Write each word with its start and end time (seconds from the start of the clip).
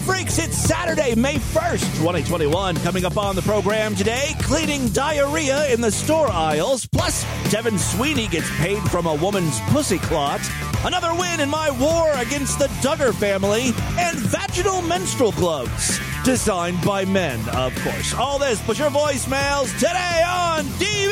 freaks, 0.00 0.38
it's 0.38 0.56
Saturday, 0.56 1.14
May 1.14 1.34
1st, 1.36 1.98
2021. 1.98 2.76
Coming 2.78 3.04
up 3.04 3.16
on 3.16 3.36
the 3.36 3.42
program 3.42 3.94
today, 3.94 4.34
cleaning 4.40 4.88
diarrhea 4.88 5.72
in 5.72 5.80
the 5.80 5.90
store 5.90 6.28
aisles. 6.28 6.86
Plus, 6.86 7.24
Devin 7.50 7.78
Sweeney 7.78 8.26
gets 8.28 8.50
paid 8.58 8.78
from 8.90 9.06
a 9.06 9.14
woman's 9.14 9.60
pussy 9.68 9.98
clot. 9.98 10.40
Another 10.84 11.14
win 11.14 11.40
in 11.40 11.50
my 11.50 11.70
war 11.70 12.10
against 12.14 12.58
the 12.58 12.68
Duggar 12.82 13.14
family. 13.14 13.72
And 13.98 14.16
vaginal 14.18 14.82
menstrual 14.82 15.32
gloves. 15.32 16.00
Designed 16.24 16.82
by 16.84 17.04
men, 17.04 17.40
of 17.50 17.74
course. 17.82 18.14
All 18.14 18.38
this, 18.38 18.60
but 18.66 18.78
your 18.78 18.90
voicemails 18.90 19.72
today 19.74 20.22
on 20.26 20.64
DV! 20.78 21.10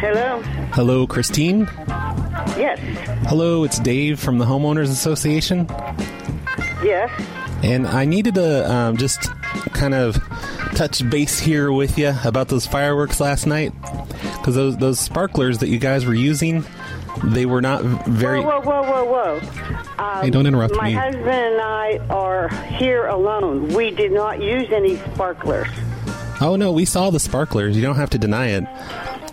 Hello. 0.00 0.42
Hello, 0.72 1.06
Christine. 1.06 1.68
Yes. 2.56 2.78
Hello, 3.28 3.64
it's 3.64 3.78
Dave 3.78 4.20
from 4.20 4.38
the 4.38 4.44
Homeowners 4.44 4.90
Association. 4.90 5.66
Yes. 6.82 7.10
And 7.62 7.86
I 7.86 8.04
needed 8.04 8.34
to 8.34 8.70
um, 8.70 8.96
just 8.96 9.22
kind 9.72 9.94
of 9.94 10.16
touch 10.74 11.08
base 11.08 11.38
here 11.38 11.70
with 11.72 11.98
you 11.98 12.12
about 12.24 12.48
those 12.48 12.66
fireworks 12.66 13.20
last 13.20 13.46
night. 13.46 13.72
Because 14.38 14.54
those, 14.54 14.76
those 14.76 14.98
sparklers 15.00 15.58
that 15.58 15.68
you 15.68 15.78
guys 15.78 16.04
were 16.04 16.14
using, 16.14 16.64
they 17.24 17.46
were 17.46 17.62
not 17.62 17.82
very. 17.82 18.40
Whoa, 18.40 18.60
whoa, 18.60 18.82
whoa, 18.82 19.04
whoa, 19.04 19.40
whoa. 19.40 20.04
Um, 20.04 20.24
Hey, 20.24 20.30
don't 20.30 20.46
interrupt 20.46 20.74
my 20.74 20.88
me. 20.88 20.94
My 20.94 21.00
husband 21.00 21.28
and 21.28 21.60
I 21.60 21.98
are 22.10 22.48
here 22.48 23.06
alone. 23.06 23.68
We 23.68 23.90
did 23.92 24.12
not 24.12 24.42
use 24.42 24.70
any 24.72 24.96
sparklers. 24.96 25.68
Oh, 26.40 26.56
no, 26.56 26.72
we 26.72 26.84
saw 26.84 27.10
the 27.10 27.20
sparklers. 27.20 27.76
You 27.76 27.82
don't 27.82 27.96
have 27.96 28.10
to 28.10 28.18
deny 28.18 28.48
it. 28.48 28.64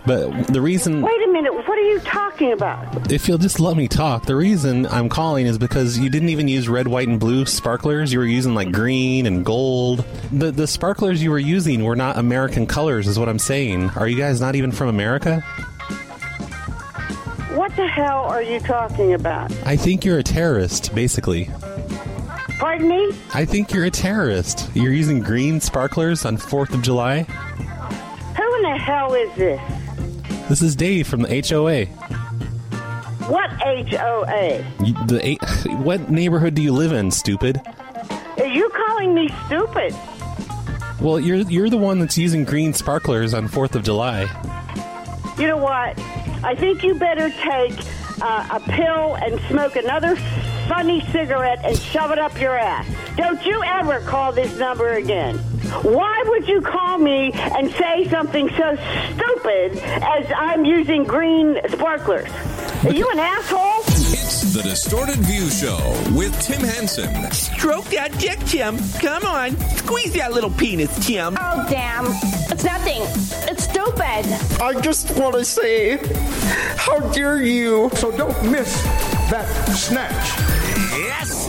But 0.06 0.46
the 0.48 0.60
reason. 0.60 1.02
Wait 1.02 1.22
a 1.28 1.32
minute. 1.32 1.52
What 1.52 1.78
are 1.78 1.82
you 1.82 2.00
talking 2.00 2.52
about? 2.52 3.12
If 3.12 3.28
you'll 3.28 3.38
just 3.38 3.60
let 3.60 3.76
me 3.76 3.86
talk, 3.86 4.26
the 4.26 4.36
reason 4.36 4.86
I'm 4.86 5.08
calling 5.08 5.46
is 5.46 5.58
because 5.58 5.98
you 5.98 6.08
didn't 6.08 6.30
even 6.30 6.48
use 6.48 6.68
red, 6.68 6.88
white, 6.88 7.08
and 7.08 7.20
blue 7.20 7.44
sparklers. 7.46 8.12
You 8.12 8.18
were 8.18 8.26
using 8.26 8.54
like 8.54 8.72
green 8.72 9.26
and 9.26 9.44
gold. 9.44 10.04
The 10.32 10.50
the 10.50 10.66
sparklers 10.66 11.22
you 11.22 11.30
were 11.30 11.38
using 11.38 11.84
were 11.84 11.96
not 11.96 12.16
American 12.16 12.66
colors, 12.66 13.06
is 13.06 13.18
what 13.18 13.28
I'm 13.28 13.38
saying. 13.38 13.90
Are 13.90 14.08
you 14.08 14.16
guys 14.16 14.40
not 14.40 14.54
even 14.56 14.72
from 14.72 14.88
America? 14.88 15.40
What 17.54 17.74
the 17.76 17.86
hell 17.86 18.24
are 18.24 18.42
you 18.42 18.60
talking 18.60 19.12
about? 19.12 19.52
I 19.66 19.76
think 19.76 20.04
you're 20.04 20.18
a 20.18 20.22
terrorist, 20.22 20.94
basically. 20.94 21.50
Pardon 22.58 22.88
me? 22.88 23.12
I 23.34 23.44
think 23.44 23.72
you're 23.72 23.84
a 23.84 23.90
terrorist. 23.90 24.70
You're 24.74 24.92
using 24.92 25.20
green 25.20 25.60
sparklers 25.60 26.24
on 26.24 26.36
4th 26.36 26.72
of 26.72 26.82
July. 26.82 27.22
Who 27.22 28.54
in 28.56 28.62
the 28.62 28.78
hell 28.78 29.14
is 29.14 29.34
this? 29.36 29.60
This 30.50 30.62
is 30.62 30.74
Dave 30.74 31.06
from 31.06 31.22
the 31.22 31.28
HOA. 31.48 31.84
What 33.30 33.50
HOA? 33.62 34.64
You, 34.84 35.06
the 35.06 35.20
eight, 35.22 35.38
what 35.78 36.10
neighborhood 36.10 36.56
do 36.56 36.60
you 36.60 36.72
live 36.72 36.90
in, 36.90 37.12
stupid? 37.12 37.60
Are 38.36 38.46
you 38.46 38.68
calling 38.70 39.14
me 39.14 39.28
stupid? 39.46 39.94
Well, 41.00 41.20
you're 41.20 41.48
you're 41.48 41.70
the 41.70 41.76
one 41.76 42.00
that's 42.00 42.18
using 42.18 42.44
green 42.44 42.74
sparklers 42.74 43.32
on 43.32 43.46
4th 43.48 43.76
of 43.76 43.84
July. 43.84 44.22
You 45.38 45.46
know 45.46 45.56
what? 45.56 45.96
I 46.42 46.56
think 46.56 46.82
you 46.82 46.96
better 46.96 47.30
take 47.30 47.78
uh, 48.20 48.48
a 48.50 48.58
pill 48.58 49.14
and 49.22 49.40
smoke 49.42 49.76
another 49.76 50.16
funny 50.66 51.00
cigarette 51.12 51.60
and 51.62 51.78
shove 51.78 52.10
it 52.10 52.18
up 52.18 52.36
your 52.40 52.58
ass. 52.58 52.92
Don't 53.16 53.46
you 53.46 53.62
ever 53.62 54.00
call 54.00 54.32
this 54.32 54.58
number 54.58 54.94
again. 54.94 55.38
Why 55.82 56.22
would 56.26 56.48
you 56.48 56.60
call 56.60 56.98
me 56.98 57.32
and 57.32 57.70
say 57.72 58.08
something 58.08 58.48
so 58.50 58.76
stupid 59.14 59.78
as 59.78 60.30
I'm 60.36 60.64
using 60.64 61.04
green 61.04 61.58
sparklers? 61.70 62.28
Are 62.84 62.92
you 62.92 63.08
an 63.10 63.18
asshole? 63.18 63.82
It's 64.12 64.54
the 64.54 64.62
Distorted 64.62 65.18
View 65.18 65.48
Show 65.50 65.78
with 66.14 66.38
Tim 66.42 66.60
Henson. 66.62 67.30
Stroke 67.32 67.84
that 67.86 68.18
dick, 68.18 68.38
Tim. 68.40 68.78
Come 69.00 69.24
on. 69.24 69.56
Squeeze 69.76 70.14
that 70.14 70.32
little 70.32 70.50
penis, 70.50 71.06
Tim. 71.06 71.36
Oh, 71.38 71.66
damn. 71.70 72.06
It's 72.50 72.64
nothing. 72.64 73.02
It's 73.48 73.64
stupid. 73.64 74.60
I 74.62 74.80
just 74.80 75.16
want 75.18 75.34
to 75.36 75.44
say, 75.44 75.98
how 76.76 76.98
dare 77.12 77.42
you? 77.42 77.90
So 77.94 78.10
don't 78.16 78.50
miss 78.50 78.82
that 79.30 79.46
snatch. 79.76 80.49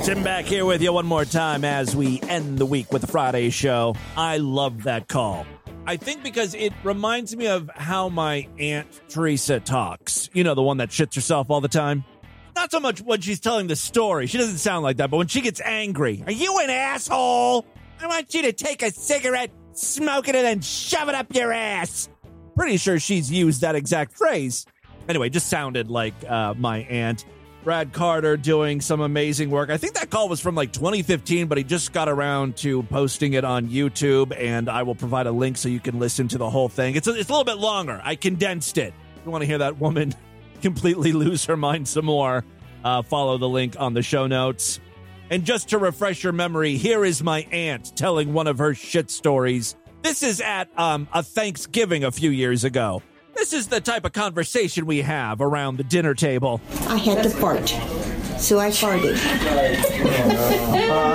Tim 0.03 0.23
back 0.23 0.45
here 0.45 0.65
with 0.65 0.81
you 0.81 0.91
one 0.91 1.05
more 1.05 1.25
time 1.25 1.63
as 1.63 1.95
we 1.95 2.19
end 2.21 2.57
the 2.57 2.65
week 2.65 2.91
with 2.91 3.03
the 3.03 3.07
Friday 3.07 3.51
show. 3.51 3.95
I 4.17 4.37
love 4.37 4.83
that 4.83 5.07
call. 5.07 5.45
I 5.85 5.97
think 5.97 6.23
because 6.23 6.55
it 6.55 6.73
reminds 6.83 7.35
me 7.35 7.45
of 7.45 7.69
how 7.75 8.09
my 8.09 8.47
Aunt 8.57 8.87
Teresa 9.09 9.59
talks. 9.59 10.27
You 10.33 10.43
know, 10.43 10.55
the 10.55 10.63
one 10.63 10.77
that 10.77 10.89
shits 10.89 11.13
herself 11.13 11.51
all 11.51 11.61
the 11.61 11.67
time. 11.67 12.03
Not 12.55 12.71
so 12.71 12.79
much 12.79 12.99
when 13.01 13.21
she's 13.21 13.39
telling 13.39 13.67
the 13.67 13.75
story. 13.75 14.25
She 14.25 14.39
doesn't 14.39 14.57
sound 14.57 14.81
like 14.81 14.97
that, 14.97 15.11
but 15.11 15.17
when 15.17 15.27
she 15.27 15.39
gets 15.39 15.61
angry, 15.61 16.23
are 16.25 16.31
you 16.31 16.57
an 16.57 16.71
asshole? 16.71 17.67
I 18.01 18.07
want 18.07 18.33
you 18.33 18.41
to 18.41 18.53
take 18.53 18.81
a 18.81 18.89
cigarette, 18.89 19.51
smoke 19.73 20.27
it, 20.27 20.35
and 20.35 20.43
then 20.43 20.61
shove 20.61 21.09
it 21.09 21.15
up 21.15 21.27
your 21.35 21.53
ass. 21.53 22.09
Pretty 22.55 22.77
sure 22.77 22.99
she's 22.99 23.31
used 23.31 23.61
that 23.61 23.75
exact 23.75 24.17
phrase. 24.17 24.65
Anyway, 25.07 25.29
just 25.29 25.47
sounded 25.47 25.91
like 25.91 26.15
uh, 26.27 26.55
my 26.57 26.79
aunt. 26.79 27.23
Brad 27.63 27.93
Carter 27.93 28.37
doing 28.37 28.81
some 28.81 29.01
amazing 29.01 29.51
work. 29.51 29.69
I 29.69 29.77
think 29.77 29.93
that 29.93 30.09
call 30.09 30.29
was 30.29 30.39
from 30.39 30.55
like 30.55 30.73
2015, 30.73 31.47
but 31.47 31.57
he 31.57 31.63
just 31.63 31.93
got 31.93 32.09
around 32.09 32.57
to 32.57 32.81
posting 32.83 33.33
it 33.33 33.43
on 33.43 33.67
YouTube, 33.67 34.35
and 34.35 34.67
I 34.67 34.83
will 34.83 34.95
provide 34.95 35.27
a 35.27 35.31
link 35.31 35.57
so 35.57 35.69
you 35.69 35.79
can 35.79 35.99
listen 35.99 36.27
to 36.29 36.37
the 36.37 36.49
whole 36.49 36.69
thing. 36.69 36.95
It's 36.95 37.07
a, 37.07 37.11
it's 37.13 37.29
a 37.29 37.31
little 37.31 37.45
bit 37.45 37.57
longer. 37.57 38.01
I 38.03 38.15
condensed 38.15 38.77
it. 38.77 38.93
If 39.17 39.25
you 39.25 39.31
want 39.31 39.43
to 39.43 39.45
hear 39.45 39.59
that 39.59 39.79
woman 39.79 40.15
completely 40.61 41.11
lose 41.11 41.45
her 41.45 41.55
mind 41.55 41.87
some 41.87 42.05
more, 42.05 42.43
uh, 42.83 43.03
follow 43.03 43.37
the 43.37 43.49
link 43.49 43.75
on 43.79 43.93
the 43.93 44.01
show 44.01 44.25
notes. 44.25 44.79
And 45.29 45.45
just 45.45 45.69
to 45.69 45.77
refresh 45.77 46.23
your 46.23 46.33
memory, 46.33 46.77
here 46.77 47.05
is 47.05 47.23
my 47.23 47.41
aunt 47.51 47.95
telling 47.95 48.33
one 48.33 48.47
of 48.47 48.57
her 48.57 48.73
shit 48.73 49.11
stories. 49.11 49.75
This 50.01 50.23
is 50.23 50.41
at 50.41 50.67
um, 50.77 51.07
a 51.13 51.21
Thanksgiving 51.21 52.03
a 52.03 52.11
few 52.11 52.31
years 52.31 52.63
ago. 52.63 53.03
This 53.41 53.53
is 53.53 53.65
the 53.65 53.81
type 53.81 54.05
of 54.05 54.13
conversation 54.13 54.85
we 54.85 55.01
have 55.01 55.41
around 55.41 55.77
the 55.77 55.83
dinner 55.83 56.13
table. 56.13 56.61
I 56.87 56.97
had 56.97 57.23
to 57.23 57.29
fart. 57.31 57.69
So 58.39 58.59
I 58.59 58.69
farted. 58.69 59.15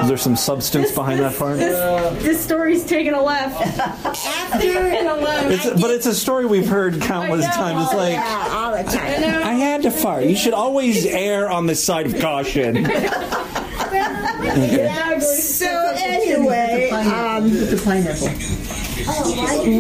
Is 0.02 0.08
there 0.08 0.16
some 0.16 0.34
substance 0.34 0.90
behind 0.90 1.20
that 1.20 1.36
part? 1.38 1.58
This 1.58 2.42
story's 2.42 2.84
taking 2.84 3.12
a 3.12 3.22
left. 3.22 3.62
After 3.62 4.66
and 4.66 5.52
It's, 5.52 5.80
but 5.80 5.92
it's 5.92 6.06
a 6.06 6.14
story 6.14 6.46
we've 6.46 6.66
heard 6.68 7.00
countless 7.00 7.46
times. 7.54 7.84
It's 7.84 7.94
like 7.94 8.14
yeah, 8.14 8.48
all 8.50 8.72
the 8.76 8.82
time. 8.82 9.46
I 9.46 9.52
had 9.52 9.82
to 9.82 9.92
fart. 9.92 10.24
You 10.24 10.34
should 10.34 10.52
always 10.52 11.06
err 11.06 11.48
on 11.48 11.66
the 11.66 11.76
side 11.76 12.06
of 12.06 12.20
caution. 12.20 12.86
So 15.20 15.92
anyway, 15.94 16.90
um, 16.90 17.50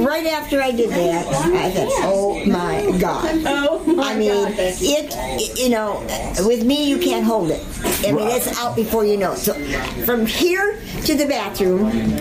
right 0.04 0.26
after 0.26 0.60
I 0.60 0.72
did 0.72 0.90
that, 0.90 1.26
I 1.26 1.70
thought, 1.70 1.92
oh 2.04 2.44
my 2.44 2.98
god. 2.98 3.42
Oh, 3.46 4.00
I 4.02 4.16
mean, 4.16 4.46
it, 4.58 5.58
you 5.58 5.70
know, 5.70 6.00
with 6.46 6.64
me 6.64 6.88
you 6.88 6.98
can't 6.98 7.24
hold 7.24 7.50
it. 7.50 7.64
I 8.06 8.12
mean, 8.12 8.28
it's 8.28 8.58
out 8.58 8.76
before 8.76 9.04
you 9.04 9.16
know 9.16 9.32
it. 9.32 9.38
So 9.38 9.54
from 10.04 10.26
here 10.26 10.78
to 11.04 11.14
the 11.14 11.26
bathroom, 11.26 12.16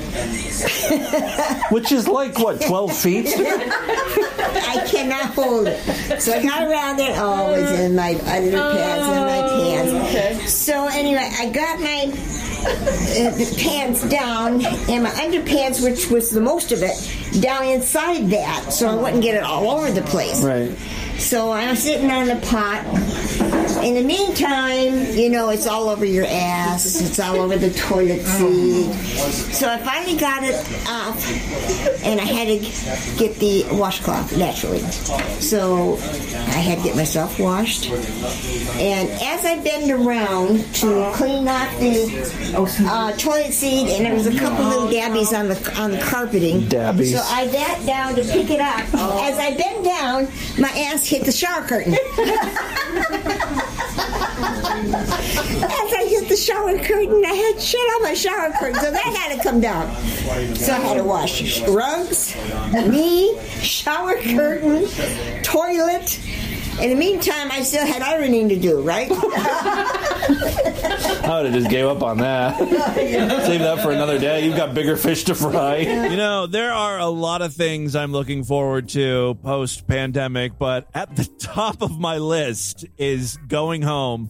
Which 1.72 1.92
is 1.92 2.08
like, 2.08 2.38
what, 2.40 2.62
12 2.62 2.96
feet? 2.96 3.28
I 3.38 4.86
cannot 4.88 5.34
hold 5.34 5.68
it. 5.68 6.22
So 6.22 6.32
I 6.34 6.42
got 6.42 6.64
around 6.64 7.00
it. 7.00 7.12
Oh, 7.18 7.54
it 7.54 7.62
was 7.62 7.80
in 7.80 7.96
my 7.96 8.14
underpants 8.14 9.10
and 9.10 9.26
my 9.26 9.42
pants. 9.50 10.54
So 10.54 10.88
anyway, 10.88 11.30
I 11.40 11.50
got 11.50 11.80
my 11.80 12.06
the 12.06 12.45
pants 13.58 14.08
down 14.10 14.66
and 14.66 15.04
my 15.04 15.10
underpants, 15.12 15.84
which 15.84 16.10
was 16.10 16.32
the 16.32 16.42
most 16.42 16.72
of 16.72 16.82
it, 16.84 17.42
down 17.42 17.66
inside 17.66 18.30
that, 18.30 18.72
so 18.72 18.88
I 18.88 18.96
wouldn't 18.96 19.22
get 19.22 19.36
it 19.36 19.44
all 19.44 19.70
over 19.70 19.92
the 19.92 20.02
place. 20.02 20.44
Right. 20.44 20.76
So 21.18 21.52
I'm 21.52 21.76
sitting 21.76 22.12
on 22.12 22.28
the 22.28 22.36
pot. 22.48 22.84
In 23.86 23.94
the 23.94 24.02
meantime, 24.02 25.16
you 25.16 25.30
know, 25.30 25.50
it's 25.50 25.68
all 25.68 25.90
over 25.90 26.06
your 26.06 26.26
ass. 26.26 27.00
It's 27.00 27.20
all 27.20 27.36
over 27.36 27.56
the 27.56 27.70
toilet 27.70 28.24
seat. 28.24 28.92
So 29.54 29.70
I 29.70 29.78
finally 29.78 30.18
got 30.18 30.42
it 30.42 30.56
off, 30.90 32.04
and 32.04 32.20
I 32.20 32.24
had 32.24 32.48
to 32.48 32.58
get 33.20 33.36
the 33.36 33.64
washcloth 33.78 34.36
naturally. 34.36 34.80
So 35.40 35.98
I 35.98 36.58
had 36.66 36.80
to 36.80 36.84
get 36.84 36.96
myself 36.96 37.40
washed. 37.40 37.92
And 37.92 39.08
as 39.22 39.46
I 39.46 39.62
bend 39.64 39.92
around 39.92 40.66
to 40.78 41.12
clean 41.14 41.48
off 41.48 41.80
the 41.80 42.88
uh, 42.90 43.12
toilet 43.18 43.54
seat, 43.54 43.90
and 43.90 44.04
there 44.04 44.16
was 44.16 44.26
a 44.26 44.36
couple 44.36 44.66
little 44.66 44.90
dabbies 44.90 45.32
on 45.32 45.48
the 45.48 45.80
on 45.80 45.92
the 45.92 46.00
carpeting. 46.00 46.68
Dabbies. 46.70 47.16
So 47.16 47.22
I 47.24 47.46
bent 47.52 47.86
down 47.86 48.16
to 48.16 48.24
pick 48.24 48.50
it 48.50 48.62
up. 48.62 48.80
As 49.22 49.38
I 49.38 49.56
bent 49.56 49.86
down, 49.86 50.28
my 50.60 50.70
ass 50.70 51.06
hit 51.06 51.24
the 51.24 51.32
shower 51.32 51.62
curtain. 51.68 51.96
As 54.94 55.94
I 55.94 56.06
hit 56.10 56.30
the 56.30 56.36
shower 56.36 56.78
curtain, 56.78 57.24
I 57.26 57.34
had 57.34 57.62
shit 57.62 57.80
on 57.96 58.04
my 58.04 58.14
shower 58.14 58.52
curtain, 58.60 58.80
so 58.80 58.92
that 58.92 59.04
had 59.04 59.36
to 59.38 59.44
come 59.44 59.60
down. 59.62 59.90
So 60.56 60.74
I 60.74 60.80
had 60.80 60.98
to 60.98 61.04
wash 61.04 61.62
rugs, 61.68 62.36
me, 62.74 63.40
shower 63.62 64.16
curtain, 64.16 64.88
toilet, 65.44 66.20
In 66.80 66.90
the 66.90 66.96
meantime, 66.96 67.50
I 67.52 67.62
still 67.64 67.86
had 67.88 68.02
ironing 68.02 68.50
to 68.50 68.60
do, 68.60 68.82
right? 68.82 69.10
I 69.10 69.16
would 71.38 71.46
have 71.46 71.54
just 71.54 71.70
gave 71.70 71.86
up 71.86 72.04
on 72.04 72.18
that. 72.18 72.58
Save 72.58 73.62
that 73.62 73.82
for 73.82 73.92
another 73.92 74.20
day. 74.20 74.46
You've 74.46 74.58
got 74.58 74.74
bigger 74.74 74.98
fish 74.98 75.24
to 75.26 75.36
fry. 75.36 75.78
You 75.78 76.18
know, 76.18 76.48
there 76.48 76.74
are 76.74 77.00
a 77.00 77.08
lot 77.08 77.42
of 77.42 77.54
things 77.54 77.96
I'm 77.96 78.12
looking 78.12 78.44
forward 78.44 78.90
to 78.90 79.38
post 79.42 79.88
pandemic, 79.88 80.60
but 80.60 80.90
at 80.94 81.16
the 81.16 81.24
top 81.40 81.82
of 81.82 81.98
my 81.98 82.18
list 82.18 82.86
is 82.98 83.38
going 83.48 83.82
home 83.82 84.30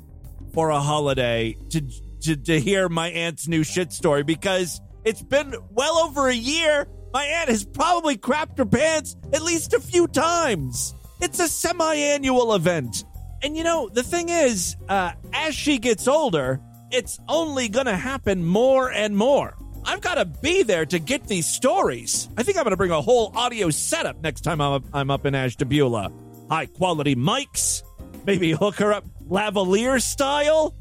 for 0.56 0.69
a 0.69 0.80
holiday 0.80 1.56
to, 1.69 1.81
to 2.22 2.38
to 2.38 2.60
hear 2.60 2.88
my 2.88 3.10
aunt's 3.10 3.46
new 3.48 3.62
shit 3.62 3.92
story 3.92 4.24
because 4.24 4.80
it's 5.04 5.22
been 5.22 5.54
well 5.69 5.98
over 5.98 6.30
a 6.30 6.34
year. 6.34 6.88
My 7.13 7.25
aunt 7.25 7.50
has 7.50 7.66
probably 7.66 8.18
crapped 8.18 8.57
her 8.57 8.66
pants 8.66 9.18
at 9.34 9.42
least 9.42 9.74
a 9.74 9.81
few 9.81 10.07
times. 10.07 10.96
It's 11.22 11.40
a 11.40 11.50
semi-annual 11.50 12.56
event. 12.56 13.04
And 13.44 13.57
you 13.57 13.66
know, 13.66 13.90
the 13.90 14.02
thing 14.02 14.30
is, 14.30 14.78
uh, 14.88 15.12
as 15.34 15.54
she 15.54 15.78
gets 15.78 16.07
older, 16.07 16.62
it's 16.90 17.19
only 17.28 17.68
gonna 17.68 17.98
happen 17.98 18.44
more 18.46 18.90
and 18.90 19.16
more. 19.16 19.58
I've 19.84 20.01
got 20.01 20.16
to 20.16 20.25
be 20.25 20.63
there 20.63 20.84
to 20.88 20.98
get 20.98 21.28
these 21.28 21.46
stories. 21.46 22.28
I 22.38 22.42
think 22.42 22.58
I'm 22.58 22.63
going 22.63 22.72
to 22.72 22.78
bring 22.78 22.90
a 22.90 23.04
whole 23.04 23.31
audio 23.36 23.69
setup 23.69 24.19
next 24.19 24.42
time 24.42 24.60
I'm 24.60 24.74
up, 24.74 24.84
I'm 24.94 25.12
up 25.12 25.28
in 25.28 25.36
Ashtabula. 25.36 26.12
High 26.50 26.66
quality 26.66 27.16
mics, 27.16 27.84
maybe 28.25 28.50
hook 28.50 28.78
her 28.78 28.94
up 28.94 29.06
lavalier 29.27 30.01
style. 30.01 30.75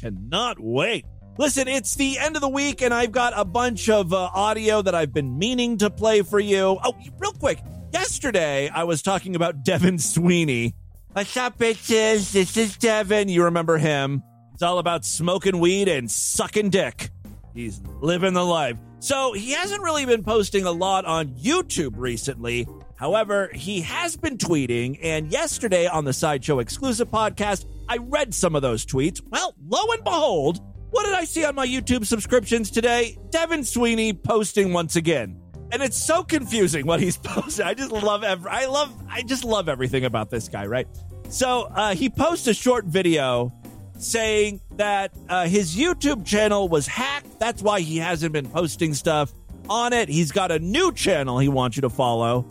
Cannot 0.00 0.58
wait. 0.60 1.04
Listen, 1.38 1.68
it's 1.68 1.94
the 1.96 2.18
end 2.18 2.36
of 2.36 2.42
the 2.42 2.48
week, 2.48 2.80
and 2.80 2.94
I've 2.94 3.12
got 3.12 3.34
a 3.36 3.44
bunch 3.44 3.88
of 3.90 4.12
uh, 4.12 4.30
audio 4.34 4.80
that 4.82 4.94
I've 4.94 5.12
been 5.12 5.38
meaning 5.38 5.76
to 5.78 5.90
play 5.90 6.22
for 6.22 6.40
you. 6.40 6.78
Oh, 6.82 6.94
real 7.18 7.32
quick. 7.32 7.60
Yesterday, 7.92 8.68
I 8.68 8.84
was 8.84 9.02
talking 9.02 9.36
about 9.36 9.62
Devin 9.64 9.98
Sweeney. 9.98 10.74
What's 11.12 11.36
up, 11.36 11.58
bitches? 11.58 12.32
This 12.32 12.56
is 12.56 12.76
Devin. 12.76 13.28
You 13.28 13.44
remember 13.44 13.78
him. 13.78 14.22
It's 14.54 14.62
all 14.62 14.78
about 14.78 15.04
smoking 15.04 15.60
weed 15.60 15.88
and 15.88 16.10
sucking 16.10 16.70
dick. 16.70 17.10
He's 17.54 17.80
living 18.00 18.32
the 18.32 18.44
life. 18.44 18.78
So 19.00 19.34
he 19.34 19.52
hasn't 19.52 19.82
really 19.82 20.06
been 20.06 20.22
posting 20.22 20.64
a 20.64 20.70
lot 20.70 21.04
on 21.04 21.28
YouTube 21.28 21.94
recently. 21.96 22.66
However, 22.96 23.50
he 23.52 23.82
has 23.82 24.16
been 24.16 24.38
tweeting, 24.38 24.98
and 25.02 25.30
yesterday 25.30 25.86
on 25.86 26.04
the 26.04 26.14
Sideshow 26.14 26.58
exclusive 26.58 27.10
podcast, 27.10 27.66
I 27.88 27.98
read 27.98 28.34
some 28.34 28.54
of 28.54 28.62
those 28.62 28.84
tweets. 28.84 29.20
Well, 29.30 29.54
lo 29.68 29.92
and 29.92 30.04
behold, 30.04 30.60
what 30.90 31.04
did 31.04 31.14
I 31.14 31.24
see 31.24 31.44
on 31.44 31.54
my 31.54 31.66
YouTube 31.66 32.06
subscriptions 32.06 32.70
today? 32.70 33.16
Devin 33.30 33.64
Sweeney 33.64 34.12
posting 34.12 34.72
once 34.72 34.96
again. 34.96 35.40
And 35.72 35.82
it's 35.82 35.96
so 35.96 36.22
confusing 36.22 36.86
what 36.86 37.00
he's 37.00 37.16
posting. 37.22 37.66
I 37.66 37.74
just 37.74 37.92
love 37.92 38.24
every, 38.24 38.50
I 38.50 38.66
love 38.66 38.94
I 39.08 39.22
just 39.22 39.44
love 39.44 39.68
everything 39.68 40.04
about 40.04 40.30
this 40.30 40.48
guy, 40.48 40.66
right? 40.66 40.86
So 41.28 41.62
uh, 41.62 41.94
he 41.94 42.08
posts 42.08 42.46
a 42.46 42.54
short 42.54 42.84
video 42.86 43.52
saying 43.98 44.60
that 44.76 45.12
uh, 45.28 45.46
his 45.46 45.76
YouTube 45.76 46.24
channel 46.24 46.68
was 46.68 46.86
hacked. 46.86 47.40
That's 47.40 47.62
why 47.62 47.80
he 47.80 47.96
hasn't 47.98 48.32
been 48.32 48.48
posting 48.48 48.94
stuff 48.94 49.32
on 49.68 49.92
it. 49.92 50.08
He's 50.08 50.32
got 50.32 50.52
a 50.52 50.58
new 50.58 50.92
channel 50.92 51.38
he 51.38 51.48
wants 51.48 51.76
you 51.76 51.82
to 51.82 51.90
follow. 51.90 52.46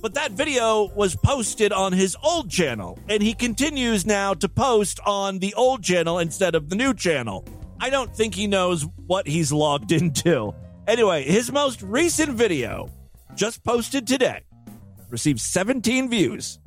But 0.00 0.14
that 0.14 0.32
video 0.32 0.90
was 0.94 1.16
posted 1.16 1.72
on 1.72 1.92
his 1.92 2.16
old 2.22 2.50
channel, 2.50 2.98
and 3.08 3.22
he 3.22 3.34
continues 3.34 4.06
now 4.06 4.34
to 4.34 4.48
post 4.48 5.00
on 5.04 5.40
the 5.40 5.54
old 5.54 5.82
channel 5.82 6.18
instead 6.18 6.54
of 6.54 6.68
the 6.68 6.76
new 6.76 6.94
channel. 6.94 7.44
I 7.80 7.90
don't 7.90 8.14
think 8.14 8.34
he 8.34 8.46
knows 8.46 8.86
what 9.06 9.26
he's 9.26 9.52
logged 9.52 9.92
into. 10.00 10.54
Anyway, 10.86 11.24
his 11.24 11.50
most 11.52 11.82
recent 11.82 12.30
video, 12.30 12.90
just 13.34 13.62
posted 13.64 14.06
today, 14.06 14.42
received 15.10 15.40
17 15.40 16.08
views. 16.08 16.58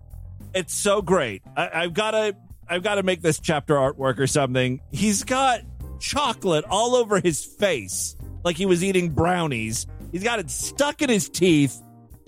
It's 0.53 0.73
so 0.73 1.01
great. 1.01 1.41
I, 1.55 1.69
I've 1.83 1.93
got 1.93 2.11
to 2.11 2.35
I've 2.67 2.83
got 2.83 2.95
to 2.95 3.03
make 3.03 3.21
this 3.21 3.39
chapter 3.39 3.75
artwork 3.75 4.17
or 4.19 4.27
something. 4.27 4.79
He's 4.91 5.23
got 5.23 5.61
chocolate 5.99 6.63
all 6.69 6.95
over 6.95 7.19
his 7.19 7.43
face, 7.43 8.15
like 8.43 8.55
he 8.55 8.65
was 8.65 8.83
eating 8.83 9.09
brownies. 9.09 9.87
He's 10.11 10.23
got 10.23 10.39
it 10.39 10.49
stuck 10.49 11.01
in 11.01 11.09
his 11.09 11.29
teeth. 11.29 11.81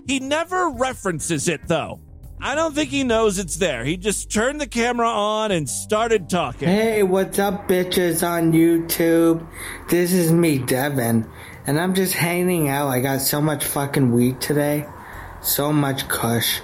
He 0.06 0.20
never 0.20 0.70
references 0.70 1.48
it 1.48 1.66
though. 1.66 2.00
I 2.40 2.54
don't 2.54 2.74
think 2.74 2.90
he 2.90 3.04
knows 3.04 3.38
it's 3.38 3.56
there. 3.56 3.84
He 3.84 3.96
just 3.96 4.30
turned 4.30 4.60
the 4.60 4.66
camera 4.66 5.08
on 5.08 5.50
and 5.50 5.68
started 5.68 6.28
talking. 6.28 6.68
Hey, 6.68 7.02
what's 7.02 7.38
up, 7.38 7.68
bitches 7.68 8.26
on 8.26 8.52
YouTube? 8.52 9.46
This 9.88 10.12
is 10.12 10.30
me, 10.30 10.58
Devin, 10.58 11.26
and 11.66 11.80
I'm 11.80 11.94
just 11.94 12.12
hanging 12.12 12.68
out. 12.68 12.88
I 12.88 13.00
got 13.00 13.22
so 13.22 13.40
much 13.40 13.64
fucking 13.64 14.12
weed 14.12 14.42
today. 14.42 14.86
So 15.40 15.72
much 15.72 16.06
kush. 16.08 16.60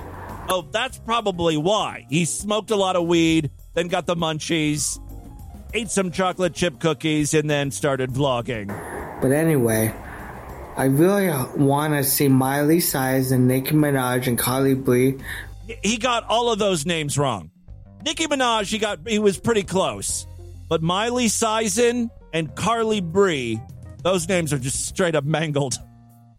Oh, 0.50 0.66
that's 0.70 0.98
probably 0.98 1.56
why. 1.56 2.06
He 2.10 2.24
smoked 2.26 2.70
a 2.70 2.76
lot 2.76 2.96
of 2.96 3.06
weed, 3.06 3.50
then 3.74 3.88
got 3.88 4.04
the 4.04 4.16
munchies, 4.16 5.00
ate 5.72 5.90
some 5.90 6.10
chocolate 6.10 6.52
chip 6.52 6.78
cookies, 6.80 7.32
and 7.32 7.48
then 7.48 7.70
started 7.70 8.10
vlogging. 8.10 8.68
But 9.22 9.32
anyway, 9.32 9.94
I 10.80 10.84
really 10.84 11.28
want 11.58 11.92
to 11.92 12.02
see 12.02 12.28
Miley 12.28 12.80
Cyrus 12.80 13.32
and 13.32 13.46
Nicki 13.46 13.72
Minaj 13.72 14.26
and 14.26 14.38
Carly 14.38 14.74
Blee. 14.74 15.18
He 15.82 15.98
got 15.98 16.24
all 16.24 16.50
of 16.50 16.58
those 16.58 16.86
names 16.86 17.18
wrong. 17.18 17.50
Nicki 18.02 18.24
Minaj, 18.24 18.70
he 18.70 18.78
got 18.78 19.06
he 19.06 19.18
was 19.18 19.38
pretty 19.38 19.62
close, 19.62 20.26
but 20.70 20.80
Miley 20.80 21.28
Cyrus 21.28 21.78
and 21.78 22.10
Carly 22.56 23.02
Bree, 23.02 23.60
those 24.02 24.26
names 24.26 24.54
are 24.54 24.58
just 24.58 24.86
straight 24.86 25.14
up 25.14 25.24
mangled. 25.24 25.74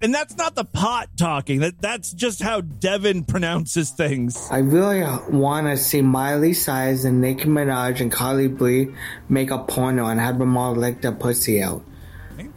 And 0.02 0.12
that's 0.12 0.36
not 0.36 0.56
the 0.56 0.66
pot 0.66 1.10
talking. 1.18 1.60
That 1.60 1.80
that's 1.80 2.12
just 2.12 2.42
how 2.42 2.62
Devin 2.62 3.26
pronounces 3.26 3.92
things. 3.92 4.48
I 4.50 4.58
really 4.58 5.04
want 5.30 5.68
to 5.68 5.78
see 5.78 6.02
Miley 6.02 6.56
Cyrus 6.56 7.04
and 7.04 7.22
Nicki 7.22 7.46
Minaj 7.46 8.02
and 8.02 8.12
Carly 8.12 8.48
Blee 8.48 8.88
make 9.30 9.52
a 9.52 9.60
porno 9.60 10.08
and 10.08 10.20
have 10.20 10.40
them 10.40 10.58
all 10.58 10.74
lick 10.74 11.02
their 11.02 11.12
pussy 11.12 11.62
out. 11.62 11.86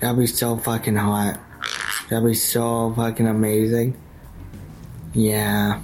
That'd 0.00 0.18
be 0.18 0.26
so 0.26 0.56
fucking 0.56 0.96
hot. 0.96 1.38
That'd 2.08 2.26
be 2.26 2.34
so 2.34 2.92
fucking 2.94 3.26
amazing. 3.26 4.00
Yeah. 5.14 5.80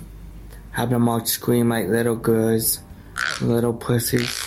Have 0.72 0.90
them 0.90 1.08
all 1.08 1.24
scream 1.24 1.70
like 1.70 1.88
little 1.88 2.16
girls. 2.16 2.80
Little 3.40 3.74
pussies. 3.74 4.46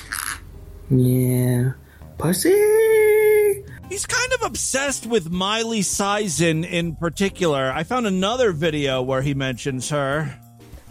Yeah. 0.89 1.71
Pussy! 2.17 3.63
He's 3.89 4.05
kind 4.05 4.33
of 4.33 4.43
obsessed 4.43 5.05
with 5.05 5.29
Miley 5.29 5.81
Cyrus 5.81 6.41
in, 6.41 6.63
in 6.63 6.95
particular. 6.95 7.71
I 7.71 7.83
found 7.83 8.07
another 8.07 8.51
video 8.51 9.01
where 9.01 9.21
he 9.21 9.33
mentions 9.33 9.89
her. 9.89 10.39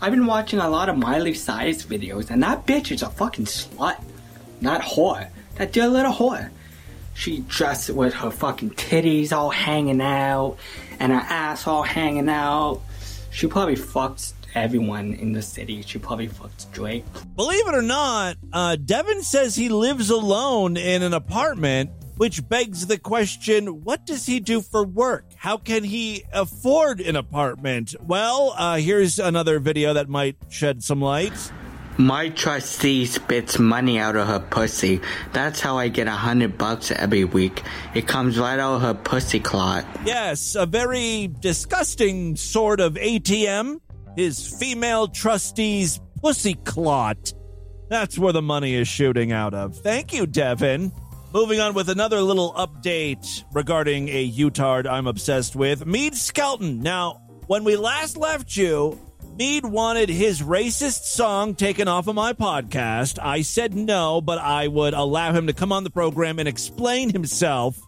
I've 0.01 0.13
been 0.13 0.27
watching 0.27 0.59
a 0.59 0.69
lot 0.69 0.89
of 0.89 0.99
Miley 0.99 1.35
Cyrus 1.35 1.85
videos, 1.85 2.31
and 2.31 2.43
that 2.43 2.67
bitch 2.67 2.91
is 2.93 3.03
a 3.03 3.11
fucking 3.11 3.47
slut. 3.47 4.03
Not 4.61 4.83
whore. 4.83 5.29
That 5.57 5.73
dear 5.73 5.89
little 5.89 6.13
whore. 6.13 6.51
She 7.15 7.41
dressed 7.41 7.91
with 7.91 8.15
her 8.15 8.31
fucking 8.31 8.71
titties 8.71 9.33
all 9.33 9.51
hanging 9.51 10.01
out, 10.01 10.57
and 10.99 11.13
her 11.13 11.19
ass 11.21 11.67
all 11.67 11.83
hanging 11.83 12.29
out. 12.29 12.81
She 13.31 13.47
probably 13.47 13.77
fucked 13.77 14.33
everyone 14.55 15.15
in 15.15 15.33
the 15.33 15.43
city. 15.43 15.83
She 15.83 15.99
probably 15.99 16.29
fucked 16.29 16.71
Drake. 16.73 17.05
Believe 17.37 17.67
it 17.67 17.75
or 17.75 17.83
not, 17.83 18.37
uh, 18.53 18.77
Devin 18.77 19.23
says 19.23 19.55
he 19.55 19.69
lives 19.69 20.11
alone 20.11 20.77
in 20.77 21.03
an 21.03 21.15
apartment, 21.15 21.91
which 22.17 22.47
begs 22.49 22.87
the 22.87 22.99
question 22.99 23.83
what 23.85 24.05
does 24.07 24.27
he 24.27 24.41
do 24.41 24.61
for 24.61 24.85
work? 24.85 25.25
How 25.37 25.57
can 25.57 25.85
he 25.85 26.25
afford 26.33 27.01
an 27.01 27.17
apartment? 27.17 27.95
Well, 28.01 28.55
uh, 28.57 28.77
here's 28.77 29.19
another 29.19 29.59
video 29.59 29.95
that 29.95 30.09
might 30.09 30.37
shed 30.51 30.83
some 30.83 31.01
light. 31.01 31.33
My 31.99 32.31
trustee 32.31 33.05
spits 33.05 33.59
money 33.59 33.99
out 33.99 34.17
of 34.17 34.27
her 34.27 34.41
pussy. 34.41 35.01
That's 35.33 35.61
how 35.61 35.77
I 35.77 35.89
get 35.89 36.07
a 36.07 36.13
hundred 36.13 36.57
bucks 36.57 36.91
every 36.91 37.25
week. 37.25 37.63
It 37.95 38.09
comes 38.09 38.39
right 38.39 38.59
out 38.59 38.77
of 38.77 38.83
her 38.83 38.95
pussy 38.95 39.41
clot. 39.41 39.85
Yes, 40.05 40.55
a 40.55 40.65
very 40.65 41.31
disgusting 41.41 42.37
sort 42.37 42.81
of 42.81 42.95
ATM. 42.95 43.81
His 44.17 44.47
female 44.47 45.09
trustee's 45.09 46.01
pussy 46.21 46.55
clot. 46.55 47.35
That's 47.89 48.19
where 48.19 48.33
the 48.33 48.43
money 48.43 48.75
is 48.75 48.89
shooting 48.89 49.33
out 49.33 49.53
of. 49.53 49.77
Thank 49.77 50.15
you, 50.15 50.27
Devin. 50.27 50.93
Moving 51.35 51.61
on 51.61 51.75
with 51.75 51.89
another 51.89 52.21
little 52.21 52.53
update 52.55 53.27
regarding 53.53 54.09
a 54.09 54.23
Utard 54.23 54.87
I'm 54.87 55.07
obsessed 55.07 55.57
with, 55.57 55.87
Mead 55.87 56.15
Skelton. 56.15 56.81
Now, 56.81 57.23
when 57.47 57.65
we 57.65 57.77
last 57.77 58.17
left 58.17 58.57
you, 58.57 58.99
Mead 59.37 59.65
wanted 59.65 60.11
his 60.11 60.43
racist 60.43 61.05
song 61.05 61.55
taken 61.55 61.89
off 61.89 62.07
of 62.07 62.15
my 62.15 62.35
podcast. 62.35 63.19
I 63.19 63.41
said 63.41 63.73
no, 63.75 64.21
but 64.21 64.39
I 64.39 64.69
would 64.69 64.93
allow 64.93 65.33
him 65.33 65.47
to 65.47 65.55
come 65.55 65.73
on 65.73 65.85
the 65.85 65.91
program 65.91 66.39
and 66.39 66.47
explain 66.47 67.11
himself. 67.11 67.81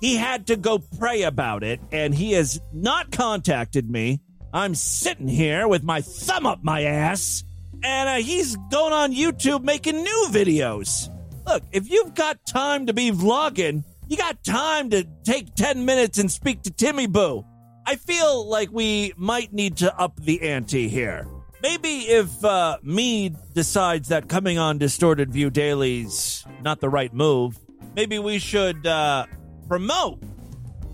He 0.00 0.16
had 0.16 0.46
to 0.46 0.56
go 0.56 0.78
pray 0.78 1.22
about 1.22 1.64
it, 1.64 1.80
and 1.90 2.14
he 2.14 2.32
has 2.32 2.60
not 2.72 3.10
contacted 3.10 3.90
me. 3.90 4.20
I'm 4.52 4.76
sitting 4.76 5.26
here 5.26 5.66
with 5.66 5.82
my 5.82 6.02
thumb 6.02 6.46
up 6.46 6.62
my 6.62 6.82
ass, 6.82 7.42
and 7.82 8.08
uh, 8.08 8.24
he's 8.24 8.56
going 8.70 8.92
on 8.92 9.12
YouTube 9.12 9.64
making 9.64 10.04
new 10.04 10.28
videos. 10.30 11.08
Look, 11.46 11.64
if 11.72 11.90
you've 11.90 12.14
got 12.14 12.46
time 12.46 12.86
to 12.86 12.92
be 12.92 13.10
vlogging, 13.10 13.82
you 14.06 14.16
got 14.16 14.44
time 14.44 14.90
to 14.90 15.04
take 15.24 15.54
10 15.56 15.84
minutes 15.84 16.18
and 16.18 16.30
speak 16.30 16.62
to 16.62 16.70
Timmy 16.70 17.08
Boo. 17.08 17.44
I 17.86 17.96
feel 17.96 18.48
like 18.48 18.70
we 18.70 19.12
might 19.16 19.52
need 19.52 19.78
to 19.78 19.96
up 19.96 20.16
the 20.20 20.42
ante 20.42 20.88
here. 20.88 21.26
Maybe 21.62 22.00
if 22.00 22.44
uh, 22.44 22.78
Mead 22.82 23.36
decides 23.54 24.08
that 24.08 24.28
coming 24.28 24.58
on 24.58 24.78
Distorted 24.78 25.32
View 25.32 25.50
Daily's 25.50 26.44
not 26.62 26.80
the 26.80 26.88
right 26.88 27.12
move, 27.12 27.58
maybe 27.94 28.18
we 28.18 28.38
should 28.38 28.86
uh, 28.86 29.26
promote 29.68 30.22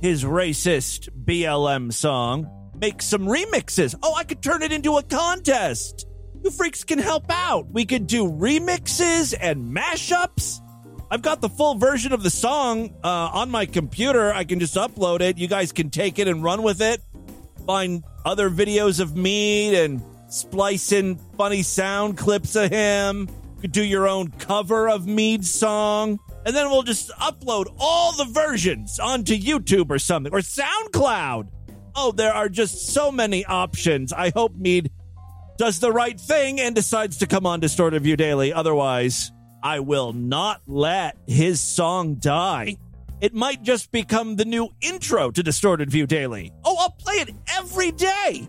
his 0.03 0.25
racist 0.25 1.09
BLM 1.25 1.93
song, 1.93 2.71
make 2.79 3.03
some 3.03 3.27
remixes. 3.27 3.95
Oh, 4.03 4.15
I 4.15 4.25
could 4.25 4.43
turn 4.43 4.63
it 4.63 4.73
into 4.73 4.97
a 4.97 5.03
contest. 5.03 6.07
You 6.45 6.51
freaks 6.51 6.85
can 6.85 6.99
help 6.99 7.25
out. 7.31 7.67
We 7.71 7.85
could 7.85 8.07
do 8.07 8.31
remixes 8.31 9.35
and 9.39 9.75
mashups. 9.75 10.61
I've 11.11 11.23
got 11.23 11.41
the 11.41 11.49
full 11.49 11.75
version 11.77 12.13
of 12.13 12.23
the 12.23 12.31
song 12.31 12.95
uh, 13.03 13.31
on 13.33 13.51
my 13.51 13.65
computer. 13.65 14.33
I 14.33 14.45
can 14.45 14.61
just 14.61 14.75
upload 14.75 15.21
it. 15.21 15.39
You 15.39 15.49
guys 15.49 15.73
can 15.73 15.89
take 15.89 16.19
it 16.19 16.29
and 16.29 16.43
run 16.43 16.63
with 16.63 16.83
it. 16.83 17.01
Find 17.67 18.05
other 18.27 18.51
videos 18.51 19.01
of 19.01 19.17
me 19.17 19.75
and 19.75 20.03
splice 20.29 20.93
in 20.93 21.17
funny 21.37 21.63
sound 21.63 22.19
clips 22.19 22.57
of 22.57 22.71
him. 22.71 23.29
Could 23.63 23.73
do 23.73 23.83
your 23.83 24.07
own 24.07 24.31
cover 24.33 24.89
of 24.89 25.07
Mead's 25.07 25.51
song. 25.51 26.19
And 26.45 26.55
then 26.55 26.71
we'll 26.71 26.83
just 26.83 27.11
upload 27.13 27.75
all 27.79 28.13
the 28.13 28.27
versions 28.27 29.01
onto 29.01 29.37
YouTube 29.37 29.91
or 29.91 29.99
something, 29.99 30.33
or 30.33 30.39
SoundCloud. 30.39 31.49
Oh, 31.95 32.13
there 32.13 32.33
are 32.33 32.49
just 32.49 32.89
so 32.89 33.11
many 33.11 33.45
options. 33.47 34.13
I 34.13 34.31
hope 34.35 34.55
Mead 34.55 34.91
does 35.57 35.81
the 35.81 35.91
right 35.91 36.19
thing 36.19 36.61
and 36.61 36.75
decides 36.75 37.17
to 37.19 37.27
come 37.27 37.45
on 37.45 37.61
Distorted 37.61 38.03
View 38.03 38.17
Daily. 38.17 38.53
Otherwise, 38.53 39.33
I 39.63 39.81
will 39.81 40.13
not 40.13 40.63
let 40.67 41.17
his 41.27 41.61
song 41.61 42.17
die. 42.17 42.77
It 43.21 43.35
might 43.35 43.63
just 43.63 43.91
become 43.91 44.37
the 44.37 44.45
new 44.45 44.69
intro 44.81 45.31
to 45.31 45.43
Distorted 45.43 45.91
View 45.91 46.07
Daily. 46.07 46.53
Oh, 46.65 46.77
I'll 46.79 46.91
play 46.91 47.17
it 47.17 47.31
every 47.57 47.91
day. 47.91 48.49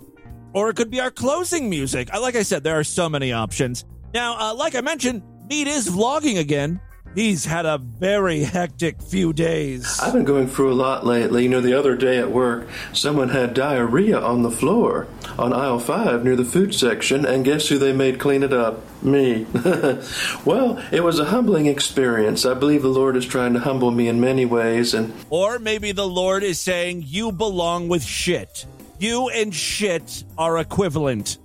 Or 0.53 0.69
it 0.69 0.75
could 0.75 0.91
be 0.91 0.99
our 0.99 1.11
closing 1.11 1.69
music. 1.69 2.13
Like 2.13 2.35
I 2.35 2.43
said, 2.43 2.63
there 2.63 2.77
are 2.77 2.83
so 2.83 3.09
many 3.09 3.31
options. 3.31 3.85
Now, 4.13 4.37
uh, 4.39 4.53
like 4.53 4.75
I 4.75 4.81
mentioned, 4.81 5.23
Meat 5.49 5.67
is 5.67 5.89
vlogging 5.89 6.39
again. 6.39 6.79
He's 7.15 7.45
had 7.45 7.65
a 7.65 7.79
very 7.79 8.41
hectic 8.41 9.01
few 9.01 9.33
days. 9.33 9.99
I've 9.99 10.13
been 10.13 10.25
going 10.25 10.47
through 10.47 10.71
a 10.71 10.75
lot 10.75 11.05
lately. 11.05 11.43
You 11.43 11.49
know, 11.49 11.59
the 11.59 11.73
other 11.73 11.95
day 11.95 12.19
at 12.19 12.31
work, 12.31 12.67
someone 12.93 13.29
had 13.29 13.53
diarrhea 13.53 14.19
on 14.19 14.43
the 14.43 14.51
floor 14.51 15.07
on 15.37 15.51
aisle 15.51 15.79
5 15.79 16.23
near 16.23 16.35
the 16.35 16.45
food 16.45 16.73
section, 16.73 17.25
and 17.25 17.43
guess 17.43 17.67
who 17.67 17.77
they 17.79 17.93
made 17.93 18.19
clean 18.19 18.43
it 18.43 18.53
up? 18.53 18.81
Me. 19.03 19.45
well, 20.45 20.83
it 20.91 21.03
was 21.03 21.19
a 21.19 21.25
humbling 21.25 21.65
experience. 21.65 22.45
I 22.45 22.53
believe 22.53 22.83
the 22.83 22.89
Lord 22.89 23.15
is 23.15 23.25
trying 23.25 23.53
to 23.53 23.59
humble 23.59 23.91
me 23.91 24.07
in 24.07 24.19
many 24.21 24.45
ways, 24.45 24.93
and 24.93 25.13
Or 25.29 25.57
maybe 25.57 25.91
the 25.91 26.07
Lord 26.07 26.43
is 26.43 26.59
saying, 26.59 27.03
You 27.07 27.31
belong 27.31 27.87
with 27.87 28.03
shit. 28.03 28.65
You 28.99 29.29
and 29.29 29.55
shit 29.55 30.25
are 30.37 30.59
equivalent. 30.59 31.37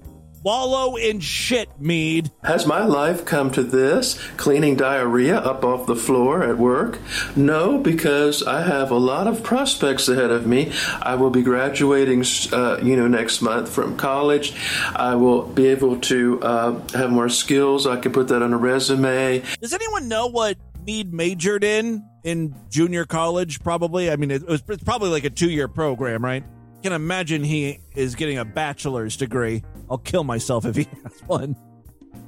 Wallow 0.45 0.97
in 0.97 1.21
shit, 1.21 1.71
Mead. 1.81 2.31
Has 2.43 2.67
my 2.67 2.85
life 2.85 3.25
come 3.25 3.51
to 3.53 3.63
this, 3.63 4.21
cleaning 4.37 4.77
diarrhea 4.77 5.39
up 5.39 5.65
off 5.65 5.87
the 5.87 5.97
floor 5.97 6.43
at 6.43 6.59
work? 6.59 6.99
No, 7.35 7.79
because 7.79 8.43
I 8.43 8.61
have 8.61 8.91
a 8.91 8.99
lot 8.99 9.27
of 9.27 9.43
prospects 9.43 10.07
ahead 10.07 10.31
of 10.31 10.47
me. 10.47 10.71
I 11.01 11.15
will 11.15 11.31
be 11.31 11.41
graduating, 11.41 12.27
uh, 12.53 12.79
you 12.83 12.95
know, 12.95 13.09
next 13.09 13.41
month 13.41 13.71
from 13.71 13.97
college. 13.97 14.55
I 14.95 15.15
will 15.15 15.47
be 15.47 15.69
able 15.69 15.99
to 16.01 16.43
uh, 16.43 16.89
have 16.89 17.11
more 17.11 17.31
skills. 17.31 17.87
I 17.87 17.99
can 17.99 18.13
put 18.13 18.29
that 18.29 18.43
on 18.43 18.53
a 18.53 18.59
resume. 18.59 19.43
Does 19.63 19.73
anyone 19.73 20.09
know 20.09 20.27
what 20.27 20.59
Mead 20.85 21.15
majored 21.15 21.65
in 21.65 22.05
in 22.23 22.55
junior 22.69 23.07
college? 23.07 23.61
Probably. 23.61 24.11
I 24.11 24.17
mean, 24.17 24.31
it 24.31 24.47
was 24.47 24.63
it's 24.69 24.85
probably 24.85 25.09
like 25.09 25.25
a 25.25 25.31
two 25.31 25.49
year 25.49 25.69
program, 25.69 26.23
right? 26.23 26.45
Can 26.83 26.93
imagine 26.93 27.43
he 27.43 27.79
is 27.95 28.15
getting 28.15 28.37
a 28.37 28.45
bachelor's 28.45 29.17
degree. 29.17 29.63
I'll 29.91 29.99
kill 29.99 30.25
myself 30.25 30.65
if 30.65 30.77
he 30.77 30.87
has 31.03 31.21
one. 31.27 31.57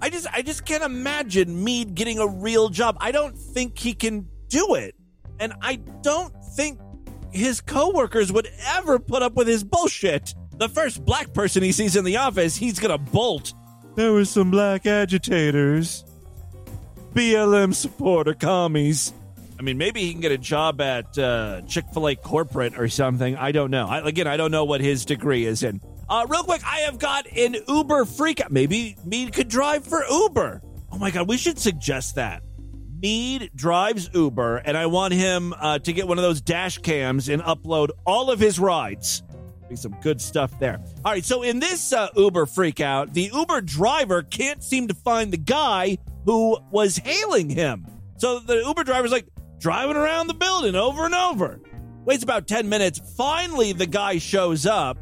I 0.00 0.10
just 0.10 0.26
I 0.32 0.42
just 0.42 0.64
can't 0.64 0.82
imagine 0.82 1.64
Mead 1.64 1.94
getting 1.94 2.18
a 2.18 2.26
real 2.26 2.68
job. 2.68 2.96
I 3.00 3.12
don't 3.12 3.36
think 3.36 3.78
he 3.78 3.94
can 3.94 4.28
do 4.48 4.74
it. 4.74 4.94
And 5.38 5.52
I 5.60 5.76
don't 5.76 6.32
think 6.54 6.80
his 7.30 7.60
coworkers 7.60 8.32
would 8.32 8.48
ever 8.66 8.98
put 8.98 9.22
up 9.22 9.34
with 9.34 9.46
his 9.46 9.64
bullshit. 9.64 10.34
The 10.58 10.68
first 10.68 11.04
black 11.04 11.34
person 11.34 11.62
he 11.62 11.72
sees 11.72 11.96
in 11.96 12.04
the 12.04 12.16
office, 12.16 12.56
he's 12.56 12.78
gonna 12.78 12.98
bolt. 12.98 13.52
There 13.94 14.12
were 14.12 14.24
some 14.24 14.50
black 14.50 14.86
agitators. 14.86 16.04
BLM 17.14 17.74
supporter 17.74 18.34
commies. 18.34 19.14
I 19.58 19.62
mean, 19.62 19.78
maybe 19.78 20.00
he 20.02 20.12
can 20.12 20.20
get 20.20 20.32
a 20.32 20.38
job 20.38 20.82
at 20.82 21.16
uh, 21.16 21.62
Chick 21.62 21.86
fil 21.94 22.08
A 22.08 22.16
corporate 22.16 22.78
or 22.78 22.88
something. 22.88 23.36
I 23.36 23.52
don't 23.52 23.70
know. 23.70 23.86
I, 23.86 24.06
again, 24.06 24.26
I 24.26 24.36
don't 24.36 24.50
know 24.50 24.66
what 24.66 24.82
his 24.82 25.06
degree 25.06 25.46
is 25.46 25.62
in. 25.62 25.80
Uh, 26.08 26.26
real 26.28 26.44
quick, 26.44 26.62
I 26.64 26.80
have 26.80 26.98
got 26.98 27.26
an 27.26 27.56
Uber 27.66 28.04
freak. 28.04 28.48
Maybe 28.50 28.96
Mead 29.04 29.32
could 29.32 29.48
drive 29.48 29.84
for 29.84 30.04
Uber. 30.08 30.62
Oh 30.92 30.98
my 30.98 31.10
God, 31.10 31.28
we 31.28 31.36
should 31.36 31.58
suggest 31.58 32.14
that. 32.14 32.42
Mead 33.02 33.50
drives 33.54 34.08
Uber, 34.14 34.58
and 34.58 34.76
I 34.76 34.86
want 34.86 35.14
him 35.14 35.52
uh, 35.52 35.78
to 35.80 35.92
get 35.92 36.06
one 36.06 36.18
of 36.18 36.22
those 36.22 36.40
dash 36.40 36.78
cams 36.78 37.28
and 37.28 37.42
upload 37.42 37.90
all 38.06 38.30
of 38.30 38.38
his 38.38 38.58
rides. 38.58 39.22
Be 39.68 39.74
some 39.76 39.96
good 40.00 40.20
stuff 40.20 40.56
there. 40.60 40.80
All 41.04 41.12
right, 41.12 41.24
so 41.24 41.42
in 41.42 41.58
this 41.58 41.92
uh, 41.92 42.08
Uber 42.16 42.46
freak 42.46 42.80
out, 42.80 43.12
the 43.12 43.30
Uber 43.34 43.62
driver 43.62 44.22
can't 44.22 44.62
seem 44.62 44.86
to 44.88 44.94
find 44.94 45.32
the 45.32 45.38
guy 45.38 45.98
who 46.24 46.58
was 46.70 46.96
hailing 46.96 47.50
him. 47.50 47.84
So 48.18 48.38
the 48.38 48.62
Uber 48.64 48.84
driver's 48.84 49.10
like 49.10 49.26
driving 49.58 49.96
around 49.96 50.28
the 50.28 50.34
building 50.34 50.76
over 50.76 51.04
and 51.04 51.14
over. 51.14 51.60
Waits 52.04 52.22
about 52.22 52.46
10 52.46 52.68
minutes. 52.68 53.00
Finally, 53.16 53.72
the 53.72 53.86
guy 53.86 54.18
shows 54.18 54.64
up, 54.64 54.96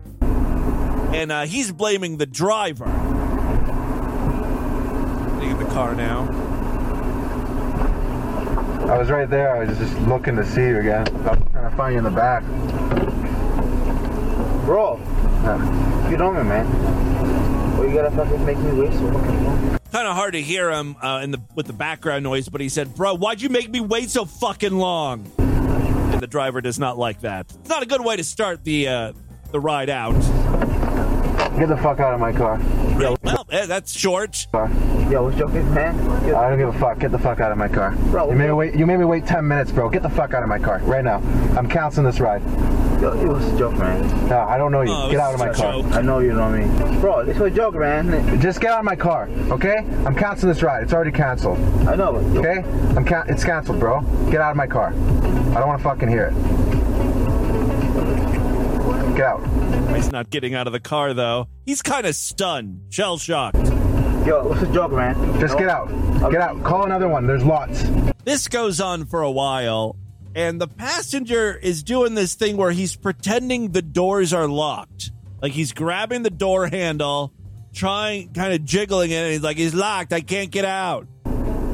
and 1.14 1.30
uh, 1.30 1.42
he's 1.42 1.70
blaming 1.70 2.16
the 2.16 2.26
driver. 2.26 2.86
Getting 5.34 5.50
in 5.50 5.58
the 5.58 5.70
car 5.72 5.94
now. 5.94 6.28
I 8.90 8.98
was 8.98 9.10
right 9.10 9.30
there. 9.30 9.56
I 9.56 9.64
was 9.64 9.78
just 9.78 9.96
looking 10.00 10.36
to 10.36 10.44
see 10.44 10.62
you 10.62 10.78
again. 10.78 11.06
I 11.26 11.30
was 11.30 11.50
trying 11.52 11.70
to 11.70 11.76
find 11.76 11.92
you 11.92 11.98
in 11.98 12.04
the 12.04 12.10
back. 12.10 12.42
Bro, 14.66 14.98
you 16.10 16.16
know 16.16 16.32
me, 16.32 16.42
man. 16.42 17.78
Well, 17.78 17.88
you 17.88 17.94
gotta 17.94 18.10
fucking 18.10 18.44
make 18.44 18.58
me 18.58 18.72
wait 18.72 18.92
so 18.92 19.12
fucking 19.12 19.44
long. 19.44 19.78
Kind 19.92 20.08
of 20.08 20.16
hard 20.16 20.32
to 20.32 20.42
hear 20.42 20.70
him 20.70 20.96
uh, 21.00 21.20
in 21.22 21.30
the 21.30 21.40
with 21.54 21.66
the 21.66 21.72
background 21.72 22.24
noise, 22.24 22.48
but 22.48 22.60
he 22.60 22.68
said, 22.68 22.94
"Bro, 22.94 23.16
why'd 23.16 23.40
you 23.40 23.48
make 23.48 23.70
me 23.70 23.80
wait 23.80 24.10
so 24.10 24.24
fucking 24.24 24.76
long?" 24.76 25.30
And 25.38 26.20
the 26.20 26.26
driver 26.26 26.60
does 26.60 26.78
not 26.78 26.98
like 26.98 27.20
that. 27.20 27.46
It's 27.60 27.68
not 27.68 27.82
a 27.82 27.86
good 27.86 28.04
way 28.04 28.16
to 28.16 28.24
start 28.24 28.64
the 28.64 28.88
uh, 28.88 29.12
the 29.52 29.60
ride 29.60 29.90
out. 29.90 30.14
Get 31.58 31.68
the 31.68 31.76
fuck 31.76 32.00
out 32.00 32.14
of 32.14 32.20
my 32.20 32.32
car. 32.32 32.58
Yeah, 32.98 33.14
well, 33.22 33.46
eh, 33.50 33.66
that's 33.66 33.96
short. 33.96 34.46
Yo, 34.52 35.22
what's 35.24 35.36
your 35.38 35.48
face, 35.48 35.64
man? 35.66 35.98
I 36.34 36.48
don't 36.50 36.58
give 36.58 36.68
a 36.74 36.78
fuck. 36.78 36.98
Get 36.98 37.12
the 37.12 37.18
fuck 37.18 37.38
out 37.40 37.52
of 37.52 37.58
my 37.58 37.68
car. 37.68 37.92
Bro, 38.10 38.30
you 38.30 38.36
made 38.36 38.46
me 38.46 38.52
wait. 38.52 38.74
You 38.74 38.86
made 38.86 38.98
me 38.98 39.04
wait 39.04 39.24
ten 39.26 39.46
minutes, 39.46 39.70
bro. 39.70 39.88
Get 39.88 40.02
the 40.02 40.08
fuck 40.08 40.34
out 40.34 40.42
of 40.42 40.48
my 40.48 40.58
car 40.58 40.78
right 40.80 41.04
now. 41.04 41.18
I'm 41.56 41.68
canceling 41.68 42.06
this 42.06 42.18
ride. 42.18 42.42
Yo, 43.00 43.12
it 43.12 43.26
was 43.28 43.44
a 43.52 43.58
joke, 43.58 43.74
man. 43.76 44.28
No, 44.28 44.38
I 44.40 44.58
don't 44.58 44.72
know 44.72 44.82
you. 44.82 44.92
Oh, 44.92 45.10
get 45.10 45.20
out 45.20 45.34
of 45.34 45.38
my 45.40 45.52
car. 45.52 45.82
joke. 45.82 45.92
I 45.92 46.00
know 46.02 46.18
you 46.20 46.32
know 46.32 46.48
me. 46.50 47.00
Bro, 47.00 47.26
this 47.26 47.38
was 47.38 47.52
a 47.52 47.54
joke, 47.54 47.74
man. 47.74 48.40
Just 48.40 48.60
get 48.60 48.70
out 48.72 48.78
of 48.80 48.84
my 48.84 48.96
car, 48.96 49.28
okay? 49.50 49.84
I'm 50.06 50.14
canceling 50.14 50.52
this 50.52 50.62
ride. 50.62 50.82
It's 50.82 50.92
already 50.92 51.12
canceled. 51.12 51.58
I 51.86 51.94
know. 51.96 52.16
Okay? 52.36 52.64
I'm 52.96 53.04
can- 53.04 53.28
It's 53.28 53.44
canceled, 53.44 53.78
bro. 53.78 54.00
Get 54.30 54.40
out 54.40 54.50
of 54.50 54.56
my 54.56 54.66
car. 54.66 54.88
I 54.88 55.58
don't 55.60 55.68
want 55.68 55.80
to 55.80 55.84
fucking 55.84 56.08
hear 56.08 56.26
it. 56.34 56.73
Get 59.14 59.22
out. 59.22 59.94
He's 59.94 60.10
not 60.10 60.28
getting 60.30 60.54
out 60.54 60.66
of 60.66 60.72
the 60.72 60.80
car 60.80 61.14
though. 61.14 61.48
He's 61.64 61.82
kind 61.82 62.04
of 62.04 62.16
stunned, 62.16 62.80
shell 62.90 63.16
shocked. 63.16 63.56
Yo, 64.26 64.48
what's 64.48 64.62
a 64.62 64.72
joke, 64.72 64.90
man? 64.92 65.14
Just 65.38 65.56
get 65.56 65.68
out. 65.68 65.88
Get 66.30 66.40
out. 66.40 66.64
Call 66.64 66.84
another 66.84 67.08
one. 67.08 67.26
There's 67.26 67.44
lots. 67.44 67.84
This 68.24 68.48
goes 68.48 68.80
on 68.80 69.04
for 69.04 69.22
a 69.22 69.30
while, 69.30 69.96
and 70.34 70.60
the 70.60 70.66
passenger 70.66 71.54
is 71.54 71.82
doing 71.82 72.14
this 72.14 72.34
thing 72.34 72.56
where 72.56 72.72
he's 72.72 72.96
pretending 72.96 73.70
the 73.72 73.82
doors 73.82 74.32
are 74.32 74.48
locked. 74.48 75.12
Like 75.40 75.52
he's 75.52 75.72
grabbing 75.72 76.22
the 76.22 76.30
door 76.30 76.66
handle, 76.66 77.32
trying, 77.72 78.32
kind 78.32 78.52
of 78.52 78.64
jiggling 78.64 79.10
it, 79.10 79.16
and 79.16 79.32
he's 79.32 79.42
like, 79.42 79.58
"He's 79.58 79.74
locked. 79.74 80.12
I 80.12 80.22
can't 80.22 80.50
get 80.50 80.64
out." 80.64 81.06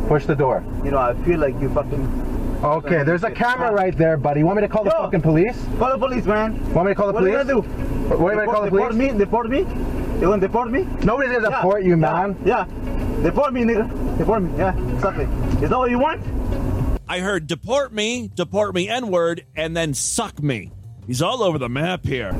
Push 0.08 0.26
the 0.26 0.34
door. 0.34 0.62
You 0.84 0.90
know, 0.90 0.98
I 0.98 1.14
feel 1.24 1.38
like 1.38 1.58
you 1.60 1.70
fucking. 1.72 2.29
Okay, 2.62 3.02
there's 3.04 3.24
a 3.24 3.30
camera 3.30 3.72
right 3.72 3.96
there, 3.96 4.16
buddy. 4.18 4.40
You 4.40 4.46
want 4.46 4.56
me 4.56 4.62
to 4.62 4.68
call 4.68 4.84
the 4.84 4.90
fucking 4.90 5.22
police? 5.22 5.56
Call 5.78 5.92
the 5.92 5.98
police, 5.98 6.26
man. 6.26 6.52
Want 6.74 6.88
me 6.88 6.92
to 6.92 6.94
call 6.94 7.06
the 7.06 7.12
What 7.14 7.20
police? 7.20 7.34
are 7.36 7.38
you 7.38 7.62
gonna 7.62 7.62
do? 7.62 8.16
What 8.16 8.32
are 8.34 8.34
you 8.34 8.40
gonna 8.40 8.52
call 8.52 8.64
the 8.64 8.70
Deport 8.70 8.90
police? 8.92 9.12
me? 9.12 9.18
Deport 9.18 9.48
me? 9.48 9.58
You 9.60 10.20
gonna 10.20 10.40
deport 10.40 10.70
me? 10.70 10.82
Nobody's 11.02 11.32
gonna 11.32 11.48
Yeah, 11.48 11.56
deport 11.56 11.82
you, 11.84 11.90
yeah, 11.90 11.94
man. 11.96 12.36
Yeah. 12.44 12.64
Deport 13.22 13.54
me, 13.54 13.62
nigga. 13.62 14.18
Deport 14.18 14.42
me. 14.42 14.50
Yeah, 14.58 14.76
exactly. 14.94 15.24
Is 15.62 15.70
that 15.70 15.78
what 15.78 15.90
you 15.90 15.98
want? 15.98 16.20
I 17.08 17.20
heard 17.20 17.46
deport 17.46 17.92
me, 17.94 18.30
deport 18.34 18.74
me, 18.74 18.88
N 18.88 19.08
word, 19.08 19.44
and 19.56 19.74
then 19.74 19.94
suck 19.94 20.42
me. 20.42 20.70
He's 21.06 21.22
all 21.22 21.42
over 21.42 21.56
the 21.58 21.68
map 21.70 22.04
here. 22.04 22.32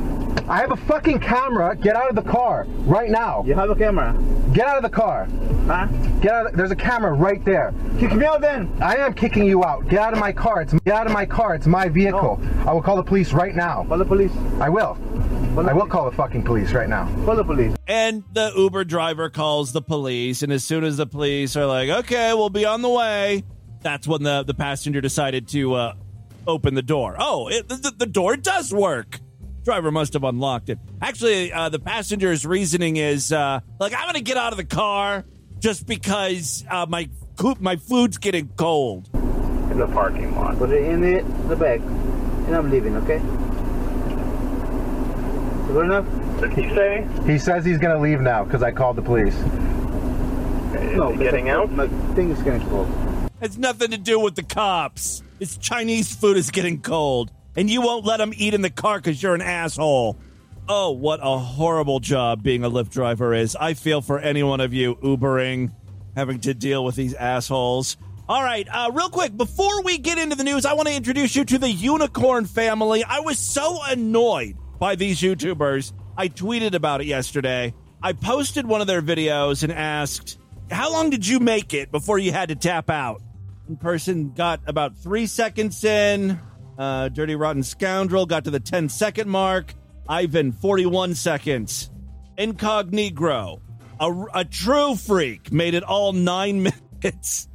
I 0.49 0.61
have 0.61 0.73
a 0.73 0.77
fucking 0.77 1.21
camera. 1.21 1.77
Get 1.77 1.97
out 1.97 2.09
of 2.09 2.17
the 2.17 2.31
car 2.31 2.67
right 2.81 3.11
now. 3.11 3.45
You 3.47 3.55
have 3.55 3.71
a 3.71 3.75
camera? 3.75 4.17
Get 4.53 4.67
out 4.67 4.77
of 4.77 4.83
the 4.83 4.89
car. 4.89 5.27
Huh? 5.67 5.87
Get 6.21 6.33
out. 6.33 6.47
Of, 6.47 6.57
there's 6.57 6.71
a 6.71 6.77
camera 6.77 7.13
right 7.13 7.45
there. 7.45 7.73
Kick 7.99 8.13
me 8.15 8.25
out 8.25 8.41
then. 8.41 8.71
I 8.83 8.97
am 8.97 9.15
kicking 9.15 9.45
you 9.45 9.65
out. 9.65 9.89
Get 9.89 10.01
out 10.01 10.13
of 10.13 10.19
my 10.19 10.33
car. 10.33 10.63
It's 10.63 10.73
get 10.73 10.95
out 10.95 11.07
of 11.07 11.13
my 11.13 11.27
car. 11.27 11.55
It's 11.55 11.67
my 11.67 11.89
vehicle. 11.89 12.41
I 12.67 12.73
will 12.73 12.83
call 12.83 12.97
the 12.97 13.03
police 13.03 13.33
right 13.33 13.55
now. 13.55 13.85
Call 13.85 13.99
the 13.99 14.05
police. 14.05 14.33
I 14.61 14.69
will. 14.69 14.97
Call 15.55 15.69
I 15.69 15.73
will 15.73 15.87
call 15.87 16.11
the 16.11 16.17
fucking 16.17 16.45
police 16.45 16.73
right 16.73 16.89
now. 16.89 17.07
Call 17.25 17.37
the 17.37 17.45
police. 17.45 17.77
And 17.87 18.25
the 18.33 18.53
Uber 18.57 18.85
driver 18.85 19.31
calls 19.31 19.73
the 19.73 19.83
police, 19.83 20.43
and 20.43 20.53
as 20.53 20.65
soon 20.65 20.85
as 20.85 20.97
the 20.97 21.07
police 21.07 21.57
are 21.57 21.67
like, 21.67 21.89
"Okay, 21.89 22.33
we'll 22.35 22.51
be 22.51 22.65
on 22.65 22.83
the 22.83 22.89
way," 22.89 23.45
that's 23.83 24.07
when 24.07 24.23
the 24.23 24.43
the 24.43 24.55
passenger 24.55 25.01
decided 25.01 25.49
to 25.49 25.75
uh, 25.75 25.95
open 26.47 26.75
the 26.75 26.83
door. 26.83 27.17
Oh, 27.19 27.49
it, 27.49 27.69
the, 27.69 27.93
the 27.97 28.07
door 28.07 28.37
does 28.37 28.73
work. 28.73 29.21
Driver 29.65 29.91
must 29.91 30.15
have 30.15 30.25
unlocked 30.25 30.71
it. 30.71 30.79
Actually, 31.03 31.53
uh, 31.53 31.69
the 31.69 31.79
passenger's 31.79 32.47
reasoning 32.47 32.97
is 32.97 33.33
uh, 33.33 33.61
like, 33.79 33.93
"I'm 33.95 34.05
going 34.05 34.15
to 34.15 34.23
get 34.23 34.37
out 34.37 34.53
of 34.53 34.57
the 34.57 34.65
car 34.65 35.25
just 35.59 35.87
because 35.87 36.65
uh, 36.69 36.87
my 36.89 37.11
coop, 37.37 37.61
my 37.61 37.77
food's 37.77 38.19
getting 38.19 38.49
cold." 38.57 39.09
In 39.71 39.79
the 39.79 39.87
parking 39.87 40.35
lot. 40.35 40.59
Put 40.59 40.71
it 40.71 40.83
in 40.85 41.01
the, 41.01 41.23
the 41.49 41.57
bag. 41.57 41.81
And 41.81 42.57
I'm 42.57 42.71
leaving, 42.71 42.97
okay? 42.97 43.19
Good 45.73 45.85
enough? 45.85 46.07
Did 46.41 46.53
he 46.55 46.75
say? 46.75 47.07
He 47.27 47.39
says 47.39 47.65
he's 47.65 47.79
gonna 47.79 48.01
leave 48.01 48.21
now 48.21 48.45
because 48.45 48.63
I 48.63 48.73
called 48.73 48.97
the 48.97 49.03
police. 49.03 49.37
Is 49.37 50.97
no, 50.97 51.13
he 51.13 51.19
getting 51.19 51.45
the, 51.45 51.53
out? 51.53 51.71
My 51.71 51.87
thing 52.15 52.31
is 52.31 52.43
getting 52.43 52.67
cold. 52.69 52.89
It's 53.41 53.57
nothing 53.57 53.93
to 53.93 53.99
do 53.99 54.19
with 54.19 54.35
the 54.35 54.43
cops. 54.43 55.23
It's 55.39 55.57
Chinese 55.57 56.15
food 56.15 56.37
is 56.37 56.51
getting 56.51 56.81
cold, 56.81 57.31
and 57.57 57.69
you 57.69 57.81
won't 57.81 58.05
let 58.05 58.19
them 58.19 58.33
eat 58.37 58.55
in 58.55 58.63
the 58.63 58.71
car 58.71 58.99
because 58.99 59.23
you're 59.23 59.35
an 59.35 59.43
asshole. 59.43 60.19
Oh, 60.69 60.93
what 60.93 61.21
a 61.23 61.39
horrible 61.39 62.01
job 62.01 62.43
being 62.43 62.65
a 62.65 62.71
Lyft 62.71 62.91
driver 62.91 63.35
is. 63.35 63.57
I 63.57 63.75
feel 63.75 64.01
for 64.01 64.19
any 64.19 64.43
one 64.43 64.61
of 64.61 64.73
you 64.73 64.95
Ubering, 64.97 65.73
having 66.15 66.41
to 66.41 66.55
deal 66.55 66.85
with 66.85 66.95
these 66.95 67.15
assholes. 67.15 67.97
All 68.29 68.43
right, 68.43 68.69
uh, 68.71 68.93
real 68.95 69.09
quick, 69.09 69.37
before 69.37 69.83
we 69.83 69.99
get 69.99 70.17
into 70.17 70.37
the 70.37 70.45
news, 70.45 70.65
I 70.65 70.75
want 70.75 70.87
to 70.87 70.95
introduce 70.95 71.35
you 71.35 71.45
to 71.47 71.59
the 71.59 71.71
Unicorn 71.71 72.45
family. 72.47 73.03
I 73.03 73.21
was 73.21 73.41
so 73.41 73.83
annoyed 73.83 74.57
by 74.79 74.95
these 74.95 75.21
YouTubers. 75.21 75.93
I 76.17 76.29
tweeted 76.29 76.75
about 76.75 77.01
it 77.01 77.09
yesterday. 77.09 77.75
I 78.01 78.13
posted 78.13 78.67
one 78.67 78.81
of 78.81 78.87
their 78.87 79.03
videos 79.03 79.65
and 79.65 79.73
asked, 79.73 80.39
How 80.71 80.93
long 80.93 81.11
did 81.11 81.27
you 81.27 81.41
make 81.41 81.75
it 81.75 81.91
before 81.91 82.19
you 82.19 82.31
had 82.31 82.51
to 82.51 82.55
tap 82.55 82.89
out? 82.89 83.21
One 83.67 83.77
person 83.77 84.31
got 84.31 84.61
about 84.67 84.97
three 84.97 85.27
seconds 85.27 85.83
in. 85.83 86.39
Uh, 86.81 87.11
Dirty 87.11 87.37
Rotten 87.37 87.63
Scoundrel 87.63 88.25
got 88.25 88.45
to 88.45 88.51
the 88.51 88.59
10 88.59 88.89
second 88.89 89.29
mark. 89.29 89.75
Ivan, 90.09 90.51
41 90.51 91.15
seconds. 91.15 91.91
Incognegro, 92.39 93.61
a, 94.01 94.25
a 94.33 94.45
true 94.47 94.97
freak, 94.97 95.53
made 95.53 95.75
it 95.75 95.83
all 95.83 96.15
nine 96.15 96.63
minutes. 97.03 97.49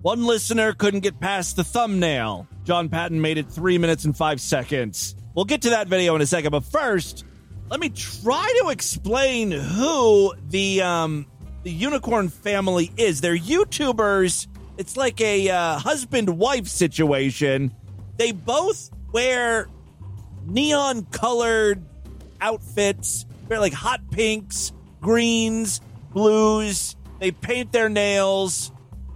One 0.00 0.24
listener 0.24 0.72
couldn't 0.72 1.00
get 1.00 1.20
past 1.20 1.56
the 1.56 1.64
thumbnail. 1.64 2.48
John 2.64 2.88
Patton 2.88 3.20
made 3.20 3.36
it 3.36 3.50
three 3.50 3.76
minutes 3.76 4.06
and 4.06 4.16
five 4.16 4.40
seconds. 4.40 5.14
We'll 5.34 5.44
get 5.44 5.60
to 5.62 5.70
that 5.70 5.88
video 5.88 6.16
in 6.16 6.22
a 6.22 6.26
second, 6.26 6.50
but 6.50 6.64
first, 6.64 7.26
let 7.68 7.80
me 7.80 7.90
try 7.90 8.50
to 8.62 8.70
explain 8.70 9.50
who 9.50 10.32
the 10.48 10.80
um, 10.80 11.26
the 11.64 11.70
unicorn 11.70 12.30
family 12.30 12.90
is. 12.96 13.20
They're 13.20 13.36
YouTubers. 13.36 14.46
It's 14.78 14.96
like 14.96 15.20
a 15.20 15.50
uh, 15.50 15.78
husband 15.78 16.30
wife 16.38 16.66
situation. 16.66 17.74
They 18.20 18.32
both 18.32 18.90
wear 19.12 19.66
neon 20.44 21.06
colored 21.06 21.82
outfits. 22.38 23.24
They're 23.48 23.58
like 23.58 23.72
hot 23.72 24.10
pinks, 24.10 24.72
greens, 25.00 25.80
blues. 26.12 26.96
They 27.18 27.30
paint 27.30 27.72
their 27.72 27.88
nails. 27.88 28.72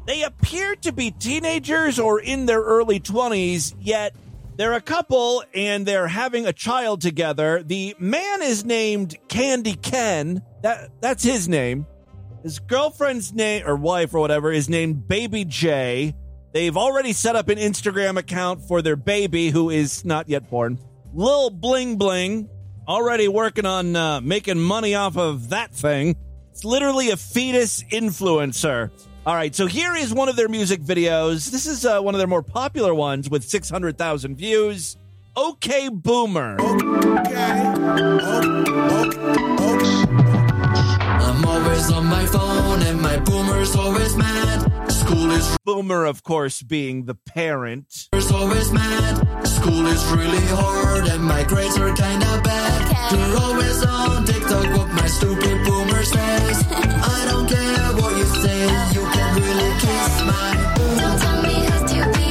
They 0.06 0.22
appear 0.22 0.74
to 0.76 0.90
be 0.90 1.10
teenagers 1.10 1.98
or 1.98 2.18
in 2.18 2.46
their 2.46 2.62
early 2.62 2.98
20s, 2.98 3.74
yet 3.78 4.16
they're 4.56 4.72
a 4.72 4.80
couple 4.80 5.44
and 5.52 5.84
they're 5.84 6.08
having 6.08 6.46
a 6.46 6.52
child 6.54 7.02
together. 7.02 7.62
The 7.62 7.94
man 7.98 8.40
is 8.40 8.64
named 8.64 9.18
Candy 9.28 9.74
Ken. 9.74 10.40
That 10.62 10.92
that's 11.02 11.22
his 11.22 11.46
name. 11.46 11.86
His 12.42 12.58
girlfriend's 12.58 13.34
name 13.34 13.66
or 13.66 13.76
wife 13.76 14.14
or 14.14 14.20
whatever 14.20 14.50
is 14.50 14.70
named 14.70 15.06
Baby 15.06 15.44
J. 15.44 16.14
They've 16.54 16.76
already 16.76 17.12
set 17.12 17.34
up 17.34 17.48
an 17.48 17.58
Instagram 17.58 18.16
account 18.16 18.62
for 18.62 18.80
their 18.80 18.94
baby 18.94 19.50
who 19.50 19.70
is 19.70 20.04
not 20.04 20.28
yet 20.28 20.48
born. 20.48 20.78
Lil 21.12 21.50
Bling 21.50 21.96
Bling 21.96 22.48
already 22.86 23.26
working 23.26 23.66
on 23.66 23.96
uh, 23.96 24.20
making 24.20 24.60
money 24.60 24.94
off 24.94 25.16
of 25.16 25.48
that 25.48 25.74
thing. 25.74 26.14
It's 26.52 26.64
literally 26.64 27.10
a 27.10 27.16
fetus 27.16 27.82
influencer. 27.82 28.92
All 29.26 29.34
right, 29.34 29.52
so 29.52 29.66
here 29.66 29.96
is 29.96 30.14
one 30.14 30.28
of 30.28 30.36
their 30.36 30.48
music 30.48 30.80
videos. 30.80 31.50
This 31.50 31.66
is 31.66 31.84
uh, 31.84 32.00
one 32.00 32.14
of 32.14 32.20
their 32.20 32.28
more 32.28 32.44
popular 32.44 32.94
ones 32.94 33.28
with 33.28 33.42
600,000 33.42 34.36
views. 34.36 34.96
Okay, 35.36 35.88
Boomer. 35.88 36.56
I'm 41.10 41.44
always 41.44 41.90
on 41.90 42.06
my 42.06 42.24
phone 42.26 42.82
and 42.82 43.02
my 43.02 43.18
boomer's 43.18 43.74
always 43.74 44.14
mad. 44.14 44.83
School 45.04 45.30
is 45.32 45.58
Boomer, 45.66 46.06
of 46.06 46.22
course, 46.22 46.62
being 46.62 47.04
the 47.04 47.14
parent. 47.14 48.08
always 48.32 48.72
mad. 48.72 49.46
School 49.46 49.86
is 49.86 50.02
really 50.06 50.46
hard 50.46 51.06
and 51.08 51.22
my 51.22 51.44
grades 51.44 51.76
are 51.76 51.94
kinda 51.94 52.40
bad. 52.42 53.12
You're 53.12 53.38
always 53.38 53.84
on 53.84 54.24
TikTok 54.24 54.62
with 54.62 54.92
my 54.94 55.06
stupid 55.06 55.62
boomer 55.66 56.02
face. 56.04 56.64
I 56.72 57.20
don't 57.28 57.46
care 57.46 57.92
what 58.00 58.16
you 58.16 58.24
say, 58.24 58.62
you 58.96 59.04
can 59.12 59.34
really 59.42 59.70
kiss 59.84 60.14
my 60.24 60.50
Don't 60.96 61.20
tell 61.20 61.42
me 61.42 61.54
who 61.68 61.76
to 61.92 62.00
be. 62.16 62.30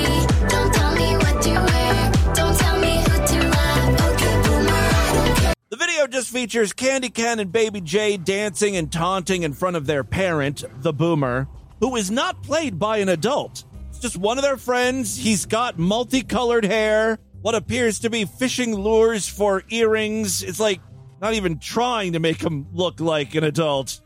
Don't 0.49 0.73
tell 0.73 0.95
me 0.95 1.17
what 1.17 1.41
to 1.43 1.53
wear. 1.69 2.11
Don't 2.33 2.57
tell 2.57 2.79
me 2.79 2.93
who 3.05 3.15
to 3.31 3.39
love. 3.53 4.01
Okay, 4.09 4.35
boomer, 4.47 4.73
I 4.73 5.13
don't 5.13 5.35
care. 5.37 5.53
The 5.69 5.77
video 5.77 6.07
just 6.07 6.29
features 6.31 6.73
Candy 6.73 7.09
Ken 7.09 7.39
and 7.39 7.51
Baby 7.51 7.81
J 7.81 8.17
dancing 8.17 8.75
and 8.75 8.91
taunting 8.91 9.43
in 9.43 9.53
front 9.53 9.75
of 9.75 9.85
their 9.85 10.03
parent, 10.03 10.63
the 10.81 10.91
Boomer, 10.91 11.47
who 11.79 11.95
is 11.95 12.11
not 12.11 12.43
played 12.43 12.79
by 12.79 12.97
an 12.97 13.09
adult. 13.09 13.63
It's 13.89 13.99
just 13.99 14.17
one 14.17 14.37
of 14.37 14.43
their 14.43 14.57
friends. 14.57 15.15
He's 15.15 15.45
got 15.45 15.77
multicolored 15.77 16.65
hair, 16.65 17.19
what 17.41 17.55
appears 17.55 17.99
to 17.99 18.09
be 18.09 18.25
fishing 18.25 18.75
lures 18.75 19.27
for 19.27 19.63
earrings. 19.69 20.43
It's 20.43 20.59
like 20.59 20.79
not 21.21 21.33
even 21.33 21.59
trying 21.59 22.13
to 22.13 22.19
make 22.19 22.41
him 22.41 22.67
look 22.73 22.99
like 22.99 23.35
an 23.35 23.43
adult. 23.43 24.01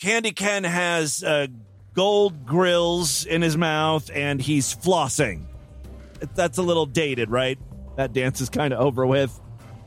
Candy 0.00 0.32
Ken 0.32 0.64
has 0.64 1.22
uh, 1.22 1.46
gold 1.94 2.46
grills 2.46 3.26
in 3.26 3.42
his 3.42 3.56
mouth 3.56 4.10
and 4.14 4.40
he's 4.40 4.74
flossing. 4.74 5.44
That's 6.34 6.58
a 6.58 6.62
little 6.62 6.86
dated, 6.86 7.30
right? 7.30 7.58
That 7.96 8.12
dance 8.12 8.40
is 8.40 8.48
kind 8.48 8.72
of 8.72 8.80
over 8.80 9.06
with. 9.06 9.38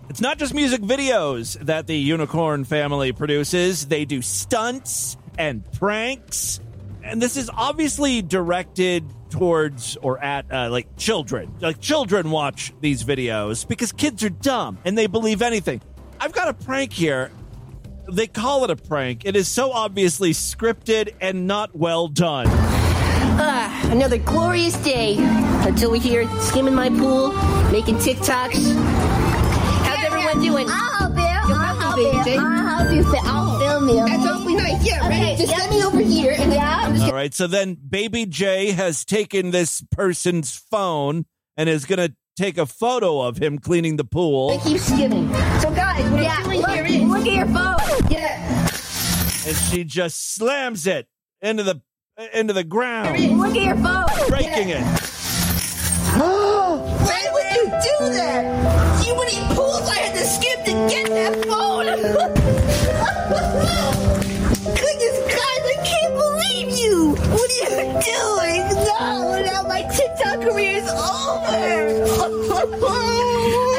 It's 0.10 0.22
not 0.22 0.38
just 0.38 0.54
music 0.54 0.82
videos 0.82 1.58
that 1.66 1.88
the 1.88 1.98
Unicorn 1.98 2.66
family 2.66 3.14
produces, 3.14 3.88
they 3.88 4.06
do 4.06 4.22
stunts 4.22 5.18
and 5.38 5.70
pranks. 5.74 6.60
And 7.04 7.22
this 7.22 7.38
is 7.38 7.50
obviously 7.54 8.22
directed 8.22 9.06
towards 9.30 9.98
or 9.98 10.24
at 10.24 10.52
uh, 10.52 10.70
like 10.70 10.96
children. 10.98 11.54
Like 11.60 11.80
children 11.80 12.32
watch 12.32 12.74
these 12.82 13.04
videos 13.04 13.68
because 13.68 13.92
kids 13.92 14.24
are 14.24 14.30
dumb 14.30 14.78
and 14.86 14.98
they 14.98 15.08
believe 15.08 15.42
anything. 15.42 15.82
I've 16.20 16.34
got 16.34 16.48
a 16.48 16.54
prank 16.54 16.94
here. 16.94 17.32
They 18.12 18.28
call 18.28 18.64
it 18.66 18.70
a 18.70 18.76
prank. 18.76 19.26
It 19.26 19.36
is 19.36 19.48
so 19.48 19.72
obviously 19.72 20.32
scripted 20.32 21.16
and 21.22 21.48
not 21.48 21.76
well 21.76 22.08
done. 22.08 22.48
Ah, 22.50 23.90
another 23.92 24.18
glorious 24.18 24.76
day 24.84 25.16
until 25.18 25.92
we 25.92 26.00
hear 26.00 26.30
skimming 26.42 26.76
my 26.76 26.90
pool, 26.90 27.32
making 27.72 27.96
TikToks. 27.96 29.23
How's 30.34 30.46
everyone 30.46 30.66
doing? 30.66 30.68
I'll 30.70 30.92
help 31.00 31.16
you. 31.16 31.24
You'll 31.50 31.58
I'll 31.60 31.76
help 31.76 31.82
help 31.82 31.98
me, 31.98 32.06
you. 32.06 32.12
baby 32.12 32.24
J? 32.24 32.38
I'll 32.38 32.78
help 32.78 32.92
you. 32.96 33.04
fi- 33.04 33.22
I'll 33.24 33.60
film 33.60 33.90
you. 33.90 34.06
That's 34.08 34.26
awfully 34.26 34.56
nice. 34.56 34.86
Yeah, 34.86 35.08
ready? 35.08 35.22
Okay, 35.24 35.36
Just 35.38 35.52
yep. 35.52 35.60
send 35.62 35.72
me 35.72 35.84
over 35.84 36.00
here 36.02 36.36
and 36.38 36.52
then 36.52 36.60
I'm 36.62 36.94
just 36.96 37.06
All 37.06 37.14
right, 37.14 37.34
so 37.34 37.48
then 37.48 37.76
Baby 37.76 38.26
J 38.26 38.72
has 38.72 39.06
taken 39.06 39.52
this 39.52 39.84
person's 39.92 40.56
phone 40.56 41.26
and 41.58 41.70
is 41.70 41.86
going 41.86 42.00
to 42.08 42.16
take 42.36 42.58
a 42.58 42.66
photo 42.66 43.22
of 43.22 43.38
him 43.38 43.60
cleaning 43.60 43.98
the 43.98 44.04
pool. 44.06 44.58
gonna 44.58 44.64
keep 44.64 44.80
skimming. 44.80 45.28
So 45.60 45.72
guys, 45.74 46.10
what 46.10 46.24
Yeah, 46.24 46.36
I'm 46.38 46.44
doing 46.46 46.62
look, 46.62 46.70
here 46.72 46.86
is 46.86 47.04
look 47.04 47.28
at 47.28 47.34
your 47.34 47.46
phone. 47.46 48.12
yeah. 48.12 48.62
and 49.48 49.56
she 49.58 49.84
just 49.84 50.34
slams 50.36 50.88
it 50.88 51.08
into 51.42 51.62
the 51.64 51.82
into 52.34 52.54
the 52.54 52.64
ground, 52.64 53.20
Look 53.38 53.56
at 53.56 53.62
your 53.64 53.76
phone. 53.76 54.06
breaking 54.30 54.70
it. 54.70 54.82
Why 56.14 57.30
would 57.34 57.46
you 57.56 57.66
do 57.66 58.14
that? 58.14 58.93
Would 59.12 59.34
eat 59.34 59.44
pools. 59.56 59.88
I 59.90 59.96
had 59.98 60.16
to 60.16 60.26
skip 60.26 60.64
to 60.66 60.72
get 60.90 61.10
that 61.10 61.46
phone. 61.46 61.86
Goodness, 64.80 65.18
guys, 65.28 65.64
I 65.74 65.76
can't 65.86 66.14
believe 66.24 66.70
you. 66.80 67.16
What 67.32 67.50
are 67.52 67.60
you 67.60 67.70
doing? 68.02 68.62
No, 68.86 69.42
now 69.46 69.62
my 69.68 69.82
TikTok 69.84 70.42
career 70.42 70.78
is 70.78 70.90
over. 70.90 72.64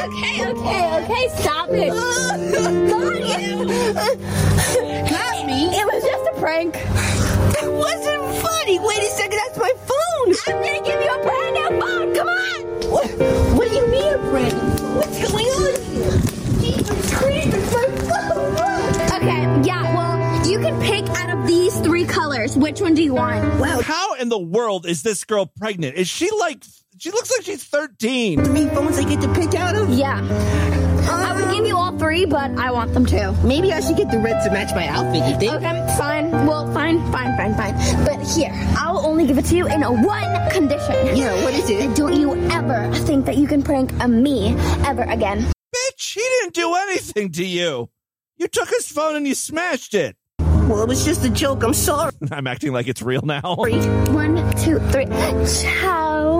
Okay, 0.05 0.35
okay, 0.49 1.03
okay. 1.03 1.25
Stop 1.39 1.69
it. 1.71 1.91
Got 5.09 5.34
funny. 5.55 5.75
It 5.75 5.85
was 5.85 6.03
just 6.03 6.37
a 6.37 6.39
prank. 6.39 6.73
that 6.73 7.71
wasn't 7.71 8.23
funny. 8.43 8.79
Wait 8.79 8.97
a 8.97 9.09
second, 9.11 9.39
that's 9.45 9.57
my 9.57 9.73
phone. 9.85 10.35
I'm 10.47 10.63
gonna 10.63 10.83
give 10.83 11.01
you 11.01 11.13
a 11.13 11.23
brand 11.23 11.55
new 11.55 11.81
phone. 11.81 12.15
Come 12.15 12.27
on. 12.27 12.91
What? 12.91 13.09
What 13.55 13.69
do 13.69 13.75
you 13.75 13.87
mean 13.87 14.13
a 14.13 14.17
brand 14.17 14.53
new 14.53 14.77
phone? 14.77 14.95
What's 14.97 15.31
going 15.31 15.45
on 15.45 15.81
here? 15.91 16.21
Jesus 16.61 17.13
Christ, 17.13 17.47
it's 17.53 17.73
my 17.73 17.85
phone. 18.09 19.21
Okay, 19.21 19.67
yeah. 19.67 19.95
Well, 19.95 20.47
you 20.47 20.59
can 20.59 20.79
pick 20.81 21.07
out 21.17 21.37
of 21.37 21.47
these 21.47 21.77
three 21.79 22.05
colors. 22.05 22.57
Which 22.57 22.81
one 22.81 22.93
do 22.93 23.03
you 23.03 23.13
want? 23.13 23.59
Wow. 23.59 23.81
How 23.81 24.15
in 24.15 24.29
the 24.29 24.39
world 24.39 24.85
is 24.85 25.03
this 25.03 25.23
girl 25.23 25.45
pregnant? 25.45 25.95
Is 25.95 26.07
she 26.07 26.29
like? 26.31 26.63
She 26.97 27.11
looks 27.11 27.29
like 27.29 27.45
she's 27.45 27.63
13. 27.63 28.45
Three 28.45 28.67
phones 28.67 28.97
I 28.97 29.03
get 29.03 29.19
to 29.21 29.33
pick 29.33 29.53
out 29.53 29.75
of? 29.75 29.89
Yeah. 29.89 30.84
I 31.07 31.33
would 31.33 31.55
give 31.55 31.65
you 31.65 31.77
all 31.77 31.97
three, 31.97 32.25
but 32.25 32.51
I 32.57 32.71
want 32.71 32.93
them 32.93 33.05
too. 33.05 33.33
Maybe 33.43 33.71
I 33.73 33.79
should 33.79 33.97
get 33.97 34.11
the 34.11 34.19
red 34.19 34.43
to 34.43 34.51
match 34.51 34.73
my 34.75 34.87
outfit, 34.87 35.23
you 35.29 35.39
think? 35.39 35.53
Okay, 35.53 35.95
fine. 35.97 36.31
Well, 36.45 36.71
fine, 36.73 36.99
fine, 37.11 37.35
fine, 37.37 37.53
fine. 37.55 38.05
But 38.05 38.25
here, 38.27 38.51
I'll 38.77 39.05
only 39.05 39.25
give 39.27 39.37
it 39.37 39.45
to 39.45 39.55
you 39.55 39.67
in 39.67 39.83
a 39.83 39.91
one 39.91 40.49
condition. 40.51 41.15
Yeah, 41.15 41.43
what 41.43 41.53
is 41.53 41.69
it? 41.69 41.95
Don't 41.95 42.19
you 42.19 42.35
ever 42.51 42.93
think 43.05 43.25
that 43.25 43.37
you 43.37 43.47
can 43.47 43.61
prank 43.61 43.91
a 44.01 44.07
me 44.07 44.55
ever 44.85 45.03
again. 45.03 45.51
Bitch, 45.75 46.13
he 46.13 46.21
didn't 46.21 46.53
do 46.53 46.73
anything 46.75 47.31
to 47.33 47.45
you. 47.45 47.89
You 48.37 48.47
took 48.47 48.69
his 48.69 48.87
phone 48.87 49.15
and 49.15 49.27
you 49.27 49.35
smashed 49.35 49.93
it. 49.93 50.15
Well, 50.39 50.81
it 50.81 50.87
was 50.87 51.05
just 51.05 51.23
a 51.23 51.29
joke. 51.29 51.63
I'm 51.63 51.73
sorry. 51.73 52.11
I'm 52.31 52.47
acting 52.47 52.73
like 52.73 52.87
it's 52.87 53.01
real 53.01 53.21
now. 53.21 53.55
One, 53.55 54.57
two, 54.57 54.79
three. 54.89 55.05
Ciao. 55.05 56.39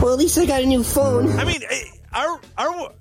Well, 0.00 0.12
at 0.12 0.18
least 0.18 0.38
I 0.38 0.46
got 0.46 0.62
a 0.62 0.66
new 0.66 0.84
phone. 0.84 1.28
I 1.38 1.44
mean, 1.44 1.60
eh, 1.68 1.82
are 2.12 2.40
are, 2.56 2.92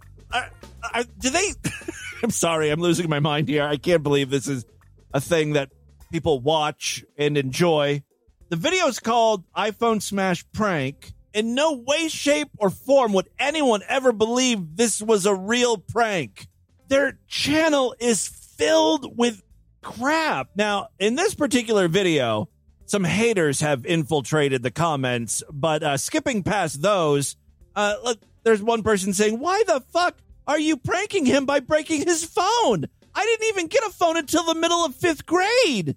are 0.93 1.03
do 1.17 1.29
they? 1.29 1.53
I'm 2.23 2.31
sorry, 2.31 2.69
I'm 2.69 2.79
losing 2.79 3.09
my 3.09 3.19
mind 3.19 3.47
here. 3.47 3.63
I 3.63 3.77
can't 3.77 4.03
believe 4.03 4.29
this 4.29 4.47
is 4.47 4.65
a 5.13 5.21
thing 5.21 5.53
that 5.53 5.69
people 6.11 6.39
watch 6.39 7.03
and 7.17 7.37
enjoy. 7.37 8.03
The 8.49 8.55
video 8.55 8.87
is 8.87 8.99
called 8.99 9.43
iPhone 9.55 10.01
Smash 10.01 10.45
Prank. 10.51 11.13
In 11.33 11.53
no 11.53 11.83
way, 11.85 12.07
shape, 12.07 12.49
or 12.57 12.69
form 12.69 13.13
would 13.13 13.29
anyone 13.37 13.81
ever 13.87 14.11
believe 14.11 14.75
this 14.75 15.01
was 15.01 15.25
a 15.25 15.35
real 15.35 15.77
prank. 15.77 16.47
Their 16.87 17.19
channel 17.27 17.93
is 17.99 18.27
filled 18.27 19.17
with 19.17 19.43
crap. 19.83 20.49
Now, 20.55 20.87
in 20.97 21.15
this 21.15 21.35
particular 21.35 21.87
video, 21.87 22.49
some 22.85 23.03
haters 23.03 23.59
have 23.59 23.85
infiltrated 23.85 24.63
the 24.63 24.71
comments, 24.71 25.43
but 25.51 25.83
uh, 25.83 25.97
skipping 25.97 26.41
past 26.41 26.81
those, 26.81 27.35
uh, 27.75 27.95
look, 28.03 28.19
there's 28.43 28.63
one 28.63 28.81
person 28.81 29.13
saying, 29.13 29.39
Why 29.39 29.63
the 29.67 29.83
fuck 29.91 30.15
are 30.47 30.59
you 30.59 30.77
pranking 30.77 31.25
him 31.25 31.45
by 31.45 31.59
breaking 31.59 32.05
his 32.05 32.23
phone? 32.23 32.85
I 33.13 33.25
didn't 33.25 33.47
even 33.49 33.67
get 33.67 33.83
a 33.83 33.89
phone 33.89 34.17
until 34.17 34.43
the 34.43 34.55
middle 34.55 34.85
of 34.85 34.95
fifth 34.95 35.25
grade. 35.25 35.95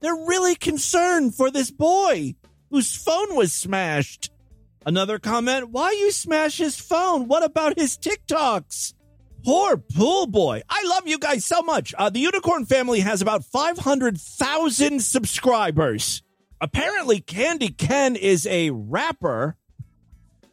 They're 0.00 0.14
really 0.14 0.54
concerned 0.54 1.34
for 1.34 1.50
this 1.50 1.70
boy 1.70 2.34
whose 2.70 2.94
phone 2.94 3.34
was 3.34 3.52
smashed. 3.52 4.30
Another 4.84 5.18
comment, 5.18 5.70
Why 5.70 5.92
you 5.92 6.10
smash 6.10 6.58
his 6.58 6.76
phone? 6.76 7.28
What 7.28 7.44
about 7.44 7.78
his 7.78 7.96
TikToks? 7.96 8.94
Poor 9.44 9.76
pool 9.76 10.26
boy. 10.26 10.62
I 10.68 10.84
love 10.86 11.06
you 11.06 11.18
guys 11.18 11.44
so 11.44 11.62
much. 11.62 11.94
Uh, 11.96 12.10
the 12.10 12.20
Unicorn 12.20 12.66
family 12.66 13.00
has 13.00 13.22
about 13.22 13.44
500,000 13.44 15.00
subscribers. 15.00 16.22
Apparently, 16.60 17.20
Candy 17.20 17.68
Ken 17.68 18.16
is 18.16 18.46
a 18.46 18.70
rapper, 18.70 19.56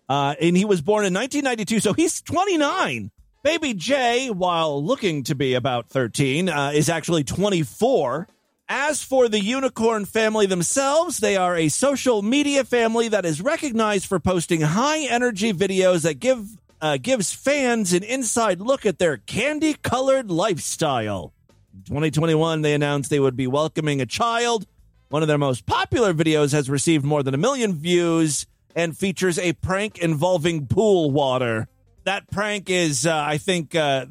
uh, 0.08 0.36
and 0.40 0.56
he 0.56 0.66
was 0.66 0.82
born 0.82 1.06
in 1.06 1.14
1992, 1.14 1.80
so 1.80 1.94
he's 1.94 2.22
29. 2.22 3.12
Baby 3.46 3.76
J, 3.76 4.32
while 4.32 4.84
looking 4.84 5.22
to 5.26 5.36
be 5.36 5.54
about 5.54 5.88
13, 5.88 6.50
uh, 6.50 6.72
is 6.74 6.90
actually 6.90 7.24
24. 7.24 8.28
As 8.68 9.04
for 9.04 9.30
the 9.30 9.40
Unicorn 9.40 10.06
family 10.06 10.48
themselves, 10.48 11.20
they 11.20 11.38
are 11.38 11.56
a 11.56 11.70
social 11.70 12.24
media 12.24 12.64
family 12.64 13.08
that 13.08 13.24
is 13.24 13.44
recognized 13.44 14.08
for 14.08 14.20
posting 14.20 14.62
high 14.62 15.02
energy 15.02 15.54
videos 15.54 16.02
that 16.02 16.16
give 16.16 16.58
uh, 16.82 16.98
gives 16.98 17.36
fans 17.36 17.94
an 17.94 18.02
inside 18.02 18.62
look 18.62 18.84
at 18.84 18.98
their 18.98 19.18
candy 19.18 19.76
colored 19.76 20.32
lifestyle. 20.32 21.32
In 21.72 21.84
2021, 21.84 22.64
they 22.64 22.74
announced 22.74 23.12
they 23.12 23.20
would 23.20 23.38
be 23.38 23.46
welcoming 23.46 24.02
a 24.02 24.08
child. 24.08 24.66
One 25.10 25.22
of 25.22 25.28
their 25.28 25.38
most 25.38 25.68
popular 25.68 26.16
videos 26.16 26.52
has 26.54 26.68
received 26.68 27.06
more 27.06 27.22
than 27.22 27.36
a 27.36 27.38
million 27.38 27.74
views 27.74 28.48
and 28.76 28.98
features 28.98 29.38
a 29.38 29.54
prank 29.54 30.00
involving 30.00 30.66
pool 30.66 31.12
water. 31.12 31.68
That 32.06 32.30
prank 32.32 32.70
is, 32.70 33.06
uh, 33.06 33.16
I 33.16 33.38
think, 33.38 33.76
uh, 33.76 34.06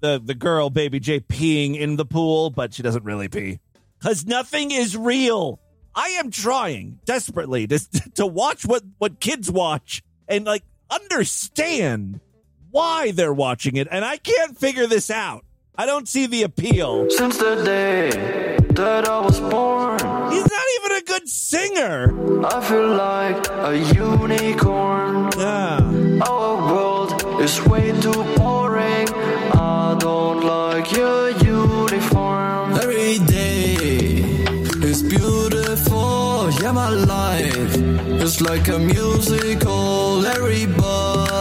the 0.00 0.20
the 0.24 0.34
girl, 0.34 0.70
Baby 0.70 0.98
J, 1.00 1.20
peeing 1.20 1.76
in 1.76 1.96
the 1.96 2.04
pool, 2.06 2.50
but 2.50 2.72
she 2.74 2.82
doesn't 2.82 3.04
really 3.04 3.28
pee 3.28 3.60
because 3.98 4.24
nothing 4.26 4.70
is 4.70 4.96
real. 4.96 5.60
I 5.94 6.08
am 6.10 6.30
trying 6.30 7.00
desperately 7.04 7.66
to 7.66 7.78
to 8.14 8.26
watch 8.26 8.64
what 8.64 8.82
what 8.98 9.20
kids 9.20 9.50
watch 9.50 10.02
and 10.28 10.44
like 10.44 10.62
understand 10.90 12.20
why 12.70 13.10
they're 13.10 13.34
watching 13.34 13.76
it, 13.76 13.88
and 13.90 14.04
I 14.04 14.16
can't 14.16 14.56
figure 14.58 14.86
this 14.86 15.10
out. 15.10 15.44
I 15.76 15.86
don't 15.86 16.08
see 16.08 16.26
the 16.26 16.42
appeal. 16.42 17.08
Since 17.10 17.38
the 17.38 17.62
day 17.64 18.10
that 18.74 19.08
I 19.08 19.20
was 19.20 19.40
born, 19.40 19.98
He's 20.30 20.48
not 20.48 20.66
even 20.78 20.96
a 20.96 21.02
good 21.02 21.28
singer. 21.28 22.46
I 22.46 22.60
feel 22.60 22.88
like 22.94 23.48
a 23.50 23.76
unicorn. 23.94 25.30
Yeah. 25.36 26.20
Our 26.28 26.72
world 26.72 26.99
is 27.40 27.60
way 27.66 27.90
too 28.00 28.22
boring. 28.36 29.08
I 29.54 29.96
don't 29.98 30.40
like 30.44 30.92
your 30.92 31.30
uniform. 31.30 32.74
Every 32.74 33.18
day 33.26 33.74
is 34.84 35.02
beautiful. 35.02 36.50
Yeah, 36.60 36.72
my 36.72 36.90
life 36.90 37.76
is 38.26 38.40
like 38.42 38.68
a 38.68 38.78
musical. 38.78 40.26
Everybody 40.26 41.32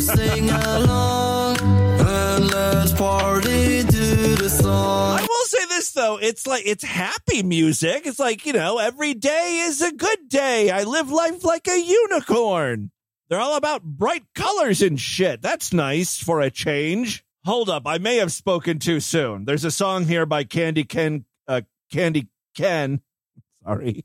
sing 0.00 0.48
along 0.48 1.58
and 1.60 2.50
let's 2.50 2.92
party 2.92 3.82
to 3.82 4.36
the 4.36 4.48
song. 4.48 5.18
I 5.18 5.26
will 5.28 5.46
say 5.46 5.66
this 5.68 5.92
though, 5.92 6.18
it's 6.20 6.46
like 6.46 6.64
it's 6.64 6.84
happy 6.84 7.42
music. 7.42 8.06
It's 8.06 8.18
like, 8.18 8.46
you 8.46 8.54
know, 8.54 8.78
every 8.78 9.12
day 9.12 9.64
is 9.66 9.82
a 9.82 9.92
good 9.92 10.28
day. 10.28 10.70
I 10.70 10.84
live 10.84 11.10
life 11.10 11.44
like 11.44 11.68
a 11.68 11.78
unicorn. 11.78 12.90
They're 13.28 13.40
all 13.40 13.56
about 13.56 13.82
bright 13.82 14.24
colors 14.34 14.80
and 14.82 14.98
shit. 14.98 15.42
That's 15.42 15.72
nice 15.72 16.18
for 16.18 16.40
a 16.40 16.50
change. 16.50 17.24
Hold 17.44 17.68
up, 17.68 17.82
I 17.86 17.98
may 17.98 18.16
have 18.16 18.32
spoken 18.32 18.78
too 18.78 19.00
soon. 19.00 19.44
There's 19.44 19.64
a 19.64 19.70
song 19.70 20.04
here 20.04 20.26
by 20.26 20.44
Candy 20.44 20.84
Ken 20.84 21.24
uh 21.46 21.62
Candy 21.92 22.28
Ken. 22.56 23.00
Sorry. 23.64 24.04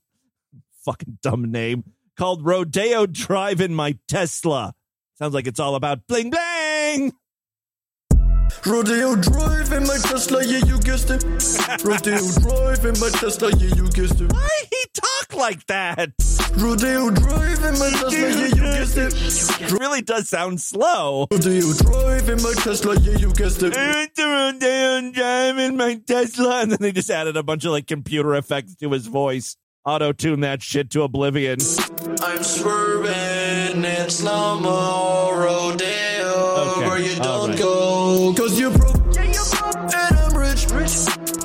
Fucking 0.86 1.20
dumb 1.22 1.52
name. 1.52 1.84
Called 2.18 2.46
Rodeo 2.46 3.06
Drive 3.06 3.62
in 3.62 3.74
My 3.74 3.98
Tesla. 4.08 4.74
Sounds 5.18 5.34
like 5.34 5.48
it's 5.48 5.60
all 5.60 5.76
about 5.76 6.06
bling 6.08 6.30
bling. 6.30 7.14
Rodeo 8.66 9.16
drive 9.16 9.74
in 9.74 9.84
my 9.84 9.98
Tesla, 9.98 10.44
yeah, 10.46 10.60
you 10.60 10.80
guessed 10.80 11.10
it. 11.10 11.24
Rodeo 11.84 12.20
drive 12.40 12.86
in 12.86 13.00
my 13.00 13.10
Tesla, 13.10 13.52
yeah, 13.58 13.76
you 13.76 13.90
guessed 13.90 14.22
it. 14.22 14.32
Why 15.34 15.52
he 15.52 15.56
talk 15.56 15.68
like 15.68 15.68
that? 15.68 16.12
Rodeo 16.56 17.10
drive 17.10 17.64
in 17.64 17.80
my 17.80 17.90
Tesla, 17.90 18.12
yeah, 18.12 18.46
you 18.46 18.56
guessed 18.56 18.98
it. 18.98 19.62
It 19.64 19.72
really 19.72 20.02
does 20.02 20.30
sound 20.30 20.62
slow. 20.62 21.28
Rodeo 21.32 21.74
drive 21.74 22.30
in 22.30 22.42
my 22.44 22.54
Tesla, 22.58 22.96
yeah, 23.00 23.18
you 23.18 23.34
guessed 23.34 23.64
it. 23.64 23.76
Rodeo 23.76 25.12
drive 25.12 25.58
in 25.58 25.78
my 25.78 25.96
Tesla, 26.06 26.62
and 26.62 26.72
then 26.72 26.78
they 26.80 26.92
just 26.92 27.10
added 27.10 27.36
a 27.38 27.44
bunch 27.44 27.66
of 27.66 27.72
like 27.72 27.88
computer 27.88 28.36
effects 28.36 28.76
to 28.76 28.92
his 28.92 29.08
voice. 29.08 29.58
Auto 29.86 30.14
tune 30.14 30.40
that 30.42 30.62
shit 30.62 30.92
to 30.92 31.02
oblivion. 31.02 31.58
I'm 32.22 32.42
swerving 32.44 33.84
in 33.84 34.10
slow 34.10 34.60
mo 34.60 35.32
rodeo 35.36 35.90
Okay, 36.78 36.88
where 36.88 37.00
you 37.00 37.16
all 37.22 37.48
don't 37.48 37.50
right. 37.50 37.60
go. 37.60 38.34
Cause 38.38 38.58
you 38.60 38.70
broke, 38.70 39.18
and 39.18 40.18
I'm 40.18 40.38
rich. 40.38 40.68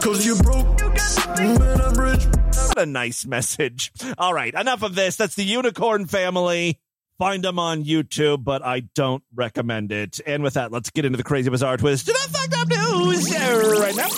Cause 0.01 0.24
you 0.24 0.37
broke, 0.37 0.81
and 0.83 1.01
I'm 1.40 1.57
rich. 1.57 1.78
A 2.79 2.87
nice 2.87 3.27
message. 3.27 3.93
All 4.19 4.33
right, 4.33 4.55
enough 4.55 4.85
of 4.85 4.95
this. 4.95 5.17
That's 5.17 5.35
the 5.35 5.43
Unicorn 5.43 6.07
Family. 6.07 6.79
Find 7.19 7.43
them 7.43 7.59
on 7.59 7.83
YouTube, 7.83 8.45
but 8.45 8.64
I 8.64 8.81
don't 8.95 9.25
recommend 9.35 9.91
it. 9.91 10.21
And 10.25 10.45
with 10.45 10.55
that, 10.55 10.71
let's 10.71 10.91
get 10.91 11.05
into 11.05 11.17
the 11.17 11.25
crazy 11.25 11.51
bizarre 11.51 11.77
twist 11.77 12.07
to 12.07 12.12
the 12.12 12.29
fucked 12.31 12.55
up 12.55 12.69
news 12.69 13.35
right 13.81 13.97
now. 13.97 14.09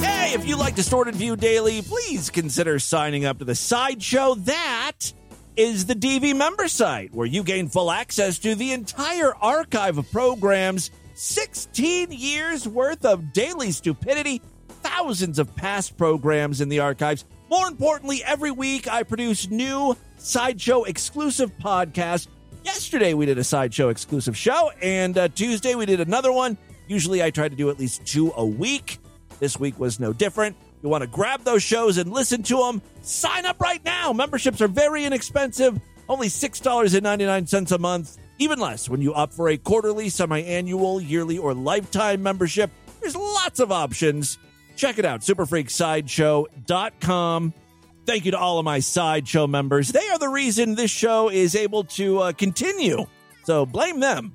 Hey, 0.00 0.34
if 0.34 0.44
you 0.44 0.56
like 0.56 0.74
Distorted 0.74 1.14
View 1.14 1.36
Daily, 1.36 1.82
please 1.82 2.28
consider 2.30 2.80
signing 2.80 3.24
up 3.24 3.38
to 3.38 3.44
the 3.44 3.54
sideshow. 3.54 4.34
That 4.34 5.12
is 5.56 5.86
the 5.86 5.94
DV 5.94 6.34
member 6.34 6.66
site, 6.66 7.14
where 7.14 7.26
you 7.26 7.44
gain 7.44 7.68
full 7.68 7.90
access 7.90 8.38
to 8.40 8.54
the 8.56 8.72
entire 8.72 9.34
archive 9.36 9.98
of 9.98 10.10
programs, 10.10 10.90
16 11.22 12.10
years 12.10 12.66
worth 12.66 13.04
of 13.04 13.32
daily 13.32 13.70
stupidity, 13.70 14.42
thousands 14.66 15.38
of 15.38 15.54
past 15.54 15.96
programs 15.96 16.60
in 16.60 16.68
the 16.68 16.80
archives. 16.80 17.24
More 17.48 17.68
importantly, 17.68 18.24
every 18.26 18.50
week 18.50 18.88
I 18.88 19.04
produce 19.04 19.48
new 19.48 19.96
sideshow 20.16 20.82
exclusive 20.82 21.56
podcasts. 21.58 22.26
Yesterday 22.64 23.14
we 23.14 23.24
did 23.24 23.38
a 23.38 23.44
sideshow 23.44 23.90
exclusive 23.90 24.36
show, 24.36 24.72
and 24.82 25.16
uh, 25.16 25.28
Tuesday 25.28 25.76
we 25.76 25.86
did 25.86 26.00
another 26.00 26.32
one. 26.32 26.58
Usually 26.88 27.22
I 27.22 27.30
try 27.30 27.48
to 27.48 27.54
do 27.54 27.70
at 27.70 27.78
least 27.78 28.04
two 28.04 28.32
a 28.36 28.44
week. 28.44 28.98
This 29.38 29.60
week 29.60 29.78
was 29.78 30.00
no 30.00 30.12
different. 30.12 30.56
You 30.82 30.88
want 30.88 31.02
to 31.02 31.08
grab 31.08 31.44
those 31.44 31.62
shows 31.62 31.98
and 31.98 32.10
listen 32.10 32.42
to 32.42 32.56
them? 32.56 32.82
Sign 33.02 33.46
up 33.46 33.60
right 33.60 33.84
now. 33.84 34.12
Memberships 34.12 34.60
are 34.60 34.66
very 34.66 35.04
inexpensive, 35.04 35.80
only 36.08 36.26
$6.99 36.26 37.70
a 37.70 37.78
month. 37.78 38.18
Even 38.42 38.58
less 38.58 38.88
when 38.88 39.00
you 39.00 39.14
opt 39.14 39.34
for 39.34 39.48
a 39.48 39.56
quarterly, 39.56 40.08
semi 40.08 40.42
annual, 40.42 41.00
yearly, 41.00 41.38
or 41.38 41.54
lifetime 41.54 42.22
membership. 42.22 42.70
There's 43.00 43.16
lots 43.16 43.60
of 43.60 43.72
options. 43.72 44.38
Check 44.76 44.98
it 44.98 45.04
out, 45.04 45.20
superfreaksideshow.com. 45.20 47.54
Thank 48.04 48.24
you 48.24 48.32
to 48.32 48.38
all 48.38 48.58
of 48.58 48.64
my 48.64 48.80
sideshow 48.80 49.46
members. 49.46 49.90
They 49.90 50.08
are 50.08 50.18
the 50.18 50.28
reason 50.28 50.74
this 50.74 50.90
show 50.90 51.30
is 51.30 51.54
able 51.54 51.84
to 51.84 52.18
uh, 52.18 52.32
continue. 52.32 53.06
So 53.44 53.64
blame 53.64 54.00
them. 54.00 54.32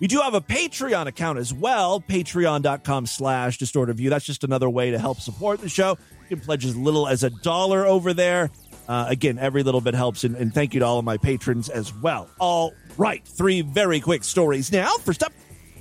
We 0.00 0.06
do 0.06 0.20
have 0.20 0.34
a 0.34 0.40
Patreon 0.40 1.06
account 1.06 1.38
as 1.38 1.52
well, 1.52 2.00
patreon.com 2.00 3.06
slash 3.06 3.58
distorted 3.58 3.96
view. 3.96 4.10
That's 4.10 4.24
just 4.24 4.44
another 4.44 4.68
way 4.68 4.90
to 4.90 4.98
help 4.98 5.20
support 5.20 5.60
the 5.60 5.68
show. 5.68 5.98
You 6.28 6.36
can 6.36 6.44
pledge 6.44 6.64
as 6.64 6.76
little 6.76 7.06
as 7.06 7.22
a 7.22 7.30
dollar 7.30 7.86
over 7.86 8.14
there. 8.14 8.50
Uh, 8.90 9.06
again, 9.08 9.38
every 9.38 9.62
little 9.62 9.80
bit 9.80 9.94
helps, 9.94 10.24
and, 10.24 10.34
and 10.34 10.52
thank 10.52 10.74
you 10.74 10.80
to 10.80 10.84
all 10.84 10.98
of 10.98 11.04
my 11.04 11.16
patrons 11.16 11.68
as 11.68 11.94
well. 11.94 12.28
All 12.40 12.74
right, 12.96 13.24
three 13.24 13.62
very 13.62 14.00
quick 14.00 14.24
stories 14.24 14.72
now. 14.72 14.90
First 15.04 15.22
up, 15.22 15.32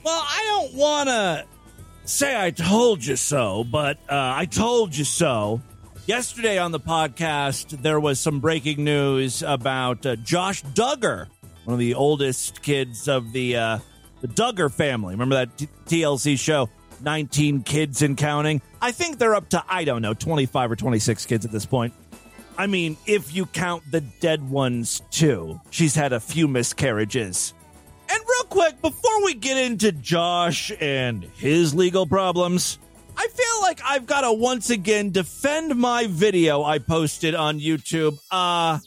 well, 0.04 0.24
I 0.24 0.44
don't 0.46 0.76
want 0.76 1.10
to 1.10 1.46
say 2.04 2.40
I 2.40 2.52
told 2.52 3.04
you 3.04 3.16
so, 3.16 3.64
but 3.64 3.98
uh, 4.08 4.34
I 4.36 4.46
told 4.46 4.96
you 4.96 5.06
so. 5.06 5.60
Yesterday 6.06 6.60
on 6.60 6.72
the 6.72 6.80
podcast, 6.80 7.82
there 7.82 8.00
was 8.00 8.20
some 8.20 8.42
breaking 8.42 8.84
news 8.84 9.42
about 9.42 10.06
uh, 10.06 10.16
Josh 10.18 10.62
Duggar, 10.62 11.30
one 11.64 11.74
of 11.74 11.80
the 11.80 11.96
oldest 11.96 12.62
kids 12.62 13.08
of 13.08 13.32
the 13.32 13.56
uh, 13.58 13.80
the 14.22 14.28
Duggar 14.28 14.72
family. 14.72 15.16
Remember 15.16 15.34
that 15.34 15.58
T- 15.58 15.68
TLC 15.88 16.38
show, 16.38 16.70
19 17.02 17.64
Kids 17.64 18.04
and 18.04 18.16
Counting? 18.16 18.62
I 18.80 18.92
think 18.92 19.18
they're 19.18 19.34
up 19.34 19.50
to, 19.50 19.64
I 19.68 19.84
don't 19.84 20.04
know, 20.04 20.14
25 20.14 20.74
or 20.74 20.76
26 20.76 21.26
kids 21.26 21.44
at 21.44 21.52
this 21.52 21.66
point. 21.66 21.96
I 22.60 22.68
mean, 22.68 22.98
if 23.06 23.34
you 23.34 23.46
count 23.46 23.90
the 23.90 24.02
dead 24.02 24.50
ones 24.50 25.02
too, 25.12 25.62
she's 25.70 25.96
had 25.96 26.12
a 26.12 26.20
few 26.20 26.46
miscarriages. 26.46 27.54
And 28.10 28.20
real 28.20 28.44
quick, 28.50 28.82
before 28.82 29.24
we 29.24 29.34
get 29.34 29.56
into 29.56 29.94
Josh 29.94 30.70
and 30.82 31.24
his 31.38 31.74
legal 31.74 32.06
problems, 32.06 32.78
I 33.16 33.28
feel 33.30 33.62
like 33.62 33.80
I've 33.86 34.06
got 34.06 34.22
to 34.22 34.34
once 34.34 34.72
again 34.72 35.12
defend 35.12 35.78
my 35.78 36.08
video 36.08 36.62
I 36.62 36.80
posted 36.80 37.34
on 37.34 37.62
YouTube, 37.62 38.20
uh, 38.30 38.80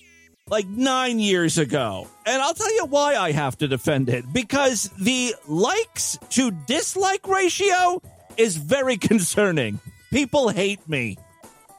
like 0.49 0.67
nine 0.69 1.19
years 1.19 1.57
ago. 1.57 2.09
And 2.27 2.43
I'll 2.43 2.53
tell 2.53 2.75
you 2.75 2.85
why 2.85 3.15
I 3.17 3.33
have 3.33 3.57
to 3.59 3.69
defend 3.69 4.11
it. 4.11 4.31
Because 4.35 4.91
the 5.01 5.35
likes 5.49 6.19
to 6.31 6.51
dislike 6.51 7.27
ratio 7.27 8.03
is 8.37 8.55
very 8.59 8.97
concerning. 9.09 9.81
People 10.11 10.51
hate 10.51 10.87
me. 10.87 11.17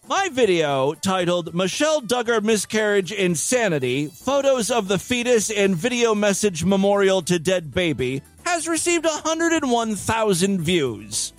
My 0.06 0.28
video 0.30 0.94
titled 0.96 1.56
Michelle 1.56 2.02
Duggar 2.02 2.44
Miscarriage 2.44 3.13
Insanity 3.13 4.08
Photos 4.08 4.70
of 4.70 4.89
the 4.89 5.00
Fetus 5.00 5.50
and 5.50 5.78
Video 5.78 6.13
Message 6.13 6.66
Memorial 6.66 7.22
to 7.22 7.39
Dead 7.39 7.74
Baby 7.74 8.22
has 8.46 8.68
received 8.68 9.06
101,000 9.06 10.62
views. 10.62 11.32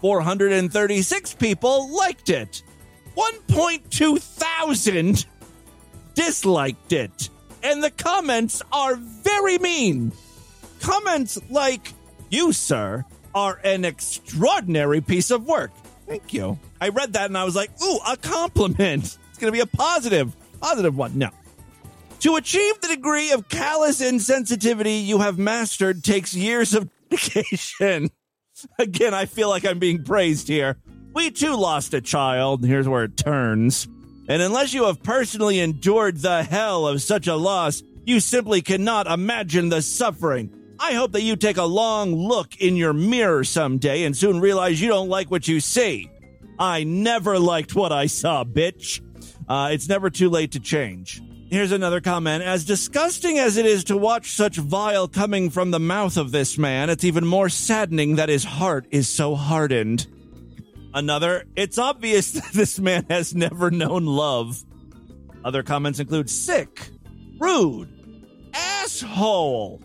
436 0.00 1.34
people 1.34 1.96
liked 1.96 2.30
it. 2.30 2.62
1.2 3.16 4.20
thousand 4.20 5.26
disliked 6.14 6.92
it. 6.92 7.28
And 7.64 7.82
the 7.82 7.90
comments 7.90 8.62
are 8.70 8.94
very 8.94 9.58
mean. 9.58 10.12
Comments 10.80 11.40
like, 11.50 11.92
You, 12.30 12.52
sir, 12.52 13.04
are 13.34 13.58
an 13.64 13.84
extraordinary 13.84 15.00
piece 15.00 15.32
of 15.32 15.44
work. 15.44 15.72
Thank 16.06 16.32
you. 16.32 16.56
I 16.80 16.88
read 16.90 17.14
that 17.14 17.26
and 17.26 17.38
I 17.38 17.44
was 17.44 17.56
like, 17.56 17.70
Ooh, 17.82 17.98
a 18.06 18.16
compliment. 18.16 19.04
It's 19.04 19.38
going 19.38 19.52
to 19.52 19.56
be 19.56 19.60
a 19.60 19.66
positive, 19.66 20.34
positive 20.60 20.96
one. 20.96 21.18
No. 21.18 21.30
To 22.20 22.36
achieve 22.36 22.80
the 22.80 22.88
degree 22.88 23.32
of 23.32 23.48
callous 23.48 24.00
insensitivity 24.00 25.04
you 25.04 25.18
have 25.18 25.38
mastered 25.38 26.02
takes 26.02 26.34
years 26.34 26.74
of 26.74 26.88
dedication. 27.10 28.10
Again, 28.78 29.14
I 29.14 29.26
feel 29.26 29.48
like 29.48 29.66
I'm 29.66 29.78
being 29.78 30.02
praised 30.02 30.48
here. 30.48 30.78
We 31.12 31.30
too 31.30 31.54
lost 31.56 31.94
a 31.94 32.00
child. 32.00 32.62
And 32.62 32.70
here's 32.70 32.88
where 32.88 33.04
it 33.04 33.16
turns. 33.16 33.86
And 34.28 34.42
unless 34.42 34.74
you 34.74 34.84
have 34.84 35.02
personally 35.02 35.60
endured 35.60 36.18
the 36.18 36.42
hell 36.42 36.86
of 36.86 37.02
such 37.02 37.26
a 37.26 37.36
loss, 37.36 37.82
you 38.04 38.20
simply 38.20 38.62
cannot 38.62 39.06
imagine 39.06 39.68
the 39.68 39.82
suffering. 39.82 40.50
I 40.78 40.92
hope 40.94 41.12
that 41.12 41.22
you 41.22 41.36
take 41.36 41.56
a 41.56 41.64
long 41.64 42.14
look 42.14 42.56
in 42.60 42.76
your 42.76 42.92
mirror 42.92 43.44
someday 43.44 44.04
and 44.04 44.16
soon 44.16 44.40
realize 44.40 44.80
you 44.80 44.88
don't 44.88 45.08
like 45.08 45.30
what 45.30 45.48
you 45.48 45.60
see. 45.60 46.10
I 46.58 46.84
never 46.84 47.38
liked 47.38 47.74
what 47.74 47.92
I 47.92 48.06
saw, 48.06 48.44
bitch. 48.44 49.00
Uh, 49.48 49.70
it's 49.72 49.88
never 49.88 50.10
too 50.10 50.30
late 50.30 50.52
to 50.52 50.60
change. 50.60 51.22
Here's 51.48 51.70
another 51.70 52.00
comment. 52.00 52.42
As 52.42 52.64
disgusting 52.64 53.38
as 53.38 53.56
it 53.56 53.66
is 53.66 53.84
to 53.84 53.96
watch 53.96 54.32
such 54.32 54.56
vile 54.56 55.06
coming 55.06 55.50
from 55.50 55.70
the 55.70 55.78
mouth 55.78 56.16
of 56.16 56.32
this 56.32 56.58
man, 56.58 56.90
it's 56.90 57.04
even 57.04 57.24
more 57.24 57.48
saddening 57.48 58.16
that 58.16 58.28
his 58.28 58.42
heart 58.42 58.86
is 58.90 59.08
so 59.08 59.36
hardened. 59.36 60.06
Another, 60.92 61.44
it's 61.54 61.78
obvious 61.78 62.32
that 62.32 62.52
this 62.52 62.80
man 62.80 63.06
has 63.08 63.34
never 63.34 63.70
known 63.70 64.06
love. 64.06 64.64
Other 65.44 65.62
comments 65.62 66.00
include 66.00 66.28
sick, 66.28 66.88
rude, 67.38 67.88
asshole. 68.52 69.80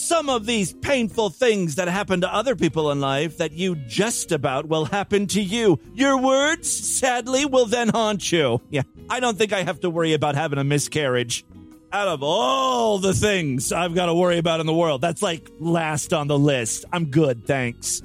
Some 0.00 0.30
of 0.30 0.46
these 0.46 0.72
painful 0.72 1.28
things 1.28 1.74
that 1.74 1.86
happen 1.86 2.22
to 2.22 2.34
other 2.34 2.56
people 2.56 2.90
in 2.90 3.00
life 3.00 3.36
that 3.36 3.52
you 3.52 3.76
just 3.76 4.32
about 4.32 4.66
will 4.66 4.86
happen 4.86 5.26
to 5.28 5.42
you. 5.42 5.78
Your 5.92 6.18
words, 6.18 6.68
sadly, 6.68 7.44
will 7.44 7.66
then 7.66 7.90
haunt 7.90 8.32
you. 8.32 8.60
Yeah, 8.70 8.82
I 9.08 9.20
don't 9.20 9.36
think 9.36 9.52
I 9.52 9.62
have 9.62 9.80
to 9.80 9.90
worry 9.90 10.14
about 10.14 10.34
having 10.34 10.58
a 10.58 10.64
miscarriage. 10.64 11.44
Out 11.92 12.08
of 12.08 12.22
all 12.22 12.98
the 12.98 13.12
things 13.12 13.72
I've 13.72 13.94
got 13.94 14.06
to 14.06 14.14
worry 14.14 14.38
about 14.38 14.60
in 14.60 14.66
the 14.66 14.74
world, 14.74 15.02
that's 15.02 15.22
like 15.22 15.48
last 15.60 16.12
on 16.12 16.28
the 16.28 16.38
list. 16.38 16.86
I'm 16.92 17.06
good, 17.06 17.46
thanks. 17.46 18.02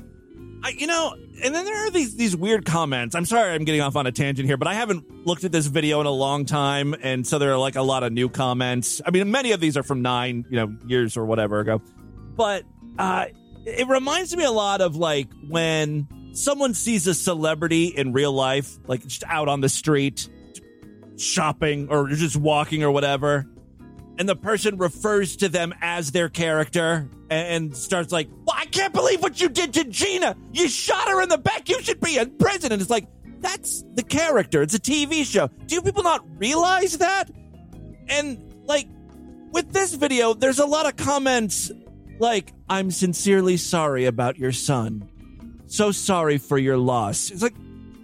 I, 0.65 0.69
you 0.69 0.87
know, 0.87 1.15
and 1.43 1.53
then 1.53 1.63
there 1.63 1.85
are 1.85 1.91
these 1.91 2.15
these 2.15 2.35
weird 2.35 2.65
comments. 2.65 3.13
I'm 3.13 3.25
sorry, 3.25 3.53
I'm 3.53 3.65
getting 3.65 3.81
off 3.81 3.95
on 3.95 4.07
a 4.07 4.11
tangent 4.11 4.47
here, 4.47 4.57
but 4.57 4.67
I 4.67 4.73
haven't 4.73 5.27
looked 5.27 5.43
at 5.43 5.51
this 5.51 5.67
video 5.67 6.01
in 6.01 6.07
a 6.07 6.11
long 6.11 6.45
time, 6.45 6.95
and 7.03 7.25
so 7.25 7.37
there 7.37 7.53
are 7.53 7.57
like 7.59 7.75
a 7.75 7.83
lot 7.83 8.01
of 8.01 8.11
new 8.11 8.29
comments. 8.29 8.99
I 9.05 9.11
mean, 9.11 9.29
many 9.29 9.51
of 9.51 9.59
these 9.59 9.77
are 9.77 9.83
from 9.83 10.01
nine, 10.01 10.43
you 10.49 10.55
know, 10.57 10.75
years 10.87 11.17
or 11.17 11.25
whatever 11.25 11.59
ago, 11.59 11.83
but 12.35 12.63
uh, 12.97 13.25
it 13.63 13.87
reminds 13.87 14.35
me 14.35 14.43
a 14.43 14.49
lot 14.49 14.81
of 14.81 14.95
like 14.95 15.27
when 15.47 16.07
someone 16.33 16.73
sees 16.73 17.05
a 17.05 17.13
celebrity 17.13 17.85
in 17.85 18.11
real 18.11 18.33
life, 18.33 18.79
like 18.87 19.05
just 19.05 19.23
out 19.27 19.47
on 19.47 19.61
the 19.61 19.69
street, 19.69 20.27
shopping 21.15 21.89
or 21.91 22.07
just 22.07 22.37
walking 22.37 22.81
or 22.81 22.89
whatever, 22.89 23.45
and 24.17 24.27
the 24.27 24.35
person 24.35 24.77
refers 24.77 25.35
to 25.35 25.47
them 25.47 25.75
as 25.79 26.11
their 26.11 26.27
character 26.27 27.07
and, 27.29 27.75
starts 27.75 28.11
like, 28.11 28.29
well, 28.45 28.55
I 28.57 28.65
can't 28.65 28.93
believe 28.93 29.21
what 29.21 29.39
you 29.41 29.49
did 29.49 29.73
to 29.73 29.83
Gina. 29.85 30.35
You 30.51 30.67
shot 30.67 31.07
her 31.09 31.21
in 31.21 31.29
the 31.29 31.37
back. 31.37 31.69
You 31.69 31.81
should 31.81 31.99
be 31.99 32.17
in 32.17 32.37
prison. 32.37 32.71
And 32.71 32.81
it's 32.81 32.91
like, 32.91 33.07
that's 33.39 33.83
the 33.93 34.03
character. 34.03 34.61
It's 34.61 34.73
a 34.73 34.79
TV 34.79 35.25
show. 35.25 35.49
Do 35.65 35.81
people 35.81 36.03
not 36.03 36.25
realize 36.37 36.97
that? 36.99 37.29
And 38.07 38.53
like 38.65 38.87
with 39.51 39.71
this 39.71 39.93
video, 39.93 40.33
there's 40.33 40.59
a 40.59 40.65
lot 40.65 40.85
of 40.85 40.95
comments 40.95 41.71
like, 42.19 42.53
I'm 42.69 42.91
sincerely 42.91 43.57
sorry 43.57 44.05
about 44.05 44.37
your 44.37 44.51
son. 44.51 45.09
So 45.67 45.91
sorry 45.91 46.37
for 46.37 46.57
your 46.57 46.77
loss. 46.77 47.31
It's 47.31 47.41
like, 47.41 47.55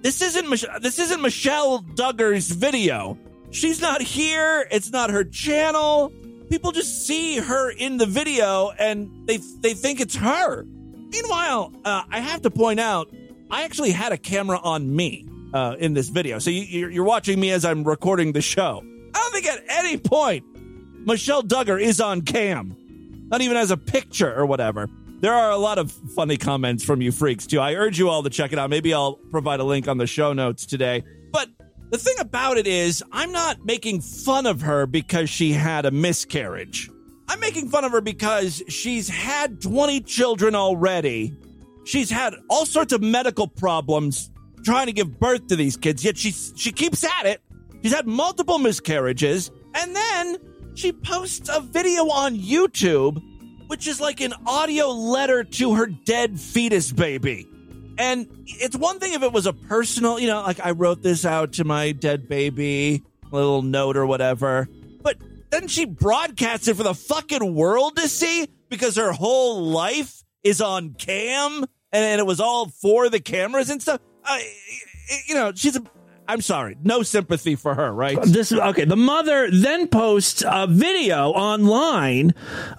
this 0.01 0.21
isn't 0.21 0.49
Mich- 0.49 0.65
this 0.81 0.99
isn't 0.99 1.21
Michelle 1.21 1.79
Duggar's 1.79 2.49
video. 2.49 3.17
She's 3.51 3.81
not 3.81 4.01
here. 4.01 4.67
It's 4.71 4.91
not 4.91 5.09
her 5.11 5.23
channel. 5.23 6.11
People 6.51 6.73
just 6.73 7.07
see 7.07 7.37
her 7.37 7.71
in 7.71 7.95
the 7.95 8.05
video 8.05 8.71
and 8.77 9.09
they 9.25 9.37
they 9.37 9.73
think 9.73 10.01
it's 10.01 10.15
her. 10.15 10.65
Meanwhile, 10.65 11.71
uh, 11.85 12.03
I 12.09 12.19
have 12.19 12.41
to 12.41 12.51
point 12.51 12.81
out, 12.81 13.09
I 13.49 13.63
actually 13.63 13.91
had 13.91 14.11
a 14.11 14.17
camera 14.17 14.59
on 14.61 14.93
me 14.93 15.25
uh, 15.53 15.77
in 15.79 15.93
this 15.93 16.09
video. 16.09 16.39
So 16.39 16.49
you, 16.49 16.89
you're, 16.89 17.05
watching 17.05 17.39
me 17.39 17.51
as 17.51 17.63
I'm 17.63 17.85
recording 17.85 18.33
the 18.33 18.41
show. 18.41 18.83
I 19.15 19.17
don't 19.17 19.31
think 19.33 19.45
at 19.47 19.63
any 19.69 19.97
point 19.97 20.45
Michelle 21.05 21.41
Duggar 21.41 21.81
is 21.81 22.01
on 22.01 22.21
cam, 22.21 22.75
not 23.29 23.39
even 23.39 23.55
as 23.55 23.71
a 23.71 23.77
picture 23.77 24.33
or 24.33 24.45
whatever. 24.45 24.89
There 25.21 25.33
are 25.33 25.51
a 25.51 25.57
lot 25.57 25.77
of 25.77 25.91
funny 26.15 26.35
comments 26.35 26.83
from 26.83 27.01
you 27.01 27.13
freaks 27.13 27.47
too. 27.47 27.61
I 27.61 27.75
urge 27.75 27.97
you 27.97 28.09
all 28.09 28.23
to 28.23 28.29
check 28.29 28.51
it 28.51 28.59
out. 28.59 28.69
Maybe 28.69 28.93
I'll 28.93 29.13
provide 29.13 29.61
a 29.61 29.63
link 29.63 29.87
on 29.87 29.97
the 29.97 30.07
show 30.07 30.33
notes 30.33 30.65
today. 30.65 31.03
The 31.91 31.97
thing 31.97 32.15
about 32.19 32.57
it 32.57 32.67
is, 32.67 33.03
I'm 33.11 33.31
not 33.31 33.65
making 33.65 34.01
fun 34.01 34.45
of 34.45 34.61
her 34.61 34.85
because 34.87 35.29
she 35.29 35.51
had 35.51 35.85
a 35.85 35.91
miscarriage. 35.91 36.89
I'm 37.27 37.39
making 37.39 37.69
fun 37.69 37.83
of 37.83 37.91
her 37.91 38.01
because 38.01 38.63
she's 38.67 39.09
had 39.09 39.61
20 39.61 40.01
children 40.01 40.55
already. 40.55 41.35
She's 41.85 42.09
had 42.09 42.33
all 42.49 42.65
sorts 42.65 42.93
of 42.93 43.01
medical 43.01 43.47
problems 43.47 44.31
trying 44.63 44.87
to 44.87 44.93
give 44.93 45.19
birth 45.19 45.47
to 45.47 45.55
these 45.55 45.75
kids, 45.75 46.03
yet 46.03 46.17
she 46.17 46.31
she 46.31 46.71
keeps 46.71 47.03
at 47.03 47.25
it. 47.25 47.41
She's 47.83 47.93
had 47.93 48.07
multiple 48.07 48.59
miscarriages, 48.59 49.51
and 49.73 49.95
then 49.95 50.37
she 50.75 50.91
posts 50.91 51.49
a 51.49 51.59
video 51.61 52.03
on 52.09 52.37
YouTube 52.37 53.21
which 53.71 53.87
is 53.87 54.01
like 54.01 54.19
an 54.19 54.33
audio 54.45 54.89
letter 54.89 55.45
to 55.45 55.75
her 55.75 55.85
dead 55.87 56.37
fetus 56.37 56.91
baby. 56.91 57.47
And 58.01 58.27
it's 58.47 58.75
one 58.75 58.97
thing 58.97 59.13
if 59.13 59.21
it 59.21 59.31
was 59.31 59.45
a 59.45 59.53
personal, 59.53 60.19
you 60.19 60.25
know, 60.25 60.41
like 60.41 60.59
I 60.59 60.71
wrote 60.71 61.03
this 61.03 61.23
out 61.23 61.53
to 61.53 61.63
my 61.63 61.91
dead 61.91 62.27
baby, 62.27 63.03
little 63.29 63.61
note 63.61 63.95
or 63.95 64.07
whatever. 64.07 64.67
But 65.03 65.17
then 65.51 65.67
she 65.67 65.85
broadcasts 65.85 66.67
it 66.67 66.77
for 66.77 66.81
the 66.81 66.95
fucking 66.95 67.53
world 67.53 67.97
to 67.97 68.07
see 68.07 68.47
because 68.69 68.95
her 68.95 69.11
whole 69.11 69.61
life 69.65 70.23
is 70.43 70.61
on 70.61 70.95
cam 70.95 71.63
and, 71.91 72.03
and 72.03 72.19
it 72.19 72.25
was 72.25 72.39
all 72.39 72.69
for 72.69 73.07
the 73.07 73.19
cameras 73.19 73.69
and 73.69 73.79
stuff. 73.79 74.01
I, 74.25 74.51
you 75.27 75.35
know, 75.35 75.51
she's 75.53 75.75
a. 75.75 75.83
I'm 76.31 76.39
sorry, 76.39 76.77
no 76.81 77.03
sympathy 77.03 77.55
for 77.57 77.75
her, 77.75 77.91
right? 77.91 78.17
This 78.23 78.53
okay. 78.53 78.85
The 78.85 78.95
mother 78.95 79.51
then 79.51 79.89
posts 79.89 80.41
a 80.47 80.65
video 80.65 81.31
online 81.31 82.33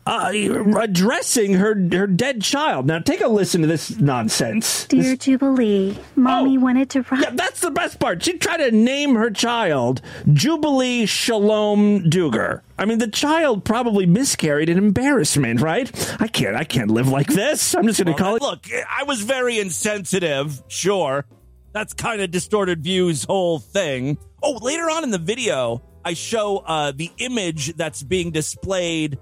uh, 0.07 0.33
addressing 0.81 1.53
her 1.55 1.75
her 1.93 2.07
dead 2.07 2.41
child. 2.41 2.87
Now 2.87 3.01
take 3.01 3.21
a 3.21 3.29
listen 3.29 3.61
to 3.61 3.67
this 3.67 3.99
nonsense. 3.99 4.87
Dear 4.87 5.17
Jubilee, 5.17 5.99
Mommy 6.17 6.57
wanted 6.57 6.89
to 6.91 7.03
write. 7.03 7.25
Yeah, 7.25 7.31
that's 7.35 7.61
the 7.61 7.71
best 7.71 8.01
part. 8.01 8.23
She 8.23 8.39
tried 8.39 8.57
to 8.57 8.71
name 8.71 9.17
her 9.17 9.31
child 9.31 10.01
Jubilee 10.33 11.05
Shalom 11.05 12.05
Duggar. 12.05 12.63
I 12.79 12.87
mean, 12.87 13.01
the 13.01 13.09
child 13.09 13.67
probably 13.67 14.07
miscarried 14.07 14.71
in 14.71 14.79
embarrassment, 14.79 15.61
right? 15.61 15.91
I 16.19 16.27
can't. 16.27 16.57
I 16.57 16.65
can't 16.65 16.91
live 16.91 17.09
like 17.09 17.27
this. 17.27 17.75
I'm 17.75 17.87
just 17.87 18.03
going 18.03 18.17
to 18.17 18.23
call 18.23 18.37
it. 18.37 18.43
Look, 18.43 18.67
I 18.89 19.03
was 19.03 19.21
very 19.21 19.59
insensitive, 19.59 20.63
sure. 20.69 21.27
That's 21.73 21.95
kind 21.95 22.21
of 22.21 22.31
distorted 22.31 22.83
views 22.83 23.25
whole 23.25 23.59
thing. 23.59 24.19
Oh, 24.43 24.59
later 24.61 24.85
on 24.85 25.05
in 25.05 25.11
the 25.11 25.19
video, 25.19 25.83
I 26.05 26.15
show 26.15 26.59
uh, 26.59 26.93
the 26.93 27.11
image 27.19 27.75
that's 27.77 28.03
being 28.03 28.31
displayed 28.31 29.19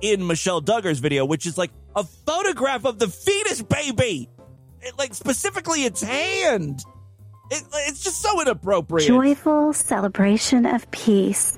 in 0.00 0.26
Michelle 0.26 0.60
Duggar's 0.60 0.98
video, 0.98 1.24
which 1.24 1.46
is 1.46 1.56
like 1.56 1.70
a 1.96 2.04
photograph 2.04 2.84
of 2.84 2.98
the 2.98 3.08
fetus 3.08 3.62
baby, 3.62 4.28
it, 4.82 4.98
like 4.98 5.14
specifically 5.14 5.84
its 5.84 6.02
hand. 6.02 6.80
It, 7.50 7.62
it's 7.72 8.02
just 8.02 8.20
so 8.20 8.40
inappropriate. 8.42 9.06
Joyful 9.08 9.72
celebration 9.72 10.66
of 10.66 10.90
peace. 10.90 11.54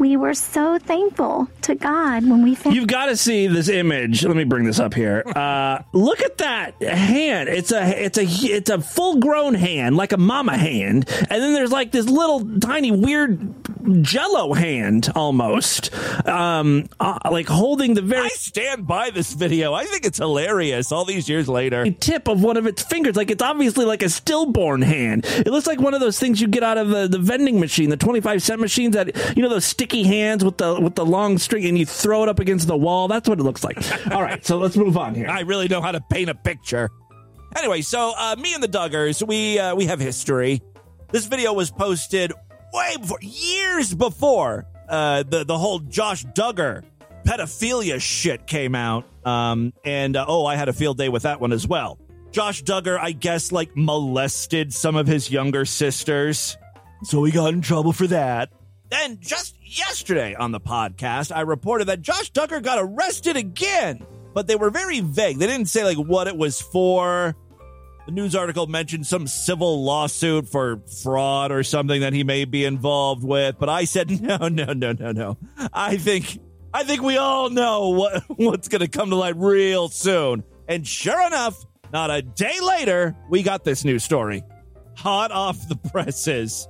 We 0.00 0.16
were 0.16 0.32
so 0.32 0.78
thankful 0.78 1.46
to 1.60 1.74
God 1.74 2.26
when 2.26 2.42
we 2.42 2.54
found. 2.54 2.74
You've 2.74 2.86
got 2.86 3.06
to 3.06 3.18
see 3.18 3.48
this 3.48 3.68
image. 3.68 4.24
Let 4.24 4.34
me 4.34 4.44
bring 4.44 4.64
this 4.64 4.80
up 4.80 4.94
here. 4.94 5.22
Uh, 5.40 5.82
look 5.92 6.20
at 6.20 6.38
that 6.38 6.82
hand. 6.82 7.48
It's 7.48 7.72
a 7.72 8.04
it's 8.04 8.18
a 8.18 8.24
it's 8.24 8.68
a 8.68 8.80
full 8.80 9.16
grown 9.20 9.54
hand, 9.54 9.96
like 9.96 10.12
a 10.12 10.18
mama 10.18 10.56
hand, 10.56 11.08
and 11.08 11.42
then 11.42 11.54
there's 11.54 11.72
like 11.72 11.92
this 11.92 12.06
little 12.06 12.58
tiny 12.60 12.90
weird 12.90 13.54
Jello 14.02 14.52
hand 14.52 15.10
almost, 15.14 15.94
um, 16.26 16.86
uh, 16.98 17.18
like 17.30 17.48
holding 17.48 17.94
the 17.94 18.02
very 18.02 18.26
I 18.26 18.28
stand 18.28 18.86
by 18.86 19.10
this 19.10 19.32
video. 19.32 19.72
I 19.72 19.84
think 19.84 20.04
it's 20.04 20.18
hilarious. 20.18 20.92
All 20.92 21.04
these 21.04 21.28
years 21.28 21.48
later, 21.48 21.90
tip 21.92 22.28
of 22.28 22.42
one 22.42 22.56
of 22.56 22.66
its 22.66 22.82
fingers. 22.82 23.16
Like 23.16 23.30
it's 23.30 23.42
obviously 23.42 23.86
like 23.86 24.02
a 24.02 24.08
stillborn 24.08 24.82
hand. 24.82 25.24
It 25.24 25.48
looks 25.48 25.66
like 25.66 25.80
one 25.80 25.94
of 25.94 26.00
those 26.00 26.18
things 26.18 26.40
you 26.40 26.48
get 26.48 26.62
out 26.62 26.76
of 26.76 26.88
the, 26.88 27.08
the 27.08 27.18
vending 27.18 27.58
machine, 27.58 27.88
the 27.90 27.96
twenty 27.96 28.20
five 28.20 28.42
cent 28.42 28.60
machines 28.60 28.94
that 28.94 29.36
you 29.36 29.42
know 29.42 29.48
those 29.48 29.64
sticky 29.90 30.04
hands 30.04 30.44
with 30.44 30.56
the 30.56 30.80
with 30.80 30.94
the 30.94 31.04
long 31.04 31.36
string, 31.38 31.64
and 31.66 31.76
you 31.76 31.84
throw 31.84 32.22
it 32.22 32.28
up 32.28 32.38
against 32.38 32.68
the 32.68 32.76
wall. 32.76 33.08
That's 33.08 33.28
what 33.28 33.40
it 33.40 33.42
looks 33.42 33.64
like. 33.64 33.76
All 34.12 34.22
right, 34.22 34.44
so 34.44 34.58
let's 34.58 34.76
move 34.76 34.96
on 34.96 35.14
here. 35.14 35.28
I 35.28 35.40
really 35.40 35.68
know 35.68 35.82
how 35.82 35.92
to 35.92 36.00
paint 36.00 36.30
a 36.30 36.34
picture. 36.34 36.90
Anyway, 37.56 37.82
so 37.82 38.12
uh, 38.16 38.36
me 38.38 38.54
and 38.54 38.62
the 38.62 38.68
Duggars, 38.68 39.26
we 39.26 39.58
uh, 39.58 39.74
we 39.74 39.86
have 39.86 39.98
history. 39.98 40.62
This 41.10 41.26
video 41.26 41.52
was 41.52 41.70
posted 41.72 42.32
way 42.72 42.96
before, 43.00 43.18
years 43.20 43.92
before 43.92 44.66
uh, 44.88 45.24
the 45.24 45.44
the 45.44 45.58
whole 45.58 45.80
Josh 45.80 46.24
Duggar 46.24 46.84
pedophilia 47.24 48.00
shit 48.00 48.46
came 48.46 48.74
out. 48.74 49.04
Um, 49.24 49.72
and 49.84 50.16
uh, 50.16 50.24
oh, 50.28 50.46
I 50.46 50.54
had 50.54 50.68
a 50.68 50.72
field 50.72 50.98
day 50.98 51.08
with 51.08 51.24
that 51.24 51.40
one 51.40 51.52
as 51.52 51.66
well. 51.66 51.98
Josh 52.30 52.62
Duggar, 52.62 52.96
I 52.96 53.10
guess, 53.10 53.50
like 53.50 53.76
molested 53.76 54.72
some 54.72 54.94
of 54.94 55.08
his 55.08 55.32
younger 55.32 55.64
sisters, 55.64 56.56
so 57.02 57.24
he 57.24 57.32
got 57.32 57.52
in 57.52 57.60
trouble 57.60 57.92
for 57.92 58.06
that. 58.06 58.50
Then 58.90 59.18
just 59.20 59.56
yesterday 59.62 60.34
on 60.34 60.50
the 60.50 60.60
podcast, 60.60 61.34
I 61.34 61.42
reported 61.42 61.86
that 61.86 62.02
Josh 62.02 62.32
Duggar 62.32 62.62
got 62.62 62.78
arrested 62.80 63.36
again, 63.36 64.04
but 64.34 64.48
they 64.48 64.56
were 64.56 64.70
very 64.70 65.00
vague. 65.00 65.38
They 65.38 65.46
didn't 65.46 65.68
say 65.68 65.84
like 65.84 65.96
what 65.96 66.26
it 66.26 66.36
was 66.36 66.60
for. 66.60 67.36
The 68.06 68.12
news 68.12 68.34
article 68.34 68.66
mentioned 68.66 69.06
some 69.06 69.28
civil 69.28 69.84
lawsuit 69.84 70.48
for 70.48 70.82
fraud 71.02 71.52
or 71.52 71.62
something 71.62 72.00
that 72.00 72.12
he 72.12 72.24
may 72.24 72.44
be 72.44 72.64
involved 72.64 73.22
with, 73.22 73.56
but 73.58 73.68
I 73.68 73.84
said 73.84 74.20
no, 74.22 74.48
no, 74.48 74.72
no, 74.72 74.92
no, 74.92 75.12
no. 75.12 75.38
I 75.72 75.96
think 75.96 76.40
I 76.74 76.82
think 76.82 77.02
we 77.02 77.16
all 77.16 77.48
know 77.50 77.90
what 77.90 78.24
what's 78.28 78.66
going 78.66 78.80
to 78.80 78.88
come 78.88 79.10
to 79.10 79.16
light 79.16 79.36
real 79.36 79.88
soon. 79.88 80.42
And 80.66 80.84
sure 80.86 81.24
enough, 81.26 81.64
not 81.92 82.10
a 82.10 82.22
day 82.22 82.58
later, 82.60 83.16
we 83.28 83.44
got 83.44 83.62
this 83.64 83.84
news 83.84 84.02
story. 84.02 84.42
Hot 84.96 85.30
off 85.30 85.68
the 85.68 85.76
presses. 85.76 86.66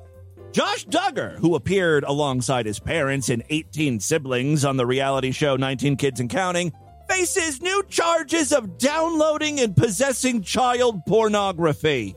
Josh 0.53 0.85
Duggar, 0.87 1.37
who 1.37 1.55
appeared 1.55 2.03
alongside 2.03 2.67
his 2.67 2.81
parents 2.81 3.29
and 3.29 3.45
18 3.51 4.01
siblings 4.01 4.65
on 4.65 4.77
the 4.77 4.87
reality 4.87 5.31
show 5.31 5.55
19 5.55 5.97
Kids 5.97 6.19
and 6.19 6.29
Counting, 6.29 6.73
faces 7.09 7.63
new 7.63 7.85
charges 7.89 8.53
of 8.53 8.77
downloading 8.77 9.61
and 9.61 9.77
possessing 9.77 10.43
child 10.43 11.07
pornography. 11.07 12.17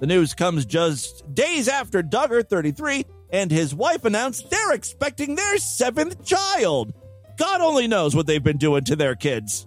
The 0.00 0.06
news 0.06 0.34
comes 0.34 0.66
just 0.66 1.24
days 1.34 1.66
after 1.68 2.02
Duggar, 2.02 2.46
33, 2.46 3.06
and 3.30 3.50
his 3.50 3.74
wife 3.74 4.04
announced 4.04 4.50
they're 4.50 4.72
expecting 4.74 5.34
their 5.34 5.56
seventh 5.56 6.22
child. 6.22 6.92
God 7.38 7.62
only 7.62 7.88
knows 7.88 8.14
what 8.14 8.26
they've 8.26 8.42
been 8.44 8.58
doing 8.58 8.84
to 8.84 8.96
their 8.96 9.14
kids. 9.14 9.66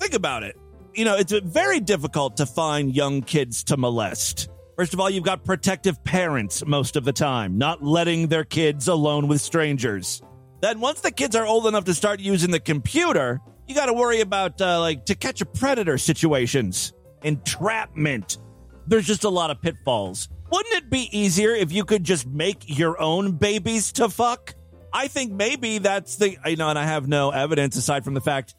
Think 0.00 0.14
about 0.14 0.44
it. 0.44 0.56
You 0.94 1.04
know, 1.04 1.16
it's 1.16 1.32
very 1.32 1.80
difficult 1.80 2.36
to 2.36 2.46
find 2.46 2.94
young 2.94 3.22
kids 3.22 3.64
to 3.64 3.76
molest. 3.76 4.48
First 4.76 4.94
of 4.94 5.00
all, 5.00 5.10
you've 5.10 5.24
got 5.24 5.44
protective 5.44 6.02
parents 6.02 6.64
most 6.66 6.96
of 6.96 7.04
the 7.04 7.12
time, 7.12 7.58
not 7.58 7.82
letting 7.82 8.28
their 8.28 8.44
kids 8.44 8.88
alone 8.88 9.28
with 9.28 9.40
strangers. 9.40 10.22
Then, 10.62 10.80
once 10.80 11.00
the 11.00 11.10
kids 11.10 11.36
are 11.36 11.44
old 11.44 11.66
enough 11.66 11.84
to 11.84 11.94
start 11.94 12.20
using 12.20 12.50
the 12.50 12.60
computer, 12.60 13.40
you 13.66 13.74
got 13.74 13.86
to 13.86 13.92
worry 13.92 14.20
about, 14.20 14.60
uh, 14.60 14.80
like, 14.80 15.04
to 15.06 15.14
catch 15.14 15.40
a 15.40 15.46
predator 15.46 15.98
situations, 15.98 16.94
entrapment. 17.22 18.38
There's 18.86 19.06
just 19.06 19.24
a 19.24 19.28
lot 19.28 19.50
of 19.50 19.60
pitfalls. 19.60 20.28
Wouldn't 20.50 20.74
it 20.74 20.90
be 20.90 21.08
easier 21.16 21.50
if 21.50 21.72
you 21.72 21.84
could 21.84 22.04
just 22.04 22.26
make 22.26 22.78
your 22.78 23.00
own 23.00 23.32
babies 23.32 23.92
to 23.92 24.08
fuck? 24.08 24.54
I 24.92 25.08
think 25.08 25.32
maybe 25.32 25.78
that's 25.78 26.16
the, 26.16 26.36
you 26.46 26.56
know, 26.56 26.68
and 26.68 26.78
I 26.78 26.84
have 26.84 27.08
no 27.08 27.30
evidence 27.30 27.76
aside 27.76 28.04
from 28.04 28.14
the 28.14 28.20
fact 28.20 28.54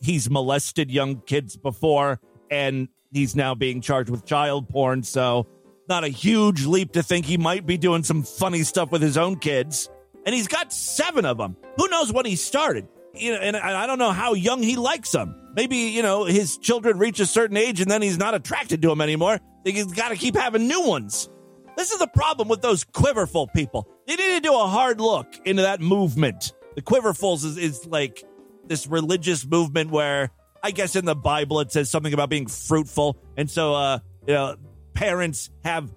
he's 0.00 0.28
molested 0.28 0.90
young 0.90 1.20
kids 1.20 1.56
before 1.56 2.20
and 2.50 2.88
he's 3.12 3.36
now 3.36 3.54
being 3.54 3.80
charged 3.80 4.10
with 4.10 4.24
child 4.24 4.68
porn. 4.68 5.02
So, 5.02 5.46
not 5.88 6.04
a 6.04 6.08
huge 6.08 6.64
leap 6.64 6.92
to 6.92 7.02
think 7.02 7.26
he 7.26 7.38
might 7.38 7.66
be 7.66 7.76
doing 7.76 8.02
some 8.02 8.22
funny 8.22 8.62
stuff 8.62 8.90
with 8.90 9.02
his 9.02 9.16
own 9.16 9.38
kids. 9.38 9.88
And 10.26 10.34
he's 10.34 10.48
got 10.48 10.72
seven 10.72 11.24
of 11.24 11.36
them. 11.36 11.56
Who 11.76 11.88
knows 11.88 12.12
when 12.12 12.24
he 12.24 12.36
started? 12.36 12.88
You 13.14 13.32
know, 13.32 13.38
and 13.38 13.56
I 13.56 13.86
don't 13.86 13.98
know 13.98 14.10
how 14.10 14.34
young 14.34 14.62
he 14.62 14.76
likes 14.76 15.12
them. 15.12 15.52
Maybe, 15.54 15.76
you 15.76 16.02
know, 16.02 16.24
his 16.24 16.56
children 16.56 16.98
reach 16.98 17.20
a 17.20 17.26
certain 17.26 17.56
age 17.56 17.80
and 17.80 17.90
then 17.90 18.02
he's 18.02 18.18
not 18.18 18.34
attracted 18.34 18.82
to 18.82 18.88
them 18.88 19.00
anymore. 19.00 19.38
He's 19.64 19.92
got 19.92 20.08
to 20.08 20.16
keep 20.16 20.34
having 20.34 20.66
new 20.66 20.86
ones. 20.86 21.28
This 21.76 21.92
is 21.92 21.98
the 21.98 22.08
problem 22.08 22.48
with 22.48 22.62
those 22.62 22.84
quiverful 22.84 23.48
people. 23.48 23.88
They 24.06 24.16
need 24.16 24.34
to 24.36 24.40
do 24.40 24.54
a 24.54 24.66
hard 24.66 25.00
look 25.00 25.26
into 25.44 25.62
that 25.62 25.80
movement. 25.80 26.52
The 26.74 26.82
quiverfuls 26.82 27.44
is, 27.44 27.56
is 27.56 27.86
like 27.86 28.24
this 28.66 28.86
religious 28.86 29.46
movement 29.46 29.90
where 29.90 30.30
I 30.62 30.70
guess 30.70 30.96
in 30.96 31.04
the 31.04 31.14
Bible 31.14 31.60
it 31.60 31.70
says 31.72 31.90
something 31.90 32.14
about 32.14 32.30
being 32.30 32.46
fruitful. 32.46 33.16
And 33.36 33.50
so, 33.50 33.74
uh, 33.74 33.98
you 34.26 34.34
know, 34.34 34.56
parents 34.94 35.50
have 35.64 35.90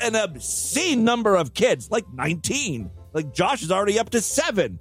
an 0.00 0.14
obscene 0.14 1.04
number 1.04 1.36
of 1.36 1.54
kids, 1.54 1.90
like 1.90 2.04
19. 2.12 2.90
Like 3.12 3.32
Josh 3.32 3.62
is 3.62 3.70
already 3.70 3.98
up 3.98 4.10
to 4.10 4.20
seven. 4.20 4.78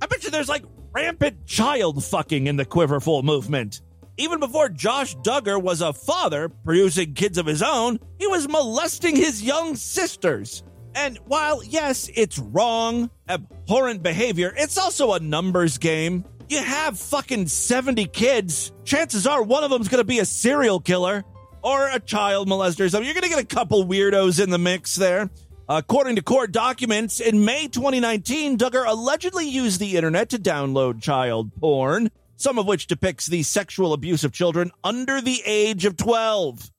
I 0.00 0.06
bet 0.06 0.24
you 0.24 0.30
there's 0.30 0.48
like 0.48 0.64
rampant 0.92 1.46
child 1.46 2.04
fucking 2.04 2.46
in 2.46 2.56
the 2.56 2.64
quiverful 2.64 3.22
movement. 3.22 3.82
Even 4.16 4.38
before 4.38 4.68
Josh 4.68 5.16
Duggar 5.16 5.60
was 5.60 5.80
a 5.80 5.92
father 5.92 6.48
producing 6.48 7.14
kids 7.14 7.36
of 7.36 7.46
his 7.46 7.62
own, 7.62 7.98
he 8.18 8.26
was 8.28 8.48
molesting 8.48 9.16
his 9.16 9.42
young 9.42 9.74
sisters. 9.74 10.62
And 10.94 11.18
while, 11.26 11.64
yes, 11.64 12.08
it's 12.14 12.38
wrong, 12.38 13.10
abhorrent 13.28 14.04
behavior, 14.04 14.54
it's 14.56 14.78
also 14.78 15.14
a 15.14 15.18
numbers 15.18 15.78
game. 15.78 16.24
You 16.48 16.62
have 16.62 16.98
fucking 16.98 17.48
70 17.48 18.06
kids, 18.06 18.72
chances 18.84 19.26
are 19.26 19.42
one 19.42 19.64
of 19.64 19.70
them's 19.70 19.88
gonna 19.88 20.04
be 20.04 20.20
a 20.20 20.24
serial 20.24 20.78
killer 20.78 21.24
or 21.64 21.88
a 21.88 21.98
child 21.98 22.46
molester. 22.46 22.88
So 22.90 23.00
you're 23.00 23.14
gonna 23.14 23.28
get 23.28 23.40
a 23.40 23.46
couple 23.46 23.86
weirdos 23.86 24.40
in 24.40 24.50
the 24.50 24.58
mix 24.58 24.94
there. 24.94 25.30
According 25.66 26.16
to 26.16 26.22
court 26.22 26.52
documents, 26.52 27.20
in 27.20 27.46
May 27.46 27.68
2019, 27.68 28.58
Duggar 28.58 28.86
allegedly 28.86 29.48
used 29.48 29.80
the 29.80 29.96
internet 29.96 30.28
to 30.28 30.38
download 30.38 31.00
child 31.00 31.50
porn, 31.58 32.10
some 32.36 32.58
of 32.58 32.66
which 32.66 32.86
depicts 32.86 33.26
the 33.26 33.42
sexual 33.42 33.94
abuse 33.94 34.24
of 34.24 34.32
children 34.32 34.70
under 34.84 35.22
the 35.22 35.40
age 35.46 35.86
of 35.86 35.96
12. 35.96 36.70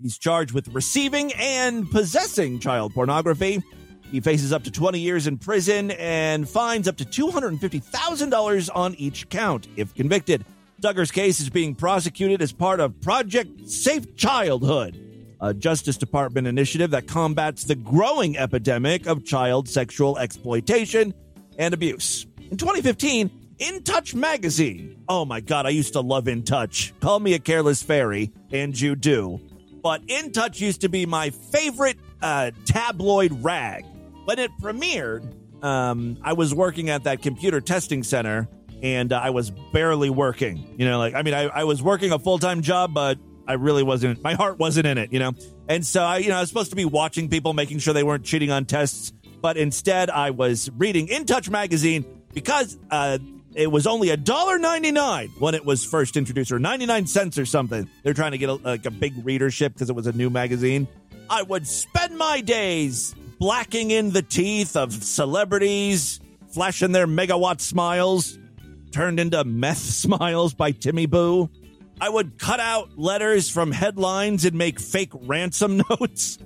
He's 0.00 0.16
charged 0.16 0.52
with 0.52 0.68
receiving 0.68 1.34
and 1.34 1.90
possessing 1.90 2.58
child 2.58 2.94
pornography. 2.94 3.62
He 4.10 4.20
faces 4.20 4.50
up 4.50 4.64
to 4.64 4.70
20 4.70 4.98
years 4.98 5.26
in 5.26 5.36
prison 5.36 5.90
and 5.92 6.48
fines 6.48 6.88
up 6.88 6.96
to 6.96 7.04
$250,000 7.04 8.70
on 8.74 8.94
each 8.94 9.28
count 9.28 9.68
if 9.76 9.94
convicted. 9.94 10.44
Duggar's 10.82 11.12
case 11.12 11.38
is 11.38 11.48
being 11.48 11.76
prosecuted 11.76 12.42
as 12.42 12.52
part 12.52 12.80
of 12.80 13.00
Project 13.00 13.70
Safe 13.70 14.16
Childhood, 14.16 14.98
a 15.40 15.54
Justice 15.54 15.96
Department 15.96 16.48
initiative 16.48 16.90
that 16.90 17.06
combats 17.06 17.62
the 17.62 17.76
growing 17.76 18.36
epidemic 18.36 19.06
of 19.06 19.24
child 19.24 19.68
sexual 19.68 20.18
exploitation 20.18 21.14
and 21.56 21.72
abuse. 21.72 22.26
In 22.50 22.56
2015, 22.56 23.30
In 23.60 23.84
Touch 23.84 24.12
magazine. 24.12 25.04
Oh 25.08 25.24
my 25.24 25.40
God, 25.40 25.66
I 25.66 25.68
used 25.68 25.92
to 25.92 26.00
love 26.00 26.26
In 26.26 26.42
Touch. 26.42 26.92
Call 26.98 27.20
me 27.20 27.34
a 27.34 27.38
careless 27.38 27.80
fairy, 27.80 28.32
and 28.50 28.78
you 28.78 28.96
do. 28.96 29.40
But 29.84 30.02
In 30.08 30.32
Touch 30.32 30.60
used 30.60 30.80
to 30.80 30.88
be 30.88 31.06
my 31.06 31.30
favorite 31.30 31.98
uh, 32.20 32.50
tabloid 32.64 33.44
rag. 33.44 33.84
When 34.24 34.40
it 34.40 34.50
premiered, 34.60 35.32
um, 35.62 36.18
I 36.22 36.32
was 36.32 36.52
working 36.52 36.90
at 36.90 37.04
that 37.04 37.22
computer 37.22 37.60
testing 37.60 38.02
center, 38.02 38.48
and 38.82 39.12
uh, 39.12 39.20
I 39.22 39.30
was 39.30 39.50
barely 39.50 40.10
working. 40.10 40.74
You 40.76 40.86
know, 40.86 40.98
like 40.98 41.14
I 41.14 41.22
mean, 41.22 41.34
I, 41.34 41.44
I 41.44 41.64
was 41.64 41.82
working 41.82 42.12
a 42.12 42.18
full 42.18 42.38
time 42.38 42.62
job, 42.62 42.92
but 42.92 43.18
I 43.46 43.54
really 43.54 43.82
wasn't. 43.82 44.22
My 44.22 44.34
heart 44.34 44.58
wasn't 44.58 44.86
in 44.86 44.98
it. 44.98 45.12
You 45.12 45.20
know, 45.20 45.32
and 45.68 45.86
so 45.86 46.02
I, 46.02 46.18
you 46.18 46.28
know, 46.28 46.36
I 46.36 46.40
was 46.40 46.48
supposed 46.48 46.70
to 46.70 46.76
be 46.76 46.84
watching 46.84 47.28
people, 47.28 47.52
making 47.54 47.78
sure 47.78 47.94
they 47.94 48.02
weren't 48.02 48.24
cheating 48.24 48.50
on 48.50 48.64
tests, 48.64 49.12
but 49.40 49.56
instead 49.56 50.10
I 50.10 50.30
was 50.30 50.70
reading 50.76 51.08
In 51.08 51.24
Touch 51.24 51.48
magazine 51.48 52.04
because 52.34 52.78
uh, 52.90 53.18
it 53.54 53.70
was 53.70 53.86
only 53.86 54.10
a 54.10 54.16
dollar 54.16 54.58
ninety 54.58 54.90
nine 54.90 55.28
when 55.38 55.54
it 55.54 55.64
was 55.64 55.84
first 55.84 56.16
introduced, 56.16 56.50
or 56.52 56.58
ninety 56.58 56.86
nine 56.86 57.06
cents 57.06 57.38
or 57.38 57.46
something. 57.46 57.88
They're 58.02 58.14
trying 58.14 58.32
to 58.32 58.38
get 58.38 58.48
a, 58.48 58.54
like 58.54 58.86
a 58.86 58.90
big 58.90 59.24
readership 59.24 59.74
because 59.74 59.90
it 59.90 59.96
was 59.96 60.06
a 60.06 60.12
new 60.12 60.30
magazine. 60.30 60.88
I 61.30 61.42
would 61.42 61.66
spend 61.66 62.18
my 62.18 62.40
days 62.40 63.14
blacking 63.38 63.90
in 63.90 64.10
the 64.10 64.22
teeth 64.22 64.76
of 64.76 64.92
celebrities, 64.92 66.20
flashing 66.52 66.92
their 66.92 67.06
megawatt 67.06 67.60
smiles, 67.60 68.38
turned 68.92 69.18
into 69.18 69.42
meth 69.44 69.78
smiles 69.78 70.54
by 70.54 70.70
Timmy 70.70 71.06
Boo. 71.06 71.50
I 72.00 72.08
would 72.08 72.38
cut 72.38 72.60
out 72.60 72.98
letters 72.98 73.48
from 73.48 73.70
headlines 73.70 74.44
and 74.44 74.56
make 74.56 74.80
fake 74.80 75.12
ransom 75.12 75.82
notes, 75.90 76.38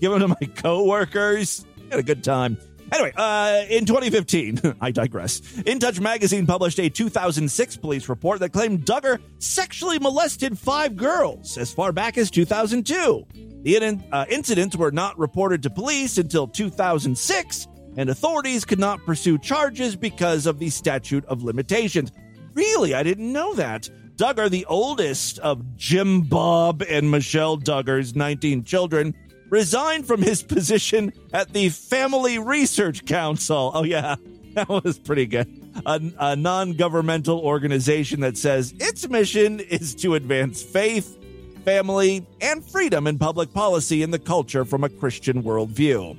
give 0.00 0.12
them 0.12 0.20
to 0.20 0.28
my 0.28 0.46
coworkers. 0.54 1.64
Had 1.90 2.00
a 2.00 2.02
good 2.02 2.24
time. 2.24 2.56
Anyway, 2.92 3.12
uh, 3.16 3.64
in 3.70 3.86
2015, 3.86 4.76
I 4.80 4.90
digress. 4.90 5.40
In 5.64 5.78
Touch 5.78 5.98
magazine 5.98 6.46
published 6.46 6.78
a 6.78 6.90
2006 6.90 7.76
police 7.78 8.08
report 8.08 8.40
that 8.40 8.50
claimed 8.52 8.84
Duggar 8.84 9.18
sexually 9.38 9.98
molested 9.98 10.58
five 10.58 10.94
girls 10.94 11.56
as 11.56 11.72
far 11.72 11.92
back 11.92 12.18
as 12.18 12.30
2002. 12.30 13.26
The 13.62 14.00
uh, 14.12 14.26
incidents 14.28 14.76
were 14.76 14.92
not 14.92 15.18
reported 15.18 15.62
to 15.62 15.70
police 15.70 16.18
until 16.18 16.46
2006, 16.46 17.66
and 17.96 18.10
authorities 18.10 18.64
could 18.64 18.78
not 18.78 19.04
pursue 19.04 19.38
charges 19.38 19.96
because 19.96 20.46
of 20.46 20.58
the 20.58 20.70
statute 20.70 21.24
of 21.26 21.42
limitations. 21.42 22.12
Really, 22.54 22.94
I 22.94 23.02
didn't 23.02 23.32
know 23.32 23.54
that. 23.54 23.88
Duggar, 24.16 24.50
the 24.50 24.66
oldest 24.66 25.38
of 25.38 25.76
Jim 25.76 26.22
Bob 26.22 26.82
and 26.82 27.10
Michelle 27.10 27.56
Duggar's 27.56 28.14
19 28.14 28.64
children, 28.64 29.14
resigned 29.48 30.06
from 30.06 30.22
his 30.22 30.42
position 30.54 31.12
at 31.32 31.52
the 31.52 31.68
Family 31.70 32.38
Research 32.38 33.04
Council. 33.04 33.72
Oh, 33.74 33.84
yeah, 33.84 34.16
that 34.54 34.68
was 34.68 34.98
pretty 34.98 35.26
good. 35.26 35.48
A, 35.86 36.00
a 36.18 36.36
non 36.36 36.74
governmental 36.74 37.40
organization 37.40 38.20
that 38.20 38.36
says 38.36 38.74
its 38.78 39.08
mission 39.08 39.60
is 39.60 39.94
to 39.96 40.14
advance 40.14 40.62
faith, 40.62 41.18
family, 41.64 42.26
and 42.40 42.64
freedom 42.64 43.06
in 43.06 43.18
public 43.18 43.52
policy 43.54 44.02
and 44.02 44.12
the 44.12 44.18
culture 44.18 44.64
from 44.64 44.84
a 44.84 44.90
Christian 44.90 45.42
worldview. 45.42 46.16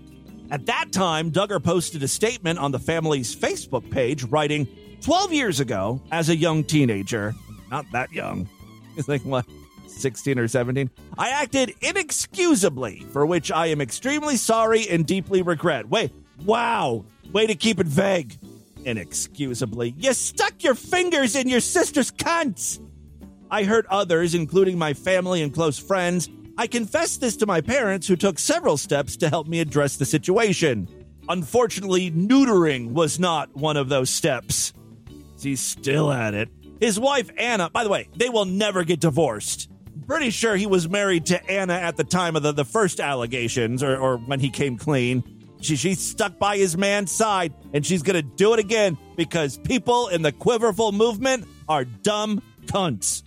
At 0.51 0.65
that 0.67 0.91
time, 0.91 1.31
Duggar 1.31 1.63
posted 1.63 2.03
a 2.03 2.07
statement 2.07 2.59
on 2.59 2.71
the 2.71 2.79
family's 2.79 3.35
Facebook 3.35 3.89
page 3.89 4.23
writing, 4.25 4.67
12 5.01 5.33
years 5.33 5.59
ago, 5.59 6.01
as 6.11 6.29
a 6.29 6.35
young 6.35 6.63
teenager, 6.63 7.33
not 7.71 7.85
that 7.91 8.11
young, 8.11 8.47
like, 9.07 9.21
what, 9.23 9.45
16 9.87 10.37
or 10.39 10.47
17? 10.47 10.89
I 11.17 11.29
acted 11.29 11.73
inexcusably, 11.81 13.05
for 13.11 13.25
which 13.25 13.51
I 13.51 13.67
am 13.67 13.81
extremely 13.81 14.37
sorry 14.37 14.87
and 14.89 15.05
deeply 15.05 15.41
regret. 15.41 15.89
Wait, 15.89 16.11
wow, 16.45 17.05
way 17.31 17.47
to 17.47 17.55
keep 17.55 17.79
it 17.79 17.87
vague. 17.87 18.37
Inexcusably. 18.85 19.95
You 19.97 20.13
stuck 20.13 20.61
your 20.63 20.75
fingers 20.75 21.35
in 21.35 21.47
your 21.47 21.61
sister's 21.61 22.11
cunts. 22.11 22.79
I 23.49 23.63
hurt 23.63 23.85
others, 23.89 24.35
including 24.35 24.77
my 24.77 24.93
family 24.93 25.41
and 25.41 25.53
close 25.53 25.79
friends. 25.79 26.29
I 26.55 26.67
confessed 26.67 27.19
this 27.19 27.35
to 27.37 27.47
my 27.47 27.61
parents, 27.61 28.07
who 28.07 28.15
took 28.15 28.37
several 28.37 28.77
steps 28.77 29.17
to 29.17 29.29
help 29.29 29.47
me 29.47 29.59
address 29.59 29.97
the 29.97 30.05
situation. 30.05 30.87
Unfortunately, 31.27 32.11
neutering 32.11 32.91
was 32.91 33.19
not 33.19 33.55
one 33.55 33.75
of 33.75 33.89
those 33.89 34.11
steps. 34.11 34.71
He's 35.41 35.59
still 35.59 36.11
at 36.11 36.35
it. 36.35 36.49
His 36.79 36.99
wife, 36.99 37.31
Anna, 37.37 37.69
by 37.69 37.83
the 37.83 37.89
way, 37.89 38.07
they 38.15 38.29
will 38.29 38.45
never 38.45 38.83
get 38.83 38.99
divorced. 38.99 39.69
Pretty 40.05 40.29
sure 40.29 40.55
he 40.55 40.67
was 40.67 40.87
married 40.87 41.25
to 41.27 41.43
Anna 41.49 41.73
at 41.73 41.97
the 41.97 42.03
time 42.03 42.35
of 42.35 42.43
the, 42.43 42.51
the 42.51 42.65
first 42.65 42.99
allegations 42.99 43.81
or, 43.81 43.97
or 43.97 44.17
when 44.17 44.39
he 44.39 44.49
came 44.49 44.77
clean. 44.77 45.23
She, 45.61 45.75
she's 45.75 45.99
stuck 45.99 46.37
by 46.37 46.57
his 46.57 46.77
man's 46.77 47.11
side, 47.11 47.53
and 47.73 47.85
she's 47.85 48.03
going 48.03 48.21
to 48.21 48.35
do 48.35 48.53
it 48.53 48.59
again 48.59 48.97
because 49.15 49.57
people 49.57 50.09
in 50.09 50.21
the 50.21 50.31
Quiverful 50.31 50.91
movement 50.91 51.47
are 51.67 51.85
dumb 51.85 52.43
cunts 52.65 53.23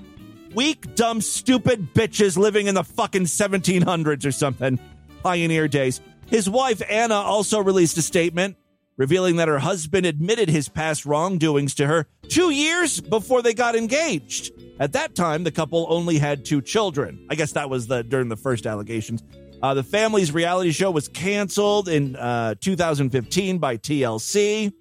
weak, 0.54 0.94
dumb, 0.94 1.20
stupid 1.20 1.94
bitches 1.94 2.36
living 2.36 2.66
in 2.66 2.74
the 2.74 2.84
fucking 2.84 3.24
1700s 3.24 4.26
or 4.26 4.32
something. 4.32 4.78
Pioneer 5.22 5.68
days. 5.68 6.00
His 6.26 6.48
wife, 6.48 6.82
Anna, 6.88 7.14
also 7.14 7.60
released 7.60 7.96
a 7.98 8.02
statement 8.02 8.56
revealing 8.96 9.36
that 9.36 9.48
her 9.48 9.58
husband 9.58 10.06
admitted 10.06 10.48
his 10.48 10.68
past 10.68 11.04
wrongdoings 11.06 11.74
to 11.74 11.86
her 11.86 12.06
two 12.28 12.50
years 12.50 13.00
before 13.00 13.42
they 13.42 13.54
got 13.54 13.76
engaged. 13.76 14.52
At 14.80 14.92
that 14.92 15.14
time, 15.14 15.44
the 15.44 15.50
couple 15.50 15.86
only 15.88 16.18
had 16.18 16.44
two 16.44 16.62
children. 16.62 17.26
I 17.30 17.34
guess 17.34 17.52
that 17.52 17.70
was 17.70 17.86
the 17.86 18.02
during 18.02 18.28
the 18.28 18.36
first 18.36 18.66
allegations. 18.66 19.22
Uh, 19.62 19.74
the 19.74 19.82
family's 19.82 20.32
reality 20.32 20.70
show 20.70 20.90
was 20.90 21.08
canceled 21.08 21.88
in 21.88 22.14
uh, 22.16 22.54
2015 22.60 23.58
by 23.58 23.76
TLC. 23.76 24.72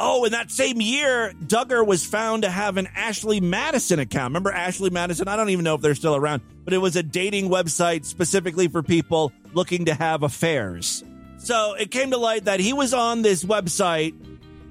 Oh, 0.00 0.24
in 0.24 0.32
that 0.32 0.50
same 0.50 0.80
year, 0.80 1.32
Duggar 1.44 1.84
was 1.84 2.06
found 2.06 2.44
to 2.44 2.50
have 2.50 2.76
an 2.76 2.88
Ashley 2.94 3.40
Madison 3.40 3.98
account. 3.98 4.30
Remember 4.30 4.52
Ashley 4.52 4.90
Madison? 4.90 5.26
I 5.26 5.34
don't 5.34 5.50
even 5.50 5.64
know 5.64 5.74
if 5.74 5.80
they're 5.80 5.96
still 5.96 6.14
around, 6.14 6.42
but 6.64 6.72
it 6.72 6.78
was 6.78 6.94
a 6.94 7.02
dating 7.02 7.48
website 7.48 8.04
specifically 8.04 8.68
for 8.68 8.82
people 8.82 9.32
looking 9.54 9.86
to 9.86 9.94
have 9.94 10.22
affairs. 10.22 11.02
So 11.38 11.74
it 11.74 11.90
came 11.90 12.12
to 12.12 12.16
light 12.16 12.44
that 12.44 12.60
he 12.60 12.72
was 12.72 12.94
on 12.94 13.22
this 13.22 13.44
website 13.44 14.14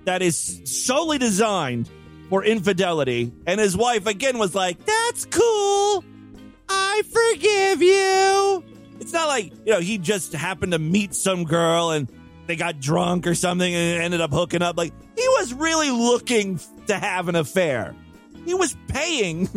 that 0.06 0.22
is 0.22 0.62
solely 0.64 1.18
designed 1.18 1.90
for 2.30 2.44
infidelity. 2.44 3.34
And 3.46 3.60
his 3.60 3.76
wife 3.76 4.06
again 4.06 4.38
was 4.38 4.56
like, 4.56 4.84
That's 4.86 5.26
cool. 5.26 6.06
I 6.70 7.02
forgive 7.04 7.82
you. 7.82 8.64
It's 9.00 9.14
not 9.14 9.28
like, 9.28 9.54
you 9.66 9.74
know, 9.74 9.80
he 9.80 9.98
just 9.98 10.34
happened 10.34 10.72
to 10.72 10.80
meet 10.80 11.14
some 11.14 11.44
girl 11.44 11.92
and 11.92 12.12
they 12.48 12.56
got 12.56 12.80
drunk 12.80 13.28
or 13.28 13.36
something 13.36 13.74
and 13.74 14.04
ended 14.04 14.22
up 14.22 14.32
hooking 14.32 14.62
up. 14.62 14.78
Like, 14.78 14.94
he 15.16 15.28
was 15.28 15.54
really 15.54 15.92
looking 15.92 16.60
to 16.88 16.98
have 16.98 17.28
an 17.28 17.36
affair. 17.36 17.96
He 18.46 18.54
was 18.54 18.76
paying 18.88 19.50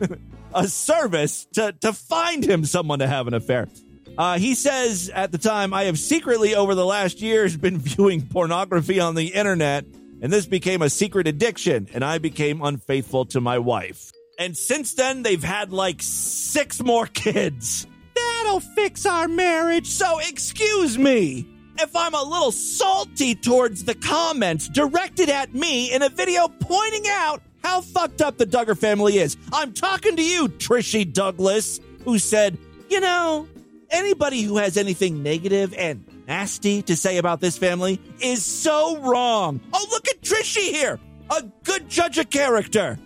a 0.54 0.68
service 0.68 1.46
to, 1.54 1.72
to 1.80 1.92
find 1.92 2.44
him 2.44 2.64
someone 2.64 3.00
to 3.00 3.06
have 3.06 3.26
an 3.26 3.34
affair. 3.34 3.68
Uh, 4.16 4.38
he 4.38 4.54
says 4.54 5.10
at 5.12 5.32
the 5.32 5.38
time, 5.38 5.74
I 5.74 5.84
have 5.84 5.98
secretly 5.98 6.54
over 6.54 6.74
the 6.74 6.86
last 6.86 7.20
years 7.20 7.56
been 7.56 7.78
viewing 7.78 8.26
pornography 8.26 9.00
on 9.00 9.14
the 9.14 9.34
internet, 9.34 9.84
and 10.22 10.32
this 10.32 10.46
became 10.46 10.80
a 10.80 10.88
secret 10.88 11.26
addiction, 11.26 11.88
and 11.92 12.04
I 12.04 12.18
became 12.18 12.62
unfaithful 12.62 13.26
to 13.26 13.40
my 13.40 13.58
wife. 13.58 14.12
And 14.38 14.56
since 14.56 14.94
then, 14.94 15.22
they've 15.22 15.42
had 15.42 15.72
like 15.72 16.00
six 16.00 16.82
more 16.82 17.06
kids. 17.06 17.86
That'll 18.14 18.60
fix 18.60 19.04
our 19.04 19.28
marriage. 19.28 19.88
So, 19.88 20.18
excuse 20.20 20.96
me 20.96 21.55
if 21.80 21.94
I'm 21.94 22.14
a 22.14 22.22
little 22.22 22.52
salty 22.52 23.34
towards 23.34 23.84
the 23.84 23.94
comments 23.94 24.68
directed 24.68 25.28
at 25.28 25.54
me 25.54 25.92
in 25.92 26.02
a 26.02 26.08
video 26.08 26.48
pointing 26.48 27.04
out 27.08 27.42
how 27.62 27.80
fucked 27.80 28.22
up 28.22 28.38
the 28.38 28.46
Duggar 28.46 28.78
family 28.78 29.18
is. 29.18 29.36
I'm 29.52 29.72
talking 29.72 30.16
to 30.16 30.22
you, 30.22 30.48
Trishy 30.48 31.10
Douglas, 31.10 31.80
who 32.04 32.18
said, 32.18 32.56
you 32.88 33.00
know, 33.00 33.48
anybody 33.90 34.42
who 34.42 34.58
has 34.58 34.76
anything 34.76 35.22
negative 35.22 35.74
and 35.74 36.04
nasty 36.26 36.82
to 36.82 36.96
say 36.96 37.18
about 37.18 37.40
this 37.40 37.58
family 37.58 38.00
is 38.20 38.44
so 38.44 38.98
wrong. 38.98 39.60
Oh, 39.72 39.86
look 39.90 40.08
at 40.08 40.20
Trishy 40.22 40.70
here, 40.70 41.00
a 41.30 41.42
good 41.64 41.88
judge 41.88 42.18
of 42.18 42.30
character. 42.30 42.98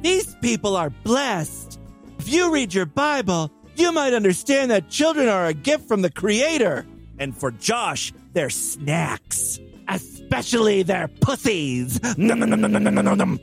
These 0.00 0.34
people 0.36 0.76
are 0.76 0.90
blessed. 0.90 1.80
If 2.18 2.28
you 2.28 2.52
read 2.52 2.74
your 2.74 2.86
Bible, 2.86 3.50
you 3.76 3.92
might 3.92 4.12
understand 4.12 4.70
that 4.70 4.88
children 4.88 5.28
are 5.28 5.46
a 5.46 5.54
gift 5.54 5.86
from 5.86 6.02
the 6.02 6.10
Creator. 6.10 6.86
And 7.20 7.36
for 7.36 7.50
Josh, 7.50 8.12
they're 8.32 8.50
snacks, 8.50 9.58
especially 9.88 10.82
their 10.82 11.08
pussies. 11.08 12.00
Nom, 12.18 12.38
nom, 12.38 12.50
nom, 12.50 12.60
nom, 12.60 12.82
nom, 12.82 12.94
nom, 12.94 13.18
nom. 13.18 13.40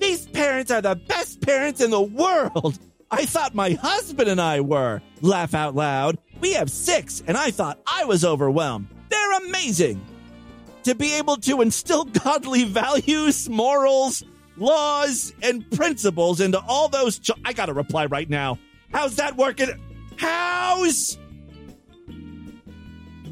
These 0.00 0.26
parents 0.28 0.70
are 0.70 0.80
the 0.80 0.94
best 0.96 1.40
parents 1.40 1.80
in 1.80 1.90
the 1.90 2.00
world. 2.00 2.78
I 3.10 3.24
thought 3.24 3.54
my 3.54 3.70
husband 3.72 4.28
and 4.28 4.40
I 4.40 4.60
were. 4.60 5.00
Laugh 5.22 5.54
out 5.54 5.74
loud. 5.74 6.18
We 6.40 6.52
have 6.52 6.70
six, 6.70 7.22
and 7.26 7.36
I 7.36 7.50
thought 7.50 7.80
I 7.86 8.04
was 8.04 8.24
overwhelmed. 8.24 8.88
They're 9.08 9.38
amazing. 9.46 10.00
To 10.84 10.94
be 10.94 11.14
able 11.14 11.36
to 11.38 11.60
instill 11.62 12.04
godly 12.24 12.64
values, 12.64 13.48
morals, 13.48 14.22
laws, 14.56 15.32
and 15.42 15.68
principles 15.70 16.40
into 16.40 16.60
all 16.60 16.88
those. 16.88 17.18
Ch- 17.18 17.30
I 17.44 17.52
gotta 17.52 17.72
reply 17.72 18.06
right 18.06 18.28
now. 18.28 18.58
How's 18.92 19.16
that 19.16 19.36
working? 19.36 19.70
How's 20.16 21.18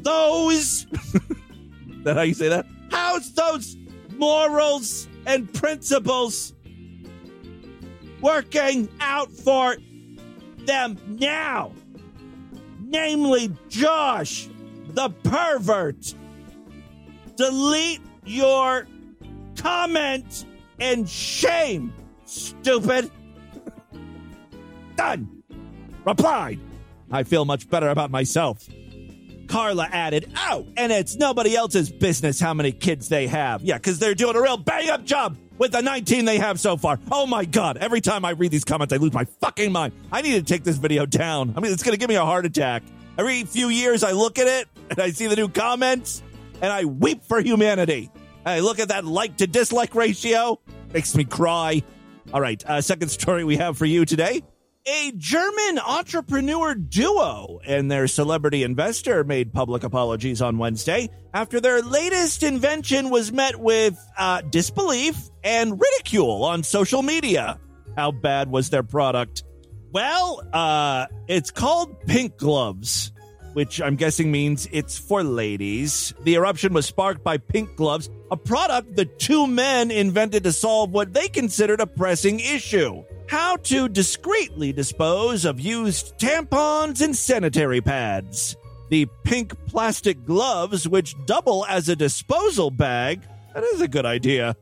those? 0.07 0.85
that 2.03 2.15
how 2.15 2.21
you 2.21 2.33
say 2.33 2.47
that? 2.47 2.65
How's 2.91 3.33
those 3.33 3.75
morals 4.15 5.07
and 5.25 5.53
principles 5.53 6.53
working 8.21 8.87
out 9.01 9.29
for 9.31 9.75
them 10.65 10.97
now. 11.07 11.73
Namely, 12.79 13.51
Josh, 13.67 14.47
the 14.89 15.09
pervert. 15.09 16.13
Delete 17.35 18.01
your 18.25 18.87
comment 19.57 20.45
and 20.79 21.07
shame, 21.07 21.93
stupid. 22.25 23.11
Done. 24.95 25.43
Replied. 26.05 26.59
I 27.11 27.23
feel 27.23 27.43
much 27.43 27.69
better 27.69 27.89
about 27.89 28.11
myself. 28.11 28.67
Carla 29.47 29.87
added, 29.91 30.31
Oh, 30.35 30.65
and 30.75 30.91
it's 30.91 31.15
nobody 31.15 31.55
else's 31.55 31.91
business 31.91 32.39
how 32.39 32.53
many 32.53 32.71
kids 32.71 33.09
they 33.09 33.27
have. 33.27 33.61
Yeah, 33.61 33.77
because 33.77 33.99
they're 33.99 34.15
doing 34.15 34.35
a 34.35 34.41
real 34.41 34.57
bang 34.57 34.89
up 34.89 35.05
job 35.05 35.37
with 35.57 35.71
the 35.71 35.81
19 35.81 36.25
they 36.25 36.37
have 36.37 36.59
so 36.59 36.77
far. 36.77 36.99
Oh 37.11 37.25
my 37.25 37.45
God. 37.45 37.77
Every 37.77 38.01
time 38.01 38.25
I 38.25 38.31
read 38.31 38.51
these 38.51 38.63
comments, 38.65 38.93
I 38.93 38.97
lose 38.97 39.13
my 39.13 39.25
fucking 39.41 39.71
mind. 39.71 39.93
I 40.11 40.21
need 40.21 40.33
to 40.33 40.43
take 40.43 40.63
this 40.63 40.77
video 40.77 41.05
down. 41.05 41.53
I 41.55 41.59
mean, 41.61 41.71
it's 41.71 41.83
going 41.83 41.93
to 41.93 41.99
give 41.99 42.09
me 42.09 42.15
a 42.15 42.25
heart 42.25 42.45
attack. 42.45 42.83
Every 43.17 43.43
few 43.45 43.69
years, 43.69 44.03
I 44.03 44.11
look 44.11 44.37
at 44.37 44.47
it 44.47 44.67
and 44.89 44.99
I 44.99 45.09
see 45.11 45.27
the 45.27 45.35
new 45.35 45.49
comments 45.49 46.21
and 46.61 46.71
I 46.71 46.85
weep 46.85 47.23
for 47.23 47.39
humanity. 47.41 48.11
I 48.45 48.59
look 48.59 48.79
at 48.79 48.89
that 48.89 49.05
like 49.05 49.37
to 49.37 49.47
dislike 49.47 49.95
ratio, 49.95 50.59
makes 50.93 51.15
me 51.15 51.25
cry. 51.25 51.83
All 52.33 52.41
right, 52.41 52.63
uh, 52.65 52.81
second 52.81 53.09
story 53.09 53.43
we 53.43 53.57
have 53.57 53.77
for 53.77 53.85
you 53.85 54.05
today. 54.05 54.43
A 54.89 55.11
German 55.17 55.79
entrepreneur 55.85 56.73
duo 56.73 57.59
and 57.67 57.91
their 57.91 58.07
celebrity 58.07 58.63
investor 58.63 59.25
made 59.25 59.51
public 59.51 59.83
apologies 59.83 60.41
on 60.41 60.59
Wednesday 60.59 61.09
after 61.33 61.59
their 61.59 61.81
latest 61.81 62.41
invention 62.41 63.09
was 63.09 63.33
met 63.33 63.59
with 63.59 63.99
uh, 64.17 64.39
disbelief 64.49 65.17
and 65.43 65.77
ridicule 65.77 66.45
on 66.45 66.63
social 66.63 67.03
media. 67.03 67.59
How 67.97 68.11
bad 68.11 68.49
was 68.49 68.69
their 68.69 68.83
product? 68.83 69.43
Well, 69.91 70.41
uh, 70.53 71.07
it's 71.27 71.51
called 71.51 71.99
Pink 72.07 72.37
Gloves, 72.37 73.11
which 73.57 73.81
I'm 73.81 73.95
guessing 73.95 74.31
means 74.31 74.69
it's 74.71 74.99
for 74.99 75.23
ladies. 75.23 76.13
The 76.21 76.35
eruption 76.35 76.73
was 76.73 76.85
sparked 76.85 77.23
by 77.23 77.39
Pink 77.39 77.75
Gloves, 77.75 78.07
a 78.29 78.37
product 78.37 78.95
the 78.95 79.05
two 79.05 79.47
men 79.47 79.89
invented 79.89 80.43
to 80.43 80.51
solve 80.51 80.91
what 80.91 81.11
they 81.11 81.27
considered 81.27 81.81
a 81.81 81.87
pressing 81.87 82.39
issue 82.39 83.03
how 83.25 83.55
to 83.57 83.89
discreetly 83.89 84.71
dispose 84.71 85.43
of 85.43 85.59
used 85.59 86.19
tampons 86.19 87.01
and 87.01 87.15
sanitary 87.15 87.81
pads. 87.81 88.55
The 88.89 89.07
pink 89.23 89.57
plastic 89.65 90.23
gloves, 90.23 90.87
which 90.87 91.15
double 91.25 91.65
as 91.65 91.89
a 91.89 91.95
disposal 91.95 92.69
bag, 92.69 93.23
that 93.55 93.63
is 93.63 93.81
a 93.81 93.87
good 93.87 94.05
idea, 94.05 94.55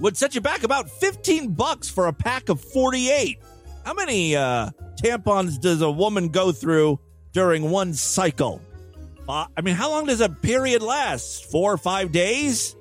would 0.00 0.16
set 0.16 0.34
you 0.34 0.40
back 0.40 0.64
about 0.64 0.90
15 0.90 1.54
bucks 1.54 1.88
for 1.88 2.08
a 2.08 2.12
pack 2.12 2.48
of 2.48 2.60
48. 2.60 3.38
How 3.84 3.94
many 3.94 4.34
uh, 4.34 4.70
tampons 5.00 5.60
does 5.60 5.80
a 5.80 5.90
woman 5.92 6.28
go 6.28 6.50
through 6.50 6.98
during 7.32 7.70
one 7.70 7.94
cycle? 7.94 8.60
Uh, 9.28 9.46
I 9.56 9.60
mean, 9.60 9.74
how 9.74 9.90
long 9.90 10.06
does 10.06 10.20
a 10.20 10.28
period 10.28 10.82
last? 10.82 11.50
Four 11.50 11.72
or 11.72 11.78
five 11.78 12.12
days? 12.12 12.76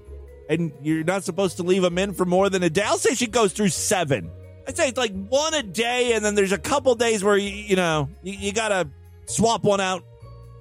And 0.49 0.71
you're 0.81 1.03
not 1.03 1.23
supposed 1.23 1.57
to 1.57 1.63
leave 1.63 1.81
them 1.81 1.97
in 1.97 2.13
for 2.13 2.25
more 2.25 2.49
than 2.49 2.63
a 2.63 2.69
day? 2.69 2.83
I'll 2.83 2.97
say 2.97 3.15
she 3.15 3.27
goes 3.27 3.53
through 3.53 3.69
seven. 3.69 4.29
I'd 4.67 4.75
say 4.75 4.89
it's 4.89 4.97
like 4.97 5.13
one 5.13 5.53
a 5.53 5.63
day, 5.63 6.13
and 6.13 6.23
then 6.23 6.35
there's 6.35 6.51
a 6.51 6.57
couple 6.57 6.93
days 6.95 7.23
where 7.23 7.37
you, 7.37 7.49
you 7.49 7.75
know 7.75 8.09
you, 8.21 8.33
you 8.33 8.53
gotta 8.53 8.89
swap 9.25 9.63
one 9.63 9.81
out 9.81 10.03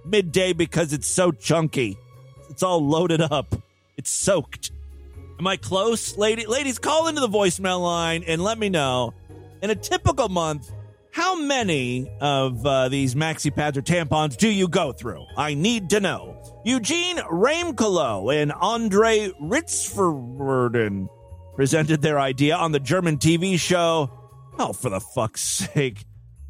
midday 0.04 0.52
because 0.52 0.92
it's 0.92 1.06
so 1.06 1.32
chunky. 1.32 1.98
It's 2.48 2.62
all 2.62 2.84
loaded 2.84 3.20
up. 3.20 3.54
It's 3.96 4.10
soaked. 4.10 4.70
Am 5.38 5.46
I 5.46 5.56
close, 5.56 6.16
lady? 6.16 6.46
Ladies, 6.46 6.78
call 6.78 7.08
into 7.08 7.20
the 7.20 7.28
voicemail 7.28 7.80
line 7.82 8.24
and 8.26 8.42
let 8.42 8.58
me 8.58 8.68
know. 8.68 9.14
In 9.62 9.70
a 9.70 9.74
typical 9.74 10.28
month, 10.28 10.70
how 11.12 11.34
many 11.34 12.08
of 12.20 12.64
uh, 12.64 12.88
these 12.88 13.14
maxi 13.14 13.54
pads 13.54 13.76
or 13.76 13.82
tampons 13.82 14.36
do 14.36 14.48
you 14.48 14.68
go 14.68 14.92
through? 14.92 15.26
I 15.36 15.54
need 15.54 15.90
to 15.90 16.00
know. 16.00 16.40
Eugene 16.64 17.16
Raimkulow 17.16 18.34
and 18.34 18.52
Andre 18.52 19.30
Ritterswürden 19.42 21.08
presented 21.56 22.00
their 22.00 22.20
idea 22.20 22.56
on 22.56 22.72
the 22.72 22.80
German 22.80 23.18
TV 23.18 23.58
show. 23.58 24.10
Oh, 24.58 24.72
for 24.72 24.90
the 24.90 25.00
fuck's 25.00 25.40
sake. 25.40 26.04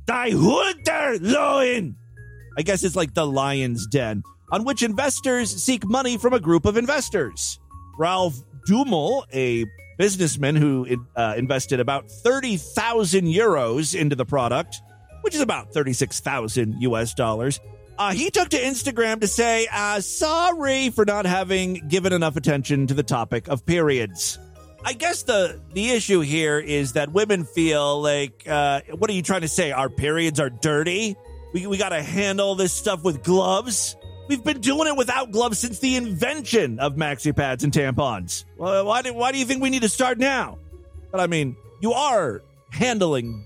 Die 0.07 0.31
Hunter 0.31 1.19
Loin! 1.21 1.97
I 2.59 2.63
guess 2.63 2.83
it's 2.83 2.97
like 2.97 3.15
the 3.15 3.27
lion's 3.27 3.87
den, 3.87 4.23
on 4.51 4.65
which 4.65 4.83
investors 4.83 5.51
seek 5.63 5.87
money 5.87 6.19
from 6.19 6.35
a 6.35 6.41
group 6.41 6.67
of 6.67 6.77
investors. 6.77 7.59
Ralf 7.99 8.35
Dümmel, 8.69 9.25
a 9.33 9.65
businessman 10.01 10.57
who 10.57 10.87
uh, 11.15 11.35
invested 11.37 11.79
about 11.79 12.11
30,000 12.11 13.27
euros 13.27 13.95
into 13.95 14.17
the 14.17 14.25
product, 14.25 14.81
which 15.21 15.35
is 15.35 15.43
about 15.43 15.75
36,000 15.75 16.81
US 16.81 17.13
dollars. 17.13 17.61
Uh, 17.99 18.13
he 18.13 18.31
took 18.31 18.49
to 18.49 18.57
Instagram 18.57 19.21
to 19.21 19.27
say, 19.27 19.69
uh, 19.71 20.01
sorry 20.01 20.89
for 20.89 21.05
not 21.05 21.27
having 21.27 21.87
given 21.87 22.15
enough 22.15 22.37
attention 22.37 22.87
to 22.87 22.95
the 22.95 23.03
topic 23.03 23.47
of 23.49 23.67
periods. 23.67 24.39
I 24.83 24.95
guess 24.95 25.25
the 25.25 25.61
the 25.75 25.91
issue 25.91 26.21
here 26.21 26.59
is 26.59 26.95
that 26.95 27.13
women 27.13 27.45
feel 27.45 28.01
like, 28.01 28.45
uh, 28.49 28.81
what 28.97 29.11
are 29.11 29.13
you 29.13 29.21
trying 29.21 29.43
to 29.43 29.49
say? 29.49 29.71
Our 29.71 29.91
periods 29.91 30.41
are 30.41 30.49
dirty. 30.49 31.15
We 31.53 31.67
we 31.67 31.77
got 31.77 31.91
to 31.91 32.03
handle 32.03 32.55
this 32.55 32.73
stuff 32.73 33.05
with 33.05 33.23
gloves. 33.23 33.97
We've 34.31 34.45
been 34.45 34.61
doing 34.61 34.87
it 34.87 34.97
without 34.97 35.33
gloves 35.33 35.59
since 35.59 35.81
the 35.81 35.97
invention 35.97 36.79
of 36.79 36.95
maxi 36.95 37.35
pads 37.35 37.65
and 37.65 37.73
tampons. 37.73 38.45
Well, 38.57 38.87
why 38.87 39.03
do 39.03 39.13
why 39.13 39.33
do 39.33 39.39
you 39.39 39.45
think 39.45 39.61
we 39.61 39.71
need 39.71 39.83
to 39.83 39.89
start 39.89 40.19
now? 40.19 40.57
But 41.11 41.21
I 41.21 41.27
mean, 41.27 41.57
you 41.81 41.95
are 41.95 42.41
handling 42.71 43.45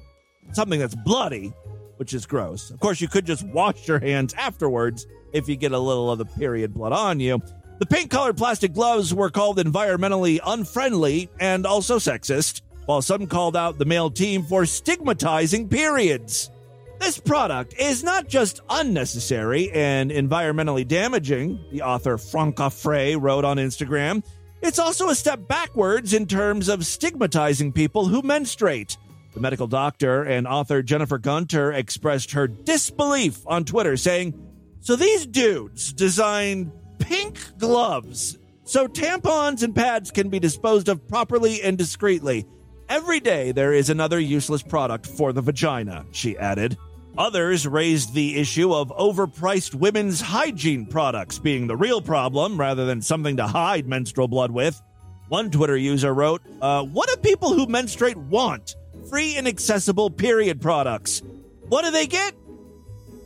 something 0.52 0.78
that's 0.78 0.94
bloody, 0.94 1.54
which 1.96 2.12
is 2.12 2.26
gross. 2.26 2.68
Of 2.68 2.80
course, 2.80 3.00
you 3.00 3.08
could 3.08 3.24
just 3.24 3.46
wash 3.48 3.88
your 3.88 3.98
hands 3.98 4.34
afterwards 4.34 5.06
if 5.32 5.48
you 5.48 5.56
get 5.56 5.72
a 5.72 5.78
little 5.78 6.10
of 6.10 6.18
the 6.18 6.26
period 6.26 6.74
blood 6.74 6.92
on 6.92 7.18
you. 7.18 7.40
The 7.78 7.86
pink 7.86 8.10
colored 8.10 8.36
plastic 8.36 8.74
gloves 8.74 9.14
were 9.14 9.30
called 9.30 9.56
environmentally 9.56 10.38
unfriendly 10.44 11.30
and 11.40 11.64
also 11.64 11.96
sexist, 11.96 12.60
while 12.84 13.00
some 13.00 13.26
called 13.26 13.56
out 13.56 13.78
the 13.78 13.86
male 13.86 14.10
team 14.10 14.42
for 14.42 14.66
stigmatizing 14.66 15.70
periods. 15.70 16.50
This 16.98 17.18
product 17.18 17.74
is 17.78 18.02
not 18.02 18.28
just 18.28 18.60
unnecessary 18.70 19.70
and 19.72 20.10
environmentally 20.10 20.86
damaging, 20.86 21.62
the 21.70 21.82
author 21.82 22.16
Franca 22.16 22.70
Frey 22.70 23.16
wrote 23.16 23.44
on 23.44 23.58
Instagram. 23.58 24.24
It's 24.62 24.78
also 24.78 25.08
a 25.08 25.14
step 25.14 25.46
backwards 25.46 26.14
in 26.14 26.26
terms 26.26 26.68
of 26.68 26.86
stigmatizing 26.86 27.72
people 27.72 28.06
who 28.06 28.22
menstruate. 28.22 28.96
The 29.34 29.40
medical 29.40 29.66
doctor 29.66 30.22
and 30.22 30.46
author 30.46 30.82
Jennifer 30.82 31.18
Gunter 31.18 31.72
expressed 31.72 32.32
her 32.32 32.46
disbelief 32.46 33.40
on 33.46 33.64
Twitter, 33.64 33.96
saying, 33.96 34.32
So 34.80 34.96
these 34.96 35.26
dudes 35.26 35.92
designed 35.92 36.72
pink 36.98 37.38
gloves 37.58 38.38
so 38.64 38.88
tampons 38.88 39.62
and 39.62 39.74
pads 39.74 40.10
can 40.10 40.30
be 40.30 40.38
disposed 40.38 40.88
of 40.88 41.06
properly 41.06 41.62
and 41.62 41.76
discreetly. 41.76 42.46
Every 42.94 43.18
day 43.18 43.50
there 43.50 43.72
is 43.72 43.90
another 43.90 44.20
useless 44.20 44.62
product 44.62 45.04
for 45.04 45.32
the 45.32 45.42
vagina, 45.42 46.06
she 46.12 46.38
added. 46.38 46.78
Others 47.18 47.66
raised 47.66 48.14
the 48.14 48.36
issue 48.36 48.72
of 48.72 48.90
overpriced 48.90 49.74
women's 49.74 50.20
hygiene 50.20 50.86
products 50.86 51.40
being 51.40 51.66
the 51.66 51.76
real 51.76 52.00
problem 52.00 52.56
rather 52.56 52.86
than 52.86 53.02
something 53.02 53.38
to 53.38 53.48
hide 53.48 53.88
menstrual 53.88 54.28
blood 54.28 54.52
with. 54.52 54.80
One 55.26 55.50
Twitter 55.50 55.76
user 55.76 56.14
wrote, 56.14 56.42
uh, 56.62 56.84
What 56.84 57.08
do 57.08 57.16
people 57.16 57.52
who 57.52 57.66
menstruate 57.66 58.16
want? 58.16 58.76
Free 59.10 59.34
and 59.34 59.48
accessible 59.48 60.08
period 60.08 60.62
products. 60.62 61.20
What 61.68 61.84
do 61.84 61.90
they 61.90 62.06
get? 62.06 62.32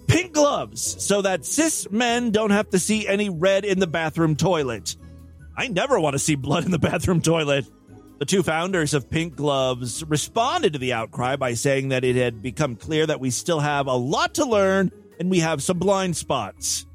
pink 0.06 0.32
gloves 0.32 1.04
so 1.04 1.20
that 1.20 1.44
cis 1.44 1.86
men 1.90 2.30
don't 2.30 2.52
have 2.52 2.70
to 2.70 2.78
see 2.78 3.06
any 3.06 3.28
red 3.28 3.66
in 3.66 3.80
the 3.80 3.86
bathroom 3.86 4.34
toilet. 4.34 4.96
I 5.54 5.68
never 5.68 6.00
want 6.00 6.14
to 6.14 6.18
see 6.18 6.36
blood 6.36 6.64
in 6.64 6.70
the 6.70 6.78
bathroom 6.78 7.20
toilet. 7.20 7.66
The 8.18 8.26
two 8.26 8.42
founders 8.42 8.94
of 8.94 9.10
Pink 9.10 9.36
Gloves 9.36 10.04
responded 10.04 10.72
to 10.72 10.78
the 10.78 10.92
outcry 10.92 11.36
by 11.36 11.54
saying 11.54 11.90
that 11.90 12.04
it 12.04 12.16
had 12.16 12.42
become 12.42 12.76
clear 12.76 13.06
that 13.06 13.20
we 13.20 13.30
still 13.30 13.60
have 13.60 13.86
a 13.86 13.94
lot 13.94 14.34
to 14.34 14.44
learn 14.44 14.90
and 15.20 15.30
we 15.30 15.38
have 15.40 15.62
some 15.62 15.78
blind 15.78 16.16
spots. 16.16 16.86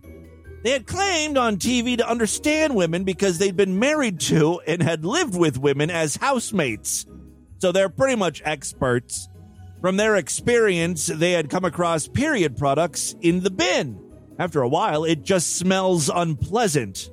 They 0.64 0.72
had 0.72 0.86
claimed 0.86 1.38
on 1.38 1.58
TV 1.58 1.98
to 1.98 2.10
understand 2.10 2.76
women 2.76 3.04
because 3.04 3.38
they'd 3.38 3.56
been 3.56 3.80
married 3.80 4.20
to 4.22 4.60
and 4.68 4.82
had 4.82 5.06
lived 5.06 5.38
with 5.38 5.58
women 5.58 5.90
as 5.90 6.18
housemates. 6.18 7.06
So 7.60 7.72
they're 7.72 7.90
pretty 7.90 8.16
much 8.16 8.42
experts 8.44 9.30
from 9.84 9.98
their 9.98 10.16
experience, 10.16 11.08
they 11.08 11.34
had 11.34 11.50
come 11.50 11.66
across 11.66 12.08
period 12.08 12.56
products 12.56 13.18
in 13.20 13.42
the 13.42 13.52
bin. 13.52 14.00
After 14.40 14.62
a 14.62 14.70
while, 14.70 15.04
it 15.04 15.24
just 15.24 15.58
smells 15.58 16.08
unpleasant. 16.08 17.12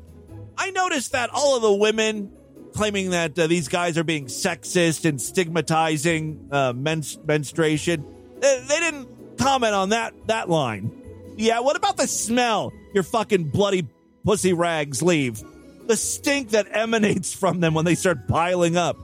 I 0.57 0.71
noticed 0.71 1.11
that 1.11 1.31
all 1.31 1.57
of 1.57 1.63
the 1.63 1.75
women 1.75 2.31
claiming 2.75 3.11
that 3.11 3.39
uh, 3.39 3.47
these 3.47 3.69
guys 3.69 3.97
are 3.99 4.05
being 4.05 4.27
sexist 4.27 5.05
and 5.05 5.21
stigmatizing 5.21 6.49
uh, 6.53 6.73
men's- 6.75 7.19
menstruation, 7.25 8.05
they, 8.41 8.65
they 8.69 8.81
didn't 8.81 9.39
comment 9.39 9.75
on 9.75 9.91
that 9.91 10.13
that 10.27 10.49
line. 10.49 10.91
Yeah, 11.37 11.61
what 11.61 11.77
about 11.77 11.97
the 11.97 12.07
smell? 12.07 12.73
Your 12.95 13.03
fucking 13.03 13.45
bloody 13.51 13.87
pussy 14.25 14.53
rags 14.53 15.03
leave. 15.03 15.43
the 15.87 15.97
stink 15.97 16.51
that 16.51 16.67
emanates 16.71 17.33
from 17.33 17.61
them 17.61 17.75
when 17.75 17.85
they 17.85 17.95
start 17.95 18.29
piling 18.29 18.77
up. 18.77 18.97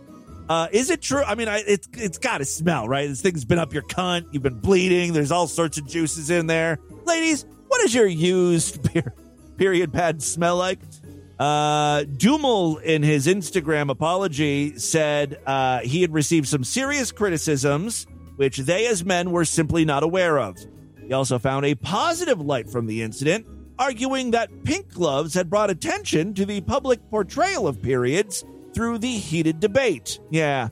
Uh, 0.49 0.69
is 0.71 0.91
it 0.91 1.03
true? 1.03 1.23
I 1.25 1.35
mean, 1.35 1.49
I, 1.49 1.63
it's 1.67 1.89
it's 1.95 2.19
got 2.19 2.39
to 2.39 2.45
smell, 2.45 2.87
right? 2.89 3.09
This 3.09 3.21
thing's 3.23 3.45
been 3.45 3.59
up 3.59 3.73
your 3.73 3.83
cunt. 3.83 4.27
You've 4.33 4.43
been 4.45 4.61
bleeding. 4.61 5.13
There's 5.13 5.33
all 5.33 5.47
sorts 5.49 5.79
of 5.79 5.87
juices 5.89 6.31
in 6.31 6.47
there. 6.47 6.79
Ladies, 7.05 7.45
what 7.67 7.81
does 7.83 7.95
your 7.95 8.07
used 8.07 8.83
per- 8.95 9.13
period 9.57 9.93
pad 9.93 10.23
smell 10.23 10.57
like? 10.57 10.79
Uh, 11.39 12.05
Dümmel, 12.05 12.81
in 12.83 13.03
his 13.03 13.27
Instagram 13.27 13.91
apology, 13.91 14.79
said 14.79 15.39
uh, 15.47 15.81
he 15.81 16.01
had 16.01 16.13
received 16.13 16.49
some 16.49 16.65
serious 16.65 17.13
criticisms, 17.13 18.07
which 18.37 18.59
they 18.59 18.87
as 18.87 19.05
men 19.05 19.31
were 19.31 19.45
simply 19.45 19.85
not 19.85 20.03
aware 20.03 20.39
of. 20.39 20.57
He 21.07 21.13
also 21.13 21.39
found 21.39 21.67
a 21.67 21.75
positive 21.75 22.41
light 22.41 22.71
from 22.71 22.87
the 22.87 23.03
incident, 23.03 23.47
arguing 23.79 24.31
that 24.31 24.65
pink 24.65 24.93
gloves 24.93 25.35
had 25.35 25.51
brought 25.51 25.71
attention 25.71 26.33
to 26.35 26.47
the 26.47 26.63
public 26.63 27.01
portrayal 27.11 27.69
of 27.69 27.83
periods 27.83 28.45
through 28.75 28.99
the 28.99 29.13
heated 29.13 29.61
debate. 29.61 30.19
Yeah, 30.31 30.69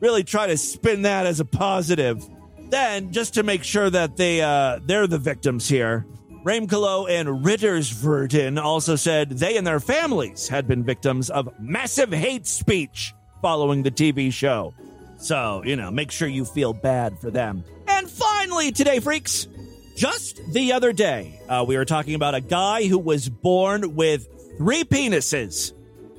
really 0.00 0.24
try 0.24 0.46
to 0.46 0.56
spin 0.56 1.02
that 1.02 1.26
as 1.26 1.40
a 1.40 1.44
positive. 1.44 2.24
Then, 2.70 3.12
just 3.12 3.34
to 3.34 3.42
make 3.42 3.62
sure 3.64 3.90
that 3.90 4.16
they 4.16 4.40
uh, 4.40 4.80
they're 4.84 5.06
the 5.06 5.18
victims 5.18 5.68
here, 5.68 6.06
Raimkulow 6.44 7.08
and 7.08 7.42
Ritterswürden 7.42 8.62
also 8.62 8.96
said 8.96 9.30
they 9.30 9.56
and 9.56 9.66
their 9.66 9.80
families 9.80 10.46
had 10.46 10.68
been 10.68 10.84
victims 10.84 11.30
of 11.30 11.48
massive 11.58 12.12
hate 12.12 12.46
speech 12.46 13.14
following 13.40 13.82
the 13.82 13.90
TV 13.90 14.30
show. 14.30 14.74
So, 15.16 15.62
you 15.64 15.74
know, 15.74 15.90
make 15.90 16.10
sure 16.10 16.28
you 16.28 16.44
feel 16.44 16.74
bad 16.74 17.18
for 17.18 17.30
them. 17.30 17.64
And 17.88 18.10
finally, 18.10 18.72
today, 18.72 19.00
freaks, 19.00 19.48
just 19.96 20.42
the 20.52 20.74
other 20.74 20.92
day, 20.92 21.40
uh, 21.48 21.64
we 21.66 21.78
were 21.78 21.86
talking 21.86 22.14
about 22.14 22.34
a 22.34 22.42
guy 22.42 22.86
who 22.88 22.98
was 22.98 23.26
born 23.26 23.94
with 23.94 24.28
three 24.58 24.84
penises. 24.84 25.72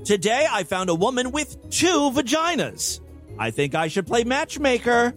Today, 0.05 0.47
I 0.51 0.63
found 0.63 0.89
a 0.89 0.95
woman 0.95 1.31
with 1.31 1.69
two 1.69 2.09
vaginas. 2.09 2.99
I 3.37 3.51
think 3.51 3.75
I 3.75 3.89
should 3.89 4.07
play 4.07 4.23
matchmaker. 4.23 5.13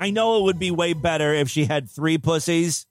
I 0.00 0.10
know 0.10 0.38
it 0.38 0.42
would 0.44 0.60
be 0.60 0.70
way 0.70 0.92
better 0.92 1.34
if 1.34 1.48
she 1.48 1.64
had 1.64 1.90
three 1.90 2.18
pussies, 2.18 2.86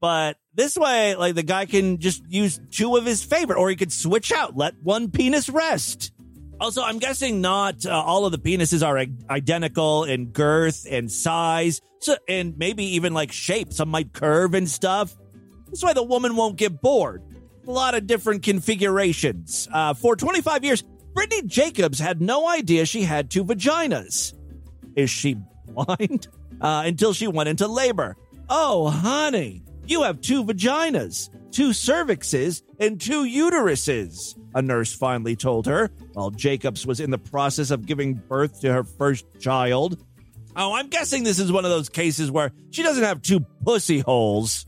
but 0.00 0.36
this 0.58 0.76
way, 0.76 1.14
like 1.14 1.36
the 1.36 1.44
guy 1.44 1.66
can 1.66 1.98
just 1.98 2.24
use 2.28 2.60
two 2.72 2.96
of 2.96 3.06
his 3.06 3.22
favorite, 3.22 3.58
or 3.58 3.70
he 3.70 3.76
could 3.76 3.92
switch 3.92 4.32
out, 4.32 4.56
let 4.56 4.74
one 4.82 5.08
penis 5.08 5.48
rest. 5.48 6.12
Also, 6.60 6.82
I'm 6.82 6.98
guessing 6.98 7.40
not 7.40 7.86
uh, 7.86 7.90
all 7.92 8.26
of 8.26 8.32
the 8.32 8.38
penises 8.38 8.84
are 8.84 8.98
identical 9.30 10.02
in 10.02 10.30
girth 10.32 10.84
and 10.90 11.12
size, 11.12 11.80
so 12.00 12.16
and 12.28 12.58
maybe 12.58 12.96
even 12.96 13.14
like 13.14 13.30
shape. 13.30 13.72
Some 13.72 13.88
might 13.88 14.12
curve 14.12 14.54
and 14.54 14.68
stuff. 14.68 15.16
This 15.68 15.84
way, 15.84 15.92
the 15.92 16.02
woman 16.02 16.34
won't 16.34 16.56
get 16.56 16.80
bored. 16.80 17.22
A 17.68 17.70
lot 17.70 17.94
of 17.94 18.08
different 18.08 18.42
configurations. 18.42 19.68
Uh, 19.72 19.94
for 19.94 20.16
25 20.16 20.64
years, 20.64 20.82
Brittany 21.14 21.42
Jacobs 21.42 22.00
had 22.00 22.20
no 22.20 22.48
idea 22.48 22.84
she 22.84 23.02
had 23.02 23.30
two 23.30 23.44
vaginas. 23.44 24.34
Is 24.96 25.08
she 25.08 25.36
blind? 25.68 26.26
Uh, 26.60 26.82
until 26.86 27.12
she 27.12 27.28
went 27.28 27.48
into 27.48 27.68
labor. 27.68 28.16
Oh, 28.48 28.88
honey, 28.90 29.62
you 29.90 30.02
have 30.02 30.20
two 30.20 30.44
vaginas, 30.44 31.30
two 31.50 31.70
cervixes, 31.70 32.62
and 32.78 33.00
two 33.00 33.24
uteruses, 33.24 34.38
a 34.54 34.62
nurse 34.62 34.94
finally 34.94 35.36
told 35.36 35.66
her 35.66 35.90
while 36.12 36.30
Jacobs 36.30 36.86
was 36.86 37.00
in 37.00 37.10
the 37.10 37.18
process 37.18 37.70
of 37.70 37.86
giving 37.86 38.14
birth 38.14 38.60
to 38.60 38.72
her 38.72 38.84
first 38.84 39.26
child. 39.40 39.98
Oh, 40.56 40.74
I'm 40.74 40.88
guessing 40.88 41.22
this 41.22 41.38
is 41.38 41.52
one 41.52 41.64
of 41.64 41.70
those 41.70 41.88
cases 41.88 42.30
where 42.30 42.52
she 42.70 42.82
doesn't 42.82 43.04
have 43.04 43.22
two 43.22 43.40
pussy 43.64 44.00
holes, 44.00 44.66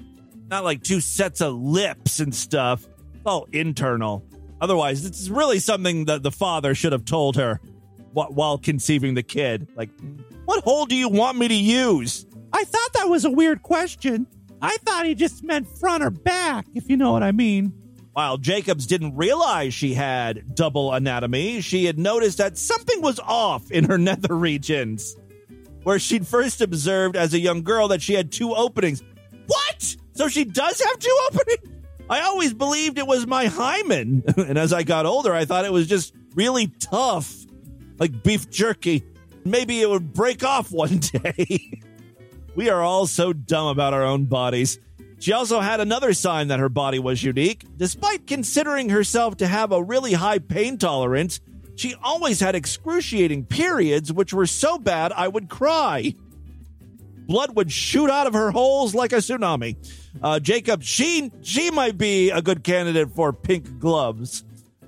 not 0.48 0.64
like 0.64 0.82
two 0.82 1.00
sets 1.00 1.40
of 1.40 1.54
lips 1.54 2.20
and 2.20 2.34
stuff. 2.34 2.86
It's 3.14 3.26
all 3.26 3.46
internal. 3.52 4.24
Otherwise, 4.60 5.04
is 5.04 5.30
really 5.30 5.58
something 5.58 6.04
that 6.04 6.22
the 6.22 6.30
father 6.30 6.74
should 6.74 6.92
have 6.92 7.04
told 7.04 7.36
her 7.36 7.60
while 8.12 8.58
conceiving 8.58 9.14
the 9.14 9.22
kid. 9.22 9.68
Like, 9.74 9.90
what 10.44 10.62
hole 10.64 10.86
do 10.86 10.94
you 10.94 11.08
want 11.08 11.38
me 11.38 11.48
to 11.48 11.54
use? 11.54 12.26
I 12.52 12.64
thought 12.64 12.92
that 12.94 13.08
was 13.08 13.24
a 13.24 13.30
weird 13.30 13.62
question. 13.62 14.26
I 14.62 14.76
thought 14.78 15.06
he 15.06 15.14
just 15.14 15.42
meant 15.42 15.66
front 15.66 16.02
or 16.02 16.10
back, 16.10 16.66
if 16.74 16.88
you 16.90 16.96
know 16.96 17.12
what 17.12 17.22
I 17.22 17.32
mean. 17.32 17.72
While 18.12 18.38
Jacobs 18.38 18.86
didn't 18.86 19.16
realize 19.16 19.72
she 19.72 19.94
had 19.94 20.54
double 20.54 20.92
anatomy, 20.92 21.60
she 21.60 21.84
had 21.84 21.98
noticed 21.98 22.38
that 22.38 22.58
something 22.58 23.00
was 23.00 23.18
off 23.20 23.70
in 23.70 23.84
her 23.84 23.98
nether 23.98 24.34
regions, 24.34 25.16
where 25.84 25.98
she'd 25.98 26.26
first 26.26 26.60
observed 26.60 27.16
as 27.16 27.32
a 27.32 27.38
young 27.38 27.62
girl 27.62 27.88
that 27.88 28.02
she 28.02 28.14
had 28.14 28.32
two 28.32 28.54
openings. 28.54 29.02
What? 29.46 29.96
So 30.12 30.28
she 30.28 30.44
does 30.44 30.80
have 30.80 30.98
two 30.98 31.18
openings? 31.32 31.80
I 32.10 32.22
always 32.22 32.52
believed 32.52 32.98
it 32.98 33.06
was 33.06 33.26
my 33.26 33.46
hymen. 33.46 34.24
and 34.36 34.58
as 34.58 34.72
I 34.72 34.82
got 34.82 35.06
older, 35.06 35.32
I 35.32 35.44
thought 35.44 35.64
it 35.64 35.72
was 35.72 35.86
just 35.86 36.12
really 36.34 36.66
tough, 36.80 37.32
like 37.98 38.22
beef 38.24 38.50
jerky. 38.50 39.04
Maybe 39.44 39.80
it 39.80 39.88
would 39.88 40.12
break 40.12 40.44
off 40.44 40.72
one 40.72 40.98
day. 40.98 41.80
We 42.54 42.68
are 42.68 42.82
all 42.82 43.06
so 43.06 43.32
dumb 43.32 43.68
about 43.68 43.94
our 43.94 44.04
own 44.04 44.24
bodies. 44.24 44.78
She 45.18 45.32
also 45.32 45.60
had 45.60 45.80
another 45.80 46.14
sign 46.14 46.48
that 46.48 46.60
her 46.60 46.68
body 46.70 46.98
was 46.98 47.22
unique. 47.22 47.64
Despite 47.76 48.26
considering 48.26 48.88
herself 48.88 49.36
to 49.38 49.46
have 49.46 49.70
a 49.70 49.82
really 49.82 50.14
high 50.14 50.38
pain 50.38 50.78
tolerance, 50.78 51.40
she 51.76 51.94
always 52.02 52.40
had 52.40 52.54
excruciating 52.54 53.44
periods, 53.44 54.12
which 54.12 54.32
were 54.32 54.46
so 54.46 54.78
bad 54.78 55.12
I 55.12 55.28
would 55.28 55.48
cry. 55.48 56.14
Blood 57.26 57.54
would 57.54 57.70
shoot 57.70 58.10
out 58.10 58.26
of 58.26 58.32
her 58.32 58.50
holes 58.50 58.94
like 58.94 59.12
a 59.12 59.16
tsunami. 59.16 59.76
Uh, 60.22 60.40
Jacob, 60.40 60.82
she 60.82 61.30
she 61.42 61.70
might 61.70 61.96
be 61.96 62.30
a 62.30 62.42
good 62.42 62.64
candidate 62.64 63.10
for 63.10 63.32
pink 63.32 63.78
gloves. 63.78 64.42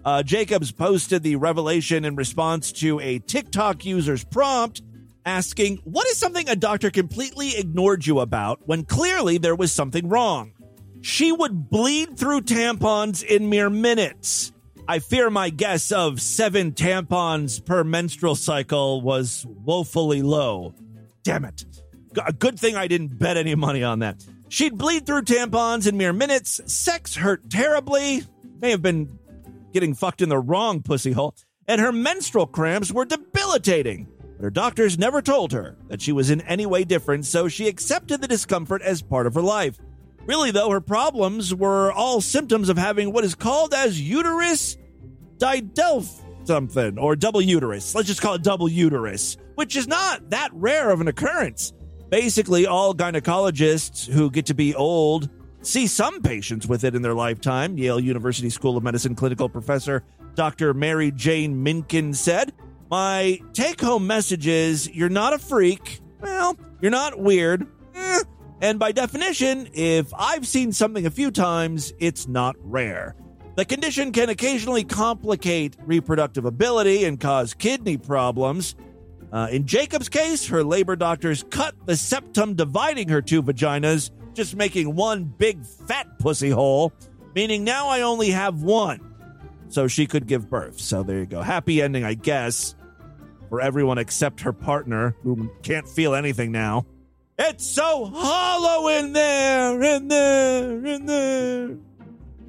Uh, 0.05 0.23
Jacobs 0.23 0.73
posted 0.73 1.23
the 1.23 1.37
revelation 1.37 2.05
in 2.05 2.17
response 2.17 2.73
to 2.73 2.99
a 3.01 3.21
TikTok 3.21 3.85
user's 3.85 4.25
prompt 4.25 4.83
asking, 5.25 5.79
What 5.85 6.07
is 6.09 6.19
something 6.19 6.49
a 6.49 6.57
doctor 6.57 6.91
completely 6.91 7.57
ignored 7.57 8.07
you 8.07 8.21
about 8.21 8.61
when 8.67 8.85
clearly 8.85 9.39
there 9.39 9.55
was 9.55 9.73
something 9.73 10.09
wrong? 10.09 10.53
She 11.01 11.33
would 11.33 11.69
bleed 11.69 12.17
through 12.17 12.43
tampons 12.43 13.25
in 13.25 13.51
mere 13.51 13.71
minutes. 13.71 14.53
I 14.87 14.99
fear 14.99 15.31
my 15.31 15.51
guess 15.51 15.93
of 15.93 16.21
seven 16.21 16.73
tampons 16.73 17.65
per 17.65 17.85
menstrual 17.85 18.35
cycle 18.35 19.01
was 19.01 19.47
woefully 19.49 20.23
low. 20.23 20.75
Damn 21.23 21.45
it. 21.45 21.65
A 22.25 22.33
good 22.33 22.59
thing 22.59 22.77
I 22.77 22.89
didn't 22.89 23.19
bet 23.19 23.37
any 23.37 23.55
money 23.55 23.83
on 23.83 24.01
that. 24.01 24.25
She'd 24.49 24.77
bleed 24.77 25.07
through 25.07 25.23
tampons 25.23 25.87
in 25.87 25.97
mere 25.97 26.13
minutes. 26.13 26.61
Sex 26.67 27.17
hurt 27.17 27.49
terribly. 27.49 28.23
May 28.61 28.71
have 28.71 28.83
been 28.83 29.19
getting 29.73 29.95
fucked 29.95 30.21
in 30.21 30.29
the 30.29 30.39
wrong 30.39 30.83
pussy 30.83 31.13
hole. 31.13 31.35
And 31.67 31.81
her 31.81 31.93
menstrual 31.93 32.47
cramps 32.47 32.93
were 32.93 33.05
debilitating. 33.05 34.09
But 34.43 34.47
her 34.47 34.51
doctors 34.51 34.99
never 34.99 35.23
told 35.23 35.53
her 35.53 35.77
that 35.87 36.03
she 36.03 36.11
was 36.11 36.29
in 36.29 36.41
any 36.41 36.67
way 36.67 36.83
different, 36.83 37.27
so 37.27 37.47
she 37.47 37.69
accepted 37.69 38.21
the 38.21 38.27
discomfort 38.27 38.83
as 38.83 39.01
part 39.01 39.29
of 39.29 39.37
her 39.37 39.41
life. 39.41 39.79
Really, 40.27 40.51
though, 40.51 40.69
her 40.71 40.81
problems 40.81 41.55
were 41.55 41.93
all 41.93 42.21
symptoms 42.21 42.69
of 42.69 42.77
having 42.77 43.13
what 43.13 43.23
is 43.23 43.37
called 43.37 43.73
as 43.73 44.01
uterus 44.01 44.77
didelph 45.39 46.11
something, 46.45 46.99
or 46.99 47.15
double 47.15 47.41
uterus. 47.41 47.95
Let's 47.95 48.09
just 48.09 48.21
call 48.21 48.35
it 48.35 48.43
double 48.43 48.69
uterus, 48.69 49.37
which 49.55 49.77
is 49.77 49.87
not 49.87 50.31
that 50.31 50.51
rare 50.55 50.91
of 50.91 51.01
an 51.01 51.07
occurrence. 51.07 51.73
Basically, 52.11 52.67
all 52.67 52.97
gynecologists 52.97 54.09
who 54.09 54.29
get 54.29 54.47
to 54.47 54.55
be 54.55 54.75
old 54.75 55.31
see 55.61 55.87
some 55.87 56.21
patients 56.21 56.67
with 56.67 56.83
it 56.83 56.97
in 56.97 57.03
their 57.03 57.15
lifetime. 57.15 57.79
Yale 57.79 58.01
University 58.01 58.51
School 58.51 58.77
of 58.77 58.83
Medicine 58.83 59.15
clinical 59.15 59.49
professor 59.49 60.03
Dr. 60.35 60.75
Mary 60.75 61.13
Jane 61.13 61.65
Minkin 61.65 62.13
said, 62.17 62.53
My 62.93 63.41
take 63.55 63.81
home 63.81 64.07
message 64.07 64.47
is 64.47 64.87
you're 64.87 65.09
not 65.09 65.33
a 65.33 65.39
freak. 65.39 66.01
Well, 66.21 66.59
you're 66.83 66.91
not 66.91 67.19
weird. 67.19 67.67
Eh. 67.95 68.21
And 68.61 68.79
by 68.79 68.93
definition, 68.93 69.71
if 69.73 70.13
I've 70.13 70.47
seen 70.47 70.73
something 70.73 71.07
a 71.07 71.11
few 71.11 71.31
times, 71.31 71.95
it's 71.99 72.29
not 72.29 72.55
rare. 72.59 73.17
The 73.57 73.65
condition 73.65 74.13
can 74.13 74.29
occasionally 74.29 74.85
complicate 74.85 75.75
reproductive 75.87 76.45
ability 76.45 77.05
and 77.05 77.19
cause 77.19 77.55
kidney 77.55 77.97
problems. 77.97 78.75
Uh, 79.33 79.49
in 79.51 79.67
Jacob's 79.67 80.11
case, 80.11 80.49
her 80.49 80.63
labor 80.63 80.95
doctors 80.95 81.47
cut 81.49 81.75
the 81.87 81.97
septum 81.97 82.57
dividing 82.57 83.09
her 83.09 83.23
two 83.23 83.43
vaginas, 83.43 84.11
just 84.35 84.55
making 84.55 84.95
one 84.95 85.25
big 85.25 85.65
fat 85.65 86.19
pussy 86.19 86.51
hole, 86.51 86.93
meaning 87.35 87.65
now 87.65 87.89
I 87.89 88.03
only 88.03 88.33
have 88.33 88.63
one. 88.63 89.01
So 89.71 89.89
she 89.89 90.07
could 90.07 90.27
give 90.27 90.51
birth. 90.51 90.79
So 90.79 91.03
there 91.03 91.21
you 91.21 91.25
go. 91.25 91.41
Happy 91.41 91.81
ending, 91.81 92.05
I 92.05 92.13
guess, 92.13 92.75
for 93.53 93.61
everyone 93.61 93.99
except 93.99 94.41
her 94.41 94.53
partner, 94.55 95.15
who 95.25 95.51
can't 95.63 95.87
feel 95.87 96.15
anything 96.15 96.53
now. 96.53 96.87
It's 97.39 97.67
so 97.67 98.07
hollow 98.07 98.89
in 98.89 99.13
there, 99.13 99.83
in 99.83 100.09
there, 100.09 100.87
in 100.87 101.05
there. 101.05 101.77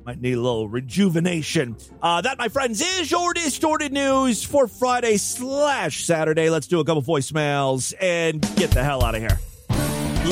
Might 0.06 0.22
need 0.22 0.36
a 0.36 0.40
little 0.40 0.70
rejuvenation. 0.70 1.76
Uh, 2.02 2.22
that, 2.22 2.38
my 2.38 2.48
friends, 2.48 2.82
is 2.82 3.12
your 3.12 3.34
distorted 3.34 3.92
news 3.92 4.46
for 4.46 4.66
Friday 4.66 5.18
slash 5.18 6.06
Saturday. 6.06 6.50
Let's 6.50 6.68
do 6.68 6.80
a 6.80 6.86
couple 6.86 7.02
voicemails 7.02 7.94
and 8.00 8.40
get 8.56 8.72
the 8.72 8.82
hell 8.82 9.04
out 9.04 9.16
of 9.16 9.20
here. 9.20 9.38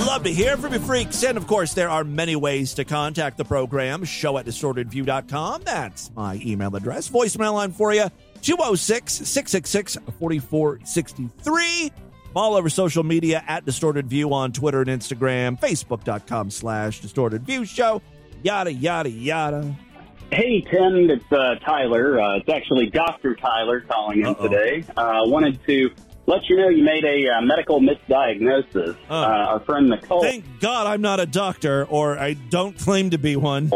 Love 0.05 0.23
to 0.23 0.31
hear 0.31 0.55
from 0.55 0.71
you, 0.71 0.79
freaks. 0.79 1.21
And 1.25 1.37
of 1.37 1.47
course, 1.47 1.73
there 1.73 1.89
are 1.89 2.05
many 2.05 2.37
ways 2.37 2.75
to 2.75 2.85
contact 2.85 3.35
the 3.35 3.43
program. 3.43 4.05
Show 4.05 4.37
at 4.37 4.45
distortedview.com. 4.45 5.63
That's 5.65 6.11
my 6.15 6.41
email 6.41 6.73
address. 6.73 7.09
Voicemail 7.09 7.55
line 7.55 7.73
for 7.73 7.93
you 7.93 8.09
206 8.41 9.13
666 9.13 9.97
4463. 10.19 11.91
All 12.33 12.55
over 12.55 12.69
social 12.69 13.03
media 13.03 13.43
at 13.47 13.65
Distorted 13.65 14.07
View 14.07 14.33
on 14.33 14.51
Twitter 14.53 14.81
and 14.81 14.89
Instagram, 14.89 15.59
Facebook.com 15.59 16.49
slash 16.49 17.01
Distorted 17.01 17.43
View 17.45 17.65
Show, 17.65 18.01
yada, 18.41 18.71
yada, 18.71 19.09
yada. 19.09 19.75
Hey, 20.31 20.61
Tim, 20.61 21.09
it's 21.09 21.29
uh, 21.29 21.55
Tyler. 21.65 22.21
Uh, 22.21 22.37
it's 22.37 22.47
actually 22.47 22.89
Dr. 22.89 23.35
Tyler 23.35 23.81
calling 23.81 24.21
in 24.21 24.27
Uh-oh. 24.27 24.47
today. 24.47 24.85
Uh, 24.95 25.23
wanted 25.25 25.59
to 25.65 25.91
let 26.25 26.47
you 26.47 26.55
know 26.55 26.69
you 26.69 26.85
made 26.85 27.03
a 27.03 27.27
uh, 27.29 27.41
medical 27.41 27.81
misdiagnosis. 27.81 28.95
Uh, 29.09 29.13
our 29.13 29.59
friend 29.59 29.89
Nicole 29.89 30.21
Thank 30.21 30.45
God 30.61 30.87
I'm 30.87 31.01
not 31.01 31.19
a 31.19 31.25
doctor, 31.25 31.85
or 31.89 32.17
I 32.17 32.33
don't 32.33 32.77
claim 32.77 33.09
to 33.09 33.17
be 33.17 33.35
one. 33.35 33.67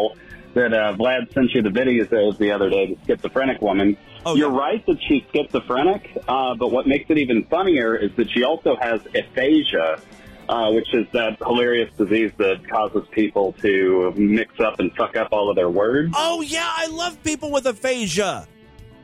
that 0.54 0.74
uh, 0.74 0.96
Vlad 0.96 1.34
sent 1.34 1.52
you 1.54 1.62
the 1.62 1.70
videos 1.70 2.38
the 2.38 2.52
other 2.52 2.70
day, 2.70 2.96
the 3.06 3.16
schizophrenic 3.16 3.62
woman. 3.62 3.98
You're 4.34 4.50
right 4.50 4.84
that 4.86 4.98
she's 5.08 5.24
schizophrenic, 5.34 6.18
uh, 6.28 6.56
but 6.56 6.72
what 6.72 6.88
makes 6.88 7.10
it 7.10 7.18
even 7.18 7.44
funnier 7.46 7.96
is 7.96 8.12
that 8.16 8.30
she 8.32 8.44
also 8.44 8.76
has 8.76 9.02
aphasia, 9.14 10.02
uh, 10.50 10.72
which 10.72 10.94
is 10.94 11.06
that 11.14 11.38
hilarious 11.40 11.92
disease 11.96 12.32
that 12.38 12.68
causes 12.68 13.04
people 13.12 13.54
to 13.62 14.12
mix 14.16 14.60
up 14.60 14.80
and 14.80 14.92
fuck 14.96 15.16
up 15.16 15.30
all 15.32 15.50
of 15.50 15.56
their 15.56 15.70
words. 15.70 16.14
Oh 16.18 16.42
yeah, 16.42 16.68
I 16.68 16.88
love 16.88 17.22
people 17.24 17.52
with 17.52 17.68
aphasia. 17.68 18.48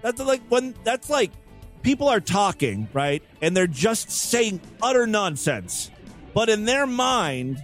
That's 0.01 0.19
like 0.19 0.41
when 0.49 0.73
that's 0.83 1.09
like 1.09 1.31
people 1.83 2.07
are 2.07 2.19
talking, 2.19 2.87
right? 2.93 3.23
And 3.41 3.55
they're 3.55 3.67
just 3.67 4.09
saying 4.09 4.61
utter 4.81 5.05
nonsense. 5.05 5.91
But 6.33 6.49
in 6.49 6.65
their 6.65 6.87
mind, 6.87 7.61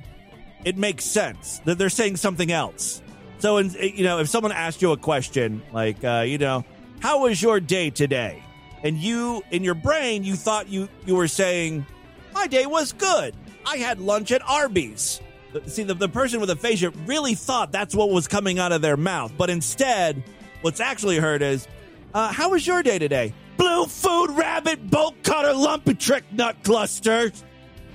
it 0.66 0.78
makes 0.78 1.06
sense 1.06 1.60
that 1.66 1.78
they're 1.78 1.90
saying 1.90 2.18
something 2.18 2.52
else. 2.52 3.02
So, 3.40 3.58
in, 3.58 3.72
you 3.72 4.04
know, 4.04 4.20
if 4.20 4.28
someone 4.30 4.52
asked 4.52 4.82
you 4.82 4.92
a 4.92 4.98
question 4.98 5.62
like, 5.72 6.04
uh, 6.04 6.24
you 6.28 6.38
know, 6.38 6.66
how 7.00 7.24
was 7.24 7.42
your 7.42 7.60
day 7.60 7.90
today? 7.90 8.44
And 8.84 8.98
you, 8.98 9.44
in 9.52 9.64
your 9.64 9.76
brain, 9.76 10.24
you 10.24 10.36
thought 10.36 10.68
you 10.70 10.88
you 11.06 11.16
were 11.16 11.28
saying, 11.28 11.86
my 12.34 12.48
day 12.48 12.66
was 12.66 12.94
good. 12.94 13.36
I 13.66 13.78
had 13.78 14.00
lunch 14.00 14.32
at 14.32 14.42
Arby's. 14.48 15.22
See, 15.66 15.84
the, 15.84 15.94
the 15.94 16.10
person 16.10 16.40
with 16.40 16.50
aphasia 16.50 16.92
really 17.06 17.34
thought 17.34 17.72
that's 17.72 17.96
what 17.96 18.10
was 18.10 18.28
coming 18.28 18.60
out 18.60 18.72
of 18.72 18.82
their 18.82 18.98
mouth. 18.98 19.34
But 19.38 19.50
instead, 19.50 20.24
what's 20.62 20.80
actually 20.80 21.18
heard 21.18 21.42
is, 21.42 21.68
uh, 22.14 22.32
how 22.32 22.52
was 22.52 22.66
your 22.66 22.84
day 22.84 23.00
today? 23.00 23.34
Blue 23.58 23.86
food 23.88 24.32
rabbit 24.32 24.90
bolt 24.90 25.16
cutter 25.24 25.54
lumpy 25.54 25.96
trick 25.96 26.24
nut 26.32 26.58
cluster. 26.64 27.32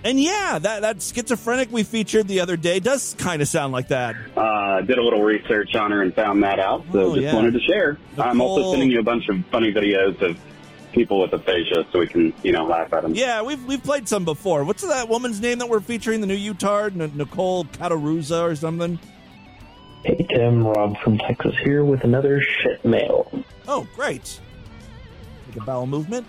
And 0.04 0.18
yeah, 0.20 0.58
that, 0.60 0.82
that 0.82 1.00
schizophrenic 1.00 1.70
we 1.70 1.84
featured 1.84 2.26
the 2.26 2.40
other 2.40 2.56
day 2.56 2.80
does 2.80 3.14
kind 3.18 3.40
of 3.40 3.46
sound 3.48 3.72
like 3.72 3.88
that. 3.88 4.16
Uh, 4.36 4.40
I 4.40 4.80
did 4.82 4.98
a 4.98 5.02
little 5.02 5.22
research 5.22 5.76
on 5.76 5.92
her 5.92 6.02
and 6.02 6.12
found 6.14 6.42
that 6.42 6.58
out, 6.58 6.84
so 6.92 6.98
Oh, 7.00 7.14
just 7.14 7.22
yeah. 7.22 7.34
wanted 7.34 7.52
to 7.54 7.60
share. 7.60 7.98
I'm 8.18 8.40
also 8.40 8.72
sending 8.72 8.90
you 8.90 8.98
a 8.98 9.04
bunch 9.04 9.28
of 9.28 9.44
funny 9.52 9.72
videos 9.72 10.20
of 10.20 10.38
people 10.92 11.20
with 11.20 11.32
aphasia 11.32 11.86
so 11.92 12.00
we 12.00 12.06
can, 12.08 12.34
you 12.42 12.50
know, 12.52 12.66
laugh 12.66 12.92
at 12.92 13.02
them. 13.02 13.14
Yeah, 13.14 13.42
we've 13.42 13.64
we've 13.64 13.82
played 13.82 14.08
some 14.08 14.24
before. 14.24 14.64
What's 14.64 14.82
that 14.86 15.08
woman's 15.08 15.40
name 15.40 15.58
that 15.58 15.68
we're 15.68 15.80
featuring? 15.80 16.20
The 16.20 16.26
new 16.26 16.34
Utard, 16.34 17.00
N- 17.00 17.12
Nicole 17.14 17.64
Cataruza 17.66 18.42
or 18.42 18.56
something? 18.56 18.98
Hey 20.04 20.26
Tim, 20.28 20.66
Rob 20.66 20.98
from 20.98 21.16
Texas 21.18 21.54
here 21.62 21.84
with 21.84 22.02
another 22.02 22.42
shit 22.42 22.84
mail. 22.84 23.30
Oh, 23.68 23.86
great. 23.94 24.40
Take 25.46 25.62
a 25.62 25.64
bowel 25.64 25.86
movement. 25.86 26.26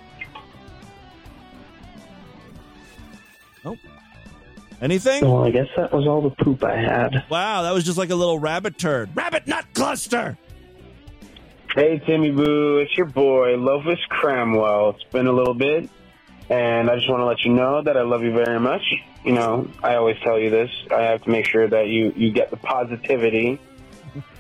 Anything? 4.81 5.23
Well, 5.23 5.45
I 5.45 5.51
guess 5.51 5.67
that 5.77 5.93
was 5.93 6.07
all 6.07 6.21
the 6.21 6.43
poop 6.43 6.63
I 6.63 6.75
had. 6.75 7.23
Wow, 7.29 7.63
that 7.63 7.73
was 7.73 7.83
just 7.83 7.97
like 7.97 8.09
a 8.09 8.15
little 8.15 8.39
rabbit 8.39 8.77
turd. 8.77 9.15
Rabbit 9.15 9.47
nut 9.47 9.65
cluster. 9.73 10.37
Hey, 11.75 11.99
Timmy 12.05 12.31
Boo, 12.31 12.77
it's 12.77 12.95
your 12.95 13.07
boy, 13.07 13.55
Lovis 13.55 13.97
Cramwell. 14.09 14.91
It's 14.91 15.03
been 15.11 15.25
a 15.25 15.31
little 15.31 15.55
bit, 15.55 15.89
and 16.49 16.89
I 16.89 16.95
just 16.95 17.09
want 17.09 17.21
to 17.21 17.25
let 17.25 17.43
you 17.43 17.51
know 17.53 17.81
that 17.81 17.97
I 17.97 18.01
love 18.01 18.23
you 18.23 18.31
very 18.31 18.59
much. 18.59 18.83
You 19.23 19.31
know, 19.31 19.67
I 19.81 19.95
always 19.95 20.17
tell 20.23 20.37
you 20.37 20.49
this. 20.49 20.69
I 20.91 21.01
have 21.03 21.23
to 21.23 21.29
make 21.29 21.47
sure 21.47 21.67
that 21.67 21.87
you, 21.87 22.13
you 22.15 22.31
get 22.31 22.51
the 22.51 22.57
positivity. 22.57 23.59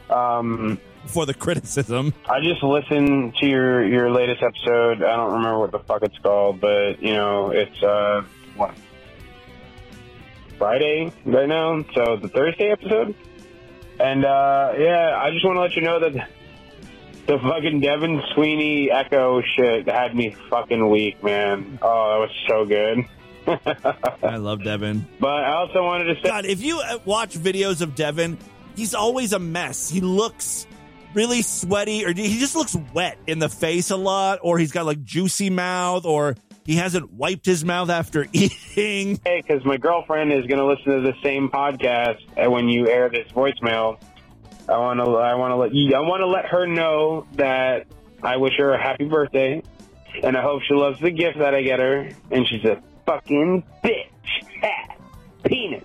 Um, 0.09 0.79
For 1.07 1.25
the 1.25 1.33
criticism. 1.33 2.13
I 2.29 2.39
just 2.41 2.61
listened 2.61 3.35
to 3.37 3.47
your, 3.47 3.83
your 3.83 4.11
latest 4.11 4.43
episode. 4.43 5.01
I 5.01 5.15
don't 5.15 5.33
remember 5.33 5.57
what 5.57 5.71
the 5.71 5.79
fuck 5.79 6.03
it's 6.03 6.17
called, 6.19 6.61
but, 6.61 7.01
you 7.01 7.13
know, 7.13 7.49
it's, 7.51 7.81
uh, 7.81 8.23
what? 8.57 8.75
Friday 10.63 11.11
right 11.25 11.49
now, 11.49 11.83
so 11.93 12.15
the 12.15 12.29
Thursday 12.29 12.71
episode. 12.71 13.13
And, 13.99 14.23
uh, 14.23 14.71
yeah, 14.77 15.19
I 15.21 15.29
just 15.31 15.43
want 15.43 15.57
to 15.57 15.59
let 15.59 15.75
you 15.75 15.81
know 15.81 15.99
that 15.99 16.29
the 17.27 17.37
fucking 17.37 17.81
Devin 17.81 18.21
Sweeney 18.33 18.89
Echo 18.89 19.41
shit 19.41 19.89
had 19.89 20.15
me 20.15 20.37
fucking 20.49 20.89
weak, 20.89 21.21
man. 21.21 21.79
Oh, 21.81 22.11
that 22.11 22.19
was 22.21 22.31
so 22.47 22.65
good. 22.65 23.05
I 24.23 24.37
love 24.37 24.63
Devin. 24.63 25.05
But 25.19 25.43
I 25.43 25.53
also 25.53 25.83
wanted 25.83 26.05
to 26.05 26.15
say, 26.15 26.29
God, 26.29 26.45
if 26.45 26.63
you 26.63 26.79
uh, 26.79 26.99
watch 27.03 27.37
videos 27.37 27.81
of 27.81 27.93
Devin, 27.93 28.37
he's 28.77 28.93
always 28.93 29.33
a 29.33 29.39
mess. 29.39 29.89
He 29.89 29.99
looks 29.99 30.65
really 31.13 31.41
sweaty, 31.41 32.05
or 32.05 32.13
he 32.13 32.39
just 32.39 32.55
looks 32.55 32.77
wet 32.93 33.17
in 33.27 33.39
the 33.39 33.49
face 33.49 33.91
a 33.91 33.97
lot, 33.97 34.39
or 34.41 34.57
he's 34.57 34.71
got 34.71 34.85
like 34.85 35.03
juicy 35.03 35.49
mouth, 35.49 36.05
or 36.05 36.37
he 36.65 36.75
hasn't 36.75 37.11
wiped 37.13 37.45
his 37.45 37.63
mouth 37.65 37.89
after 37.89 38.27
eating. 38.33 39.19
hey, 39.23 39.41
because 39.41 39.63
my 39.65 39.77
girlfriend 39.77 40.31
is 40.31 40.45
going 40.45 40.59
to 40.59 40.65
listen 40.65 40.93
to 40.93 41.01
the 41.01 41.13
same 41.23 41.49
podcast 41.49 42.19
when 42.49 42.69
you 42.69 42.87
air 42.87 43.09
this 43.09 43.27
voicemail. 43.31 43.99
I 44.69 44.77
want 44.77 44.99
to, 44.99 45.05
I 45.17 45.35
want 45.35 45.51
to 45.51 45.55
let 45.57 45.73
you, 45.73 45.93
I 45.95 45.99
want 45.99 46.21
to 46.21 46.27
let 46.27 46.45
her 46.45 46.65
know 46.65 47.27
that 47.33 47.87
I 48.21 48.37
wish 48.37 48.53
her 48.57 48.73
a 48.73 48.81
happy 48.81 49.05
birthday, 49.05 49.61
and 50.23 50.37
I 50.37 50.41
hope 50.41 50.61
she 50.63 50.73
loves 50.73 50.99
the 51.01 51.11
gift 51.11 51.39
that 51.39 51.53
I 51.53 51.61
get 51.63 51.79
her. 51.79 52.09
And 52.31 52.47
she's 52.47 52.63
a 52.63 52.81
fucking 53.05 53.63
bitch, 53.83 54.07
hat, 54.61 54.97
penis. 55.43 55.83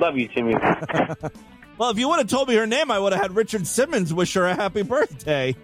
Love 0.00 0.16
you, 0.16 0.28
Timmy. 0.28 0.54
Well, 1.80 1.88
if 1.88 1.98
you 1.98 2.08
would 2.10 2.18
have 2.18 2.28
told 2.28 2.48
me 2.48 2.56
her 2.56 2.66
name, 2.66 2.90
I 2.90 2.98
would 2.98 3.14
have 3.14 3.22
had 3.22 3.34
Richard 3.34 3.66
Simmons 3.66 4.12
wish 4.12 4.34
her 4.34 4.44
a 4.44 4.54
happy 4.54 4.82
birthday. 4.82 5.56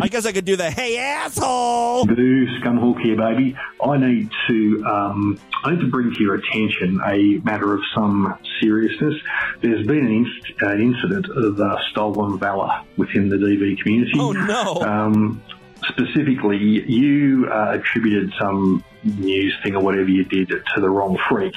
I 0.00 0.08
guess 0.08 0.24
I 0.24 0.32
could 0.32 0.44
do 0.44 0.56
the 0.56 0.70
hey 0.70 0.98
asshole. 0.98 2.06
Boo, 2.06 2.46
Scumhawk 2.60 3.00
here, 3.02 3.16
baby. 3.16 3.56
I 3.82 3.96
need 3.98 4.30
to 4.48 4.84
um, 4.86 5.38
I 5.64 5.72
need 5.72 5.80
to 5.80 5.90
bring 5.90 6.14
to 6.14 6.20
your 6.20 6.34
attention 6.34 7.00
a 7.04 7.38
matter 7.44 7.74
of 7.74 7.80
some 7.94 8.38
seriousness. 8.60 9.14
There's 9.60 9.86
been 9.86 10.06
an 10.06 10.24
inc- 10.24 10.62
uh, 10.62 10.74
incident 10.76 11.26
of 11.28 11.60
uh, 11.60 11.76
stolen 11.90 12.38
valor 12.38 12.82
within 12.96 13.28
the 13.28 13.36
DV 13.36 13.82
community. 13.82 14.12
Oh 14.18 14.32
no! 14.32 14.80
Um, 14.82 15.42
specifically, 15.88 16.58
you 16.58 17.48
uh, 17.52 17.78
attributed 17.78 18.32
some 18.40 18.82
news 19.04 19.54
thing 19.62 19.76
or 19.76 19.82
whatever 19.82 20.08
you 20.08 20.24
did 20.24 20.48
to 20.48 20.80
the 20.80 20.88
wrong 20.88 21.18
freak, 21.28 21.54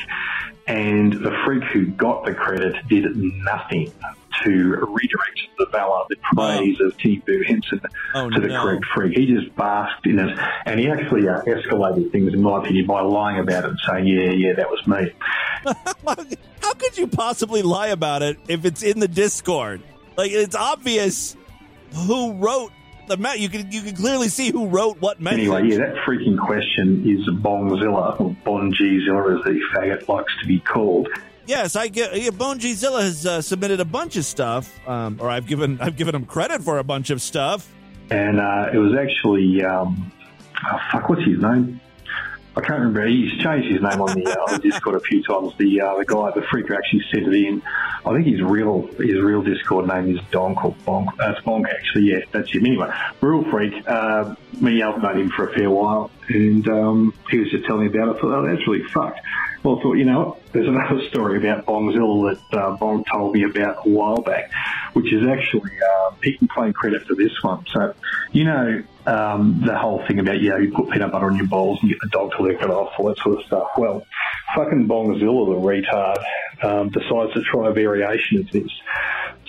and 0.67 1.13
the 1.13 1.31
freak 1.45 1.63
who 1.65 1.85
got 1.85 2.25
the 2.25 2.33
credit 2.33 2.75
did 2.89 3.15
nothing 3.15 3.91
to 4.43 4.51
redirect 4.89 5.39
the 5.57 5.65
valor, 5.71 6.03
the 6.09 6.17
praise 6.33 6.79
of 6.81 6.97
Timmy 6.97 7.21
Boo 7.25 7.43
Henson 7.47 7.81
Oh, 8.13 8.29
to 8.29 8.41
the 8.41 8.47
no. 8.47 8.61
correct 8.61 8.85
freak. 8.93 9.17
He 9.17 9.25
just 9.25 9.55
basked 9.55 10.05
in 10.05 10.19
it, 10.19 10.37
and 10.65 10.79
he 10.79 10.89
actually 10.89 11.27
uh, 11.27 11.41
escalated 11.43 12.11
things, 12.11 12.33
in 12.33 12.41
my 12.41 12.59
opinion, 12.59 12.85
by 12.87 13.01
lying 13.01 13.39
about 13.39 13.63
it 13.65 13.69
and 13.71 13.79
saying, 13.87 14.07
"Yeah, 14.07 14.31
yeah, 14.31 14.53
that 14.53 14.69
was 14.69 14.85
me." 14.87 15.11
How 16.61 16.73
could 16.73 16.97
you 16.97 17.07
possibly 17.07 17.61
lie 17.61 17.87
about 17.87 18.21
it 18.23 18.37
if 18.47 18.65
it's 18.65 18.83
in 18.83 18.99
the 18.99 19.07
Discord? 19.07 19.81
Like 20.17 20.31
it's 20.31 20.55
obvious 20.55 21.35
who 22.07 22.33
wrote 22.33 22.71
the 23.07 23.17
me- 23.17 23.37
you 23.37 23.49
can 23.49 23.71
you 23.71 23.81
can 23.81 23.95
clearly 23.95 24.29
see 24.29 24.51
who 24.51 24.67
wrote 24.67 24.99
what 24.99 25.19
message. 25.21 25.39
Anyway, 25.41 25.67
yeah, 25.69 25.77
that 25.77 25.95
freaking 26.07 26.37
question 26.39 27.03
is 27.07 27.27
Bongzilla, 27.35 28.19
or 28.19 28.35
Bon 28.43 28.73
G-Zilla 28.73 29.37
as 29.37 29.43
the 29.43 29.59
faggot 29.75 30.07
likes 30.07 30.33
to 30.41 30.47
be 30.47 30.59
called. 30.59 31.07
Yes, 31.47 31.75
I 31.75 31.87
get. 31.87 32.15
Yeah, 32.19 32.31
has 32.97 33.25
uh, 33.25 33.41
submitted 33.41 33.79
a 33.79 33.85
bunch 33.85 34.15
of 34.15 34.25
stuff, 34.25 34.71
um, 34.87 35.17
or 35.21 35.29
I've 35.29 35.45
given 35.47 35.79
I've 35.79 35.95
given 35.95 36.15
him 36.15 36.25
credit 36.25 36.61
for 36.63 36.79
a 36.79 36.83
bunch 36.83 37.09
of 37.09 37.21
stuff. 37.21 37.71
and 38.09 38.39
uh, 38.39 38.69
it 38.73 38.77
was 38.77 38.93
actually 38.95 39.63
um, 39.63 40.11
oh, 40.71 40.77
fuck, 40.91 41.09
what's 41.09 41.23
his 41.23 41.39
name? 41.41 41.79
I 42.57 42.61
can't 42.61 42.79
remember. 42.79 43.05
He's 43.05 43.31
changed 43.43 43.69
his 43.69 43.81
name 43.81 44.01
on 44.01 44.17
the, 44.17 44.25
uh, 44.25 44.57
Discord 44.57 44.95
a 44.95 44.99
few 45.01 45.21
times. 45.23 45.53
The 45.57 45.81
uh, 45.81 45.97
the 45.97 46.05
guy, 46.05 46.31
the 46.31 46.41
freak 46.49 46.71
actually 46.71 47.03
sent 47.11 47.27
it 47.27 47.33
in. 47.33 47.61
I 48.05 48.13
think 48.13 48.27
his 48.27 48.41
real 48.41 48.87
his 48.97 49.19
real 49.19 49.41
Discord 49.41 49.87
name 49.87 50.15
is 50.15 50.23
Donk 50.31 50.63
or 50.63 50.73
Bonk. 50.85 51.07
Uh, 51.19 51.39
Bonk 51.41 51.65
actually. 51.69 52.11
Yeah, 52.11 52.19
that's 52.31 52.49
him. 52.51 52.65
Anyway, 52.65 52.89
real 53.19 53.43
freak. 53.51 53.73
Uh, 53.85 54.35
me, 54.61 54.81
I've 54.81 55.01
known 55.01 55.19
him 55.19 55.29
for 55.31 55.49
a 55.49 55.53
fair 55.53 55.69
while, 55.69 56.11
and 56.29 56.67
um, 56.69 57.13
he 57.29 57.39
was 57.39 57.51
just 57.51 57.65
telling 57.65 57.81
me 57.81 57.87
about 57.87 58.15
it. 58.15 58.17
I 58.17 58.21
thought, 58.21 58.31
oh, 58.31 58.47
that's 58.47 58.67
really 58.67 58.83
fucked. 58.85 59.19
Well, 59.63 59.79
I 59.79 59.81
thought, 59.81 59.93
you 59.93 60.05
know? 60.05 60.37
There's 60.53 60.67
another 60.75 61.01
story 61.09 61.37
about 61.37 61.65
Bongzilla 61.65 62.37
that 62.51 62.57
uh, 62.57 62.77
Bong 62.77 63.03
told 63.11 63.33
me 63.33 63.43
about 63.43 63.85
a 63.85 63.89
while 63.89 64.21
back, 64.21 64.51
which 64.93 65.11
is 65.11 65.27
actually, 65.27 65.71
uh, 65.81 66.11
he 66.23 66.37
can 66.37 66.47
claim 66.47 66.71
credit 66.71 67.05
for 67.07 67.15
this 67.15 67.33
one. 67.41 67.65
So, 67.73 67.93
you 68.31 68.43
know, 68.43 68.83
um, 69.07 69.61
the 69.65 69.77
whole 69.77 70.05
thing 70.07 70.19
about, 70.19 70.39
you 70.39 70.49
know, 70.49 70.57
you 70.57 70.71
put 70.71 70.89
peanut 70.89 71.11
butter 71.11 71.27
on 71.27 71.35
your 71.35 71.47
bowls 71.47 71.79
and 71.81 71.89
get 71.89 71.99
the 72.01 72.09
dog 72.09 72.31
to 72.37 72.43
lick 72.43 72.61
it 72.61 72.69
off, 72.69 72.93
all 72.97 73.07
that 73.07 73.17
sort 73.19 73.39
of 73.39 73.45
stuff. 73.45 73.67
Well, 73.77 74.05
fucking 74.55 74.87
Bongzilla, 74.87 75.21
the 75.21 75.91
retard, 75.91 76.23
um, 76.63 76.89
decides 76.89 77.33
to 77.33 77.41
try 77.41 77.69
a 77.69 77.73
variation 77.73 78.39
of 78.39 78.51
this. 78.51 78.71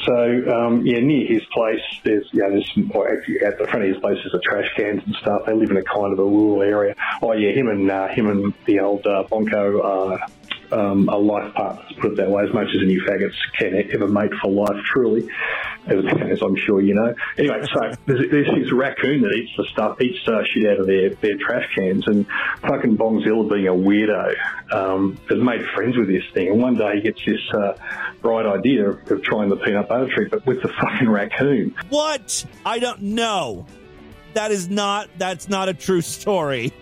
So 0.05 0.15
um, 0.15 0.87
yeah, 0.87 1.01
near 1.01 1.27
his 1.27 1.43
place, 1.53 1.81
there's 2.05 2.29
yeah, 2.33 2.49
there's 2.49 2.71
some, 2.75 2.93
at 2.93 3.59
the 3.59 3.67
front 3.67 3.85
of 3.85 3.89
his 3.89 3.99
place 3.99 4.19
there's 4.23 4.35
a 4.35 4.41
trash 4.41 4.71
cans 4.77 5.03
and 5.07 5.15
stuff. 5.17 5.47
They 5.47 5.55
live 5.55 5.71
in 5.71 5.79
a 5.79 5.83
kind 5.83 6.13
of 6.13 6.19
a 6.19 6.25
rural 6.25 6.63
area. 6.63 6.95
Oh 7.23 7.33
yeah, 7.33 7.51
him 7.51 7.69
and 7.69 7.91
uh, 7.91 8.09
him 8.09 8.29
and 8.29 8.55
the 8.67 8.81
old 8.81 9.07
uh, 9.07 9.25
Bonko 9.25 9.83
are 9.83 10.21
um, 10.73 11.09
are 11.09 11.19
life 11.19 11.55
partners. 11.55 11.93
Put 12.01 12.13
it 12.13 12.17
that 12.17 12.31
way. 12.31 12.45
As 12.45 12.55
much 12.55 12.69
as 12.69 12.83
any 12.83 12.97
faggots 12.97 13.35
can 13.59 13.75
ever 13.93 14.09
mate 14.09 14.33
for 14.43 14.51
life, 14.51 14.83
truly, 14.93 15.29
as, 15.87 16.05
as 16.31 16.43
I'm 16.43 16.57
sure 16.57 16.81
you 16.81 16.95
know. 16.95 17.15
Anyway, 17.39 17.63
so 17.73 17.93
there's, 18.07 18.31
there's 18.31 18.47
this 18.55 18.73
raccoon 18.73 19.23
that 19.23 19.33
eats 19.33 19.53
the 19.57 19.65
stuff, 19.73 20.01
eats 20.01 20.27
uh, 20.29 20.43
shit 20.45 20.67
out 20.67 20.81
of 20.81 20.87
their, 20.87 21.11
their 21.11 21.37
trash 21.39 21.69
cans, 21.75 22.07
and 22.07 22.27
fucking 22.63 22.97
Bongzilla, 22.97 23.49
being 23.51 23.69
a 23.69 23.73
weirdo, 23.73 24.35
um, 24.73 25.19
has 25.29 25.39
made 25.39 25.65
friends 25.75 25.97
with 25.97 26.09
this 26.09 26.25
thing. 26.35 26.49
And 26.49 26.61
one 26.61 26.77
day 26.77 26.97
he 26.97 27.03
gets 27.03 27.25
this 27.25 27.41
uh, 27.53 27.75
bright 28.23 28.47
idea 28.47 28.91
of, 28.91 29.23
trying 29.23 29.49
the 29.49 29.57
peanut 29.57 29.89
butter 29.89 30.09
treat, 30.15 30.31
but 30.31 30.45
with 30.47 30.63
the 30.63 30.69
fucking 30.69 31.09
raccoon. 31.09 31.75
What? 31.89 32.45
I 32.65 32.79
don't 32.79 33.03
know. 33.03 33.67
That 34.35 34.51
is 34.51 34.69
not. 34.69 35.09
That's 35.17 35.49
not 35.49 35.69
a 35.69 35.75
true 35.75 36.03
story. 36.03 36.73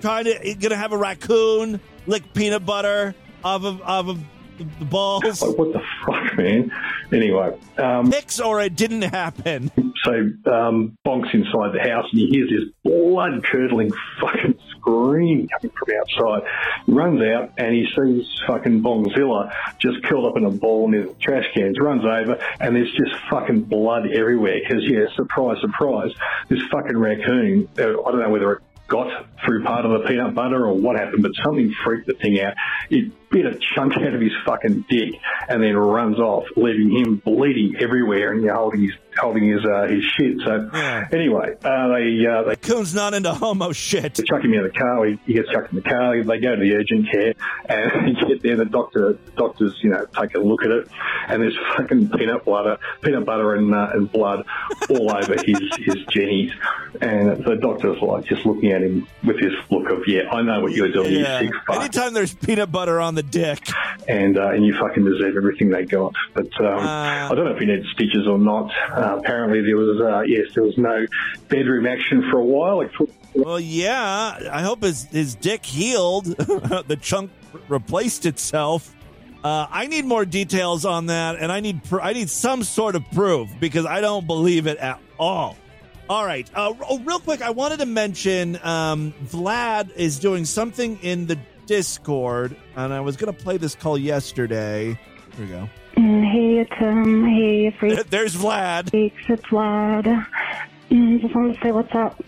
Trying 0.00 0.24
to 0.24 0.54
gonna 0.56 0.76
have 0.76 0.92
a 0.92 0.98
raccoon 0.98 1.80
lick 2.06 2.32
peanut 2.34 2.64
butter 2.66 3.14
off 3.42 3.64
of 3.64 3.80
off 3.82 4.06
of 4.08 4.18
the- 4.18 4.84
balls. 4.84 5.42
Like, 5.42 5.58
what 5.58 5.72
the 5.72 5.82
fuck, 6.06 6.36
man? 6.38 6.70
Anyway, 7.12 7.58
um, 7.76 8.08
Picks 8.10 8.38
or 8.38 8.60
it 8.60 8.76
didn't 8.76 9.02
happen. 9.02 9.70
so 10.04 10.12
um, 10.52 10.96
Bonk's 11.04 11.34
inside 11.34 11.72
the 11.72 11.80
house 11.80 12.06
and 12.12 12.20
he 12.20 12.28
hears 12.28 12.50
this 12.50 12.70
blood 12.84 13.42
curdling 13.44 13.90
fucking 14.20 14.54
scream 14.70 15.48
coming 15.48 15.72
from 15.76 15.88
outside. 16.00 16.48
He 16.86 16.92
runs 16.92 17.20
out 17.22 17.50
and 17.58 17.74
he 17.74 17.86
sees 17.96 18.26
fucking 18.46 18.80
Bongzilla 18.80 19.52
just 19.80 20.04
curled 20.04 20.26
up 20.26 20.36
in 20.36 20.44
a 20.44 20.50
ball 20.50 20.88
near 20.88 21.06
the 21.06 21.14
trash 21.14 21.46
cans. 21.52 21.80
Runs 21.80 22.04
over 22.04 22.38
and 22.60 22.76
there's 22.76 22.92
just 22.92 23.14
fucking 23.28 23.62
blood 23.62 24.06
everywhere. 24.12 24.60
Because 24.62 24.84
yeah, 24.84 25.06
surprise, 25.16 25.56
surprise, 25.62 26.12
this 26.48 26.60
fucking 26.70 26.96
raccoon. 26.96 27.68
Uh, 27.76 27.82
I 28.02 28.10
don't 28.12 28.20
know 28.20 28.30
whether 28.30 28.52
it 28.52 28.62
got 28.86 29.26
through 29.44 29.64
part 29.64 29.84
of 29.84 29.92
the 29.92 30.06
peanut 30.06 30.34
butter 30.34 30.66
or 30.66 30.74
what 30.74 30.96
happened, 30.96 31.22
but 31.22 31.32
something 31.42 31.74
freaked 31.84 32.06
the 32.06 32.14
thing 32.14 32.40
out. 32.40 32.54
It 32.90 33.12
bit 33.30 33.46
a 33.46 33.58
chunk 33.74 33.94
out 33.96 34.14
of 34.14 34.20
his 34.20 34.32
fucking 34.44 34.84
dick 34.88 35.14
and 35.48 35.62
then 35.62 35.76
runs 35.76 36.18
off, 36.18 36.44
leaving 36.56 36.90
him 36.90 37.16
bleeding 37.16 37.76
everywhere 37.80 38.32
and 38.32 38.42
you're 38.42 38.54
holding 38.54 38.82
his 38.82 38.94
holding 39.18 39.48
his 39.48 39.64
uh, 39.64 39.86
his 39.88 40.02
shit. 40.04 40.38
So 40.44 40.70
anyway, 41.12 41.56
uh, 41.64 41.88
they 41.88 42.26
uh, 42.26 42.42
they 42.44 42.56
Coon's 42.56 42.94
not 42.94 43.14
into 43.14 43.32
homo 43.32 43.72
shit. 43.72 44.14
They 44.14 44.22
chuck 44.24 44.42
him 44.42 44.54
in 44.54 44.62
the 44.62 44.70
car. 44.70 45.04
He, 45.06 45.18
he 45.26 45.34
gets 45.34 45.50
chucked 45.50 45.70
in 45.72 45.76
the 45.76 45.82
car. 45.88 46.22
They 46.22 46.38
go 46.40 46.56
to 46.56 46.60
the 46.60 46.74
urgent 46.74 47.10
care, 47.10 47.34
and 47.68 48.16
get 48.28 48.42
there. 48.42 48.56
The 48.56 48.64
doctor, 48.64 49.18
doctors, 49.36 49.76
you 49.82 49.90
know, 49.90 50.06
take 50.18 50.34
a 50.34 50.40
look 50.40 50.62
at 50.64 50.70
it, 50.70 50.88
and 51.28 51.42
there's 51.42 51.56
fucking 51.76 52.10
peanut 52.10 52.44
butter, 52.44 52.78
peanut 53.02 53.24
butter 53.24 53.54
and 53.54 53.74
uh, 53.74 53.90
and 53.94 54.10
blood 54.10 54.44
all 54.90 55.14
over 55.14 55.34
his 55.44 55.60
his 55.78 55.96
jennies. 56.10 56.52
And 57.00 57.44
the 57.44 57.56
doctor's 57.56 58.00
like 58.00 58.24
just 58.26 58.46
looking 58.46 58.70
at 58.72 58.82
him 58.82 59.06
with 59.24 59.40
this 59.40 59.52
look 59.70 59.90
of, 59.90 60.04
yeah, 60.06 60.30
I 60.30 60.42
know 60.42 60.60
what 60.60 60.72
you're 60.72 60.92
doing, 60.92 61.12
Yeah. 61.12 61.40
you 61.40 61.48
sick 61.48 61.56
fuck, 61.66 61.76
Anytime 61.80 62.14
there's 62.14 62.34
peanut 62.34 62.70
butter 62.70 63.00
on 63.00 63.16
the 63.16 63.22
dick. 63.24 63.58
and 64.06 64.38
uh, 64.38 64.50
and 64.50 64.64
you 64.64 64.78
fucking 64.78 65.04
deserve 65.04 65.36
everything 65.36 65.70
they 65.70 65.84
got. 65.84 66.14
But 66.34 66.48
um. 66.60 66.78
I 66.84 67.28
don't 67.34 67.44
know 67.46 67.52
if 67.52 67.58
he 67.58 67.66
needed 67.66 67.86
stitches 67.92 68.26
or 68.28 68.38
not. 68.38 68.70
Apparently 69.04 69.62
there 69.62 69.76
was, 69.76 70.00
uh, 70.00 70.22
yes, 70.26 70.54
there 70.54 70.64
was 70.64 70.76
no 70.78 71.06
bedroom 71.48 71.86
action 71.86 72.28
for 72.30 72.38
a 72.38 72.44
while. 72.44 72.86
Took 72.96 73.10
Well, 73.34 73.60
yeah. 73.60 74.50
I 74.52 74.62
hope 74.62 74.82
his 74.82 75.04
his 75.04 75.34
dick 75.34 75.64
healed. 75.64 76.24
the 76.36 76.98
chunk 77.00 77.30
replaced 77.68 78.26
itself. 78.26 78.94
Uh, 79.42 79.66
I 79.70 79.86
need 79.88 80.06
more 80.06 80.24
details 80.24 80.86
on 80.86 81.06
that, 81.06 81.36
and 81.36 81.52
I 81.52 81.60
need 81.60 81.84
pr- 81.84 82.00
I 82.00 82.14
need 82.14 82.30
some 82.30 82.62
sort 82.62 82.96
of 82.96 83.04
proof 83.10 83.50
because 83.60 83.84
I 83.84 84.00
don't 84.00 84.26
believe 84.26 84.66
it 84.66 84.78
at 84.78 85.00
all. 85.18 85.56
All 86.08 86.24
right. 86.24 86.48
Uh, 86.54 86.74
oh, 86.88 86.98
real 87.00 87.18
quick, 87.18 87.42
I 87.42 87.50
wanted 87.50 87.80
to 87.80 87.86
mention 87.86 88.58
um, 88.62 89.12
Vlad 89.24 89.94
is 89.96 90.18
doing 90.18 90.44
something 90.44 90.98
in 91.02 91.26
the 91.26 91.38
Discord, 91.66 92.56
and 92.76 92.92
I 92.92 93.00
was 93.00 93.16
going 93.16 93.34
to 93.34 93.42
play 93.42 93.56
this 93.56 93.74
call 93.74 93.96
yesterday. 93.96 94.98
Here 95.36 95.46
we 95.46 95.46
go. 95.46 95.68
Mm, 95.96 96.24
Hey, 96.30 96.64
Tim. 96.78 97.24
Hey, 97.24 97.70
freaks. 97.70 98.04
There's 98.10 98.34
Vlad. 98.36 98.90
Freaks, 98.90 99.22
it's 99.28 99.42
Vlad. 99.46 100.26
Mm, 100.90 101.20
Just 101.20 101.34
wanted 101.34 101.54
to 101.54 101.60
say 101.60 101.72
what's 101.72 101.94
up 101.94 102.22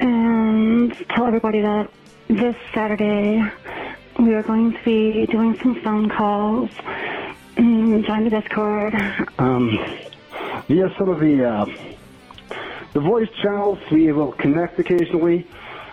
and 0.00 0.92
tell 1.10 1.26
everybody 1.26 1.60
that 1.60 1.90
this 2.28 2.56
Saturday 2.74 3.42
we 4.18 4.34
are 4.34 4.42
going 4.42 4.72
to 4.72 4.78
be 4.84 5.26
doing 5.26 5.58
some 5.62 5.80
phone 5.82 6.08
calls. 6.08 6.70
Mm, 7.56 8.06
Join 8.06 8.24
the 8.24 8.30
Discord. 8.30 8.94
Um, 9.38 9.78
via 10.68 10.94
some 10.98 11.08
of 11.08 11.20
the 11.20 11.44
uh, 11.44 11.66
the 12.94 13.00
voice 13.00 13.28
channels, 13.42 13.78
we 13.90 14.10
will 14.12 14.32
connect 14.32 14.78
occasionally. 14.78 15.46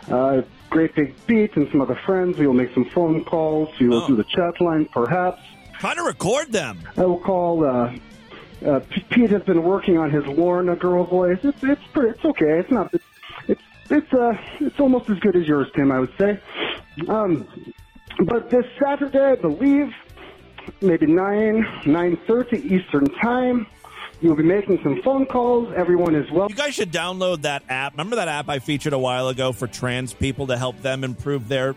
Uh, 0.10 0.41
Great 0.70 0.93
Big 0.96 1.14
Beat 1.28 1.56
and 1.56 1.70
some 1.72 1.82
other 1.82 1.96
friends. 2.06 2.38
We 2.38 2.48
will 2.48 2.54
make 2.54 2.74
some 2.74 2.86
phone 2.86 3.24
calls. 3.24 3.70
We 3.80 3.88
will 3.88 4.06
do 4.08 4.16
the 4.16 4.24
chat 4.26 4.60
line, 4.62 4.86
perhaps. 4.86 5.41
Trying 5.80 5.98
to 5.98 6.04
record 6.04 6.52
them. 6.52 6.80
I 6.98 7.06
will 7.06 7.20
call. 7.20 7.64
Uh, 7.66 7.94
uh, 8.66 8.80
Pete 9.10 9.30
has 9.30 9.44
been 9.44 9.64
working 9.64 9.98
on 9.98 10.10
his 10.10 10.26
Lorna 10.26 10.76
girl 10.76 11.04
voice. 11.04 11.40
It's 11.44 11.64
it's 11.64 11.84
pretty, 11.94 12.10
it's 12.10 12.26
okay. 12.26 12.60
It's 12.60 12.72
not. 12.72 12.94
It's 12.94 13.04
it's 13.48 13.62
it's 13.90 14.14
uh 14.14 14.38
it's 14.60 14.80
almost 14.80 15.10
as 15.10 15.20
good 15.20 15.36
as 15.36 15.48
yours, 15.48 15.68
Tim. 15.76 15.92
I 15.92 16.00
would 16.00 16.14
say. 16.18 16.40
Um, 17.08 17.48
but 18.24 18.50
this 18.50 18.66
Saturday, 18.82 19.20
I 19.20 19.36
believe, 19.36 19.94
maybe 20.82 21.06
nine 21.06 21.66
nine 21.86 22.18
thirty 22.28 22.58
Eastern 22.74 23.06
time. 23.22 23.68
You'll 24.22 24.36
be 24.36 24.44
making 24.44 24.82
some 24.82 25.02
phone 25.02 25.26
calls. 25.26 25.74
Everyone 25.76 26.16
is 26.16 26.32
welcome. 26.32 26.56
You 26.56 26.64
guys 26.64 26.74
should 26.74 26.92
download 26.92 27.42
that 27.42 27.64
app. 27.68 27.92
Remember 27.94 28.16
that 28.16 28.30
app 28.30 28.48
I 28.48 28.60
featured 28.60 28.94
a 28.94 28.98
while 28.98 29.28
ago 29.28 29.52
for 29.52 29.68
trans 29.68 30.14
people 30.14 30.48
to 30.48 30.58
help 30.58 30.82
them 30.82 31.04
improve 31.04 31.50
their 31.50 31.76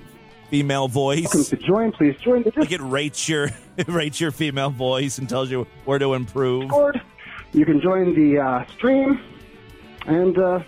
female 0.50 0.88
voice? 0.88 1.22
Welcome 1.34 1.44
to 1.44 1.56
join. 1.56 1.92
Please 1.92 2.16
join 2.20 2.42
the 2.42 2.52
Like 2.56 2.72
it 2.72 2.80
rates 2.80 3.28
your 3.28 3.50
it 3.76 3.88
rates 3.88 4.20
your 4.20 4.30
female 4.30 4.70
voice 4.70 5.18
and 5.18 5.28
tells 5.28 5.50
you 5.50 5.66
where 5.84 5.98
to 5.98 6.14
improve. 6.14 6.62
Discord. 6.62 7.00
You 7.52 7.64
can 7.64 7.80
join 7.80 8.14
the 8.14 8.38
uh, 8.40 8.66
stream 8.76 9.20
and 10.06 10.38
uh, 10.38 10.60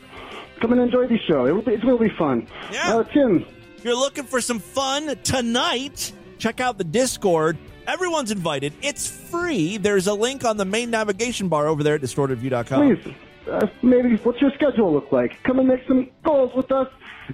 come 0.61 0.72
and 0.72 0.81
enjoy 0.81 1.07
the 1.07 1.18
show. 1.28 1.45
It 1.47 1.53
will 1.53 1.62
be, 1.62 1.72
it 1.74 1.85
will 1.85 1.99
be 1.99 2.09
fun. 2.18 2.47
Yeah. 2.72 2.97
Uh, 2.97 3.05
Tim, 3.05 3.45
If 3.76 3.85
you're 3.85 3.95
looking 3.95 4.24
for 4.24 4.41
some 4.41 4.59
fun 4.59 5.16
tonight, 5.22 6.12
check 6.39 6.61
out 6.61 6.78
the 6.78 6.85
Discord. 6.85 7.59
Everyone's 7.87 8.31
invited. 8.31 8.72
It's 8.83 9.07
free. 9.09 9.76
There's 9.76 10.07
a 10.07 10.14
link 10.14 10.45
on 10.45 10.57
the 10.57 10.64
main 10.64 10.91
navigation 10.91 11.49
bar 11.49 11.66
over 11.66 11.83
there 11.83 11.97
at 11.97 12.01
distortedview.com. 12.01 12.97
please, 12.97 13.14
uh, 13.51 13.66
maybe 13.83 14.16
what's 14.16 14.41
your 14.41 14.53
schedule 14.53 14.93
look 14.93 15.11
like? 15.12 15.43
Come 15.43 15.59
and 15.59 15.68
make 15.68 15.87
some 15.87 16.09
calls 16.24 16.55
with 16.55 16.70
us. 16.72 16.89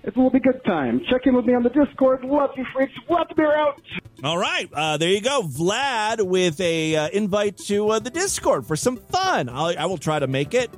It 0.05 0.17
will 0.17 0.31
be 0.31 0.41
good 0.41 0.65
time. 0.65 1.01
Check 1.11 1.27
in 1.27 1.35
with 1.35 1.45
me 1.45 1.55
on 1.55 1.63
the 1.63 1.71
Discord. 1.71 2.25
Love 2.25 2.51
you, 2.57 2.65
freaks. 2.75 2.93
Love 3.09 3.29
to 3.29 3.35
be 3.35 3.43
out. 3.43 3.81
All 4.25 4.39
right, 4.39 4.69
uh, 4.73 4.97
there 4.97 5.11
you 5.11 5.21
go, 5.21 5.43
Vlad, 5.43 6.27
with 6.27 6.61
a 6.61 6.97
uh, 6.97 7.09
invite 7.09 7.59
to 7.59 7.91
uh, 7.91 7.99
the 7.99 8.11
Discord 8.11 8.67
for 8.67 8.77
some 8.77 8.97
fun. 8.97 9.49
I'll, 9.49 9.77
I 9.79 9.87
will 9.87 9.99
try 9.99 10.19
to 10.19 10.27
make 10.27 10.55
it. 10.55 10.71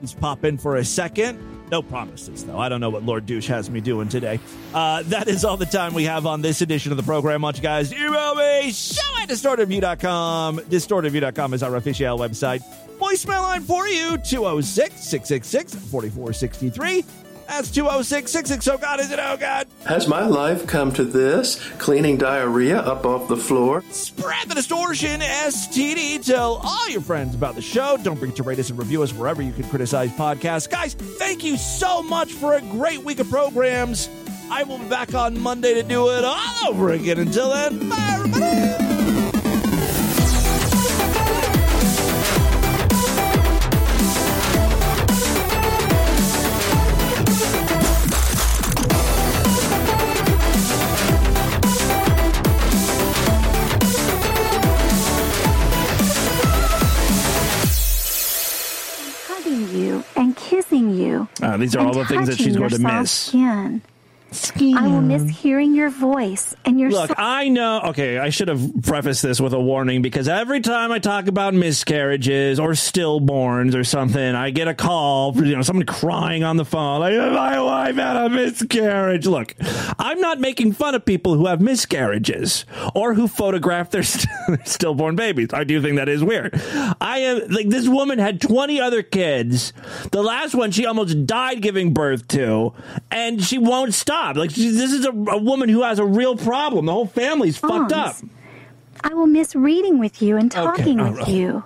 Just 0.00 0.20
pop 0.20 0.44
in 0.44 0.58
for 0.58 0.76
a 0.76 0.84
second. 0.84 1.38
No 1.70 1.80
promises, 1.80 2.44
though. 2.44 2.58
I 2.58 2.68
don't 2.68 2.80
know 2.80 2.90
what 2.90 3.02
Lord 3.02 3.24
Douche 3.24 3.46
has 3.46 3.70
me 3.70 3.80
doing 3.80 4.08
today. 4.08 4.40
Uh, 4.74 5.02
that 5.04 5.26
is 5.26 5.42
all 5.42 5.56
the 5.56 5.64
time 5.64 5.94
we 5.94 6.04
have 6.04 6.26
on 6.26 6.42
this 6.42 6.60
edition 6.60 6.90
of 6.92 6.98
the 6.98 7.02
program. 7.02 7.42
You 7.42 7.52
guys 7.52 7.90
email 7.94 8.34
me, 8.34 8.72
show 8.72 9.00
at 9.22 9.30
distortedview.com. 9.30 10.58
Distortedview.com 10.58 11.54
is 11.54 11.62
our 11.62 11.76
official 11.76 12.18
website. 12.18 12.62
Voicemail 12.98 13.42
line 13.42 13.62
for 13.62 13.88
you, 13.88 14.18
206 14.18 15.02
666 15.02 15.74
4463. 15.90 17.04
That's 17.52 17.70
206 17.70 18.32
660. 18.32 18.70
Oh, 18.70 18.78
God, 18.78 18.98
is 18.98 19.10
it? 19.10 19.18
Oh, 19.22 19.36
God. 19.36 19.68
Has 19.86 20.08
my 20.08 20.26
life 20.26 20.66
come 20.66 20.90
to 20.94 21.04
this? 21.04 21.62
Cleaning 21.72 22.16
diarrhea 22.16 22.78
up 22.78 23.04
off 23.04 23.28
the 23.28 23.36
floor? 23.36 23.84
Spread 23.90 24.48
the 24.48 24.54
distortion, 24.54 25.20
STD. 25.20 26.24
Tell 26.24 26.62
all 26.64 26.88
your 26.88 27.02
friends 27.02 27.34
about 27.34 27.54
the 27.54 27.60
show. 27.60 27.98
Don't 28.02 28.16
forget 28.16 28.36
to 28.36 28.42
rate 28.42 28.58
us 28.58 28.70
and 28.70 28.78
review 28.78 29.02
us 29.02 29.12
wherever 29.12 29.42
you 29.42 29.52
can 29.52 29.64
criticize 29.64 30.10
podcasts. 30.12 30.68
Guys, 30.70 30.94
thank 30.94 31.44
you 31.44 31.58
so 31.58 32.02
much 32.02 32.32
for 32.32 32.54
a 32.54 32.62
great 32.62 33.04
week 33.04 33.20
of 33.20 33.28
programs. 33.28 34.08
I 34.50 34.62
will 34.62 34.78
be 34.78 34.88
back 34.88 35.14
on 35.14 35.38
Monday 35.38 35.74
to 35.74 35.82
do 35.82 36.08
it 36.08 36.24
all 36.24 36.68
over 36.68 36.92
again. 36.92 37.18
Until 37.18 37.50
then, 37.50 37.86
bye, 37.86 38.12
everybody. 38.14 38.81
Hugging 61.26 61.48
you 61.48 61.48
and 61.48 61.48
kissing 61.48 61.48
you. 61.48 61.48
Uh, 61.48 61.56
these 61.56 61.76
are 61.76 61.86
all 61.86 61.94
the 61.94 62.04
things 62.04 62.28
that 62.28 62.38
she's 62.38 62.56
going 62.56 62.70
to 62.70 62.78
miss. 62.78 63.10
Skin. 63.10 63.82
I 64.32 64.86
will 64.88 65.02
miss 65.02 65.28
hearing 65.28 65.74
your 65.74 65.90
voice 65.90 66.54
and 66.64 66.80
your 66.80 66.90
Look, 66.90 67.12
I 67.18 67.48
know. 67.48 67.80
Okay, 67.86 68.18
I 68.18 68.30
should 68.30 68.48
have 68.48 68.82
prefaced 68.82 69.22
this 69.22 69.40
with 69.40 69.52
a 69.52 69.60
warning 69.60 70.00
because 70.00 70.26
every 70.26 70.60
time 70.60 70.90
I 70.90 70.98
talk 70.98 71.26
about 71.26 71.52
miscarriages 71.52 72.58
or 72.58 72.70
stillborns 72.70 73.74
or 73.74 73.84
something, 73.84 74.34
I 74.34 74.50
get 74.50 74.68
a 74.68 74.74
call 74.74 75.34
for 75.34 75.44
you 75.44 75.54
know 75.54 75.62
someone 75.62 75.84
crying 75.84 76.44
on 76.44 76.56
the 76.56 76.64
phone 76.64 77.00
like 77.00 77.14
oh, 77.14 77.30
my 77.32 77.60
wife 77.60 77.96
had 77.96 78.16
a 78.16 78.28
miscarriage. 78.30 79.26
Look, 79.26 79.54
I'm 79.98 80.20
not 80.20 80.40
making 80.40 80.72
fun 80.72 80.94
of 80.94 81.04
people 81.04 81.34
who 81.34 81.46
have 81.46 81.60
miscarriages 81.60 82.64
or 82.94 83.14
who 83.14 83.28
photograph 83.28 83.90
their, 83.90 84.02
st- 84.02 84.28
their 84.48 84.64
stillborn 84.64 85.16
babies. 85.16 85.48
I 85.52 85.64
do 85.64 85.82
think 85.82 85.96
that 85.96 86.08
is 86.08 86.24
weird. 86.24 86.54
I 87.00 87.18
am 87.18 87.48
like 87.48 87.68
this 87.68 87.86
woman 87.88 88.18
had 88.18 88.40
20 88.40 88.80
other 88.80 89.02
kids. 89.02 89.72
The 90.10 90.22
last 90.22 90.54
one 90.54 90.70
she 90.70 90.86
almost 90.86 91.26
died 91.26 91.60
giving 91.60 91.92
birth 91.92 92.28
to, 92.28 92.72
and 93.10 93.42
she 93.42 93.58
won't 93.58 93.92
stop. 93.92 94.21
Like 94.30 94.50
she, 94.50 94.70
this 94.70 94.92
is 94.92 95.04
a, 95.04 95.10
a 95.10 95.38
woman 95.38 95.68
who 95.68 95.82
has 95.82 95.98
a 95.98 96.04
real 96.04 96.36
problem. 96.36 96.86
The 96.86 96.92
whole 96.92 97.06
family's 97.06 97.58
oh, 97.62 97.68
fucked 97.68 97.92
up. 97.92 98.16
I 99.02 99.14
will 99.14 99.26
miss 99.26 99.54
reading 99.54 99.98
with 99.98 100.22
you 100.22 100.36
and 100.36 100.50
talking 100.50 101.00
all 101.00 101.12
with 101.12 101.28
you. 101.28 101.64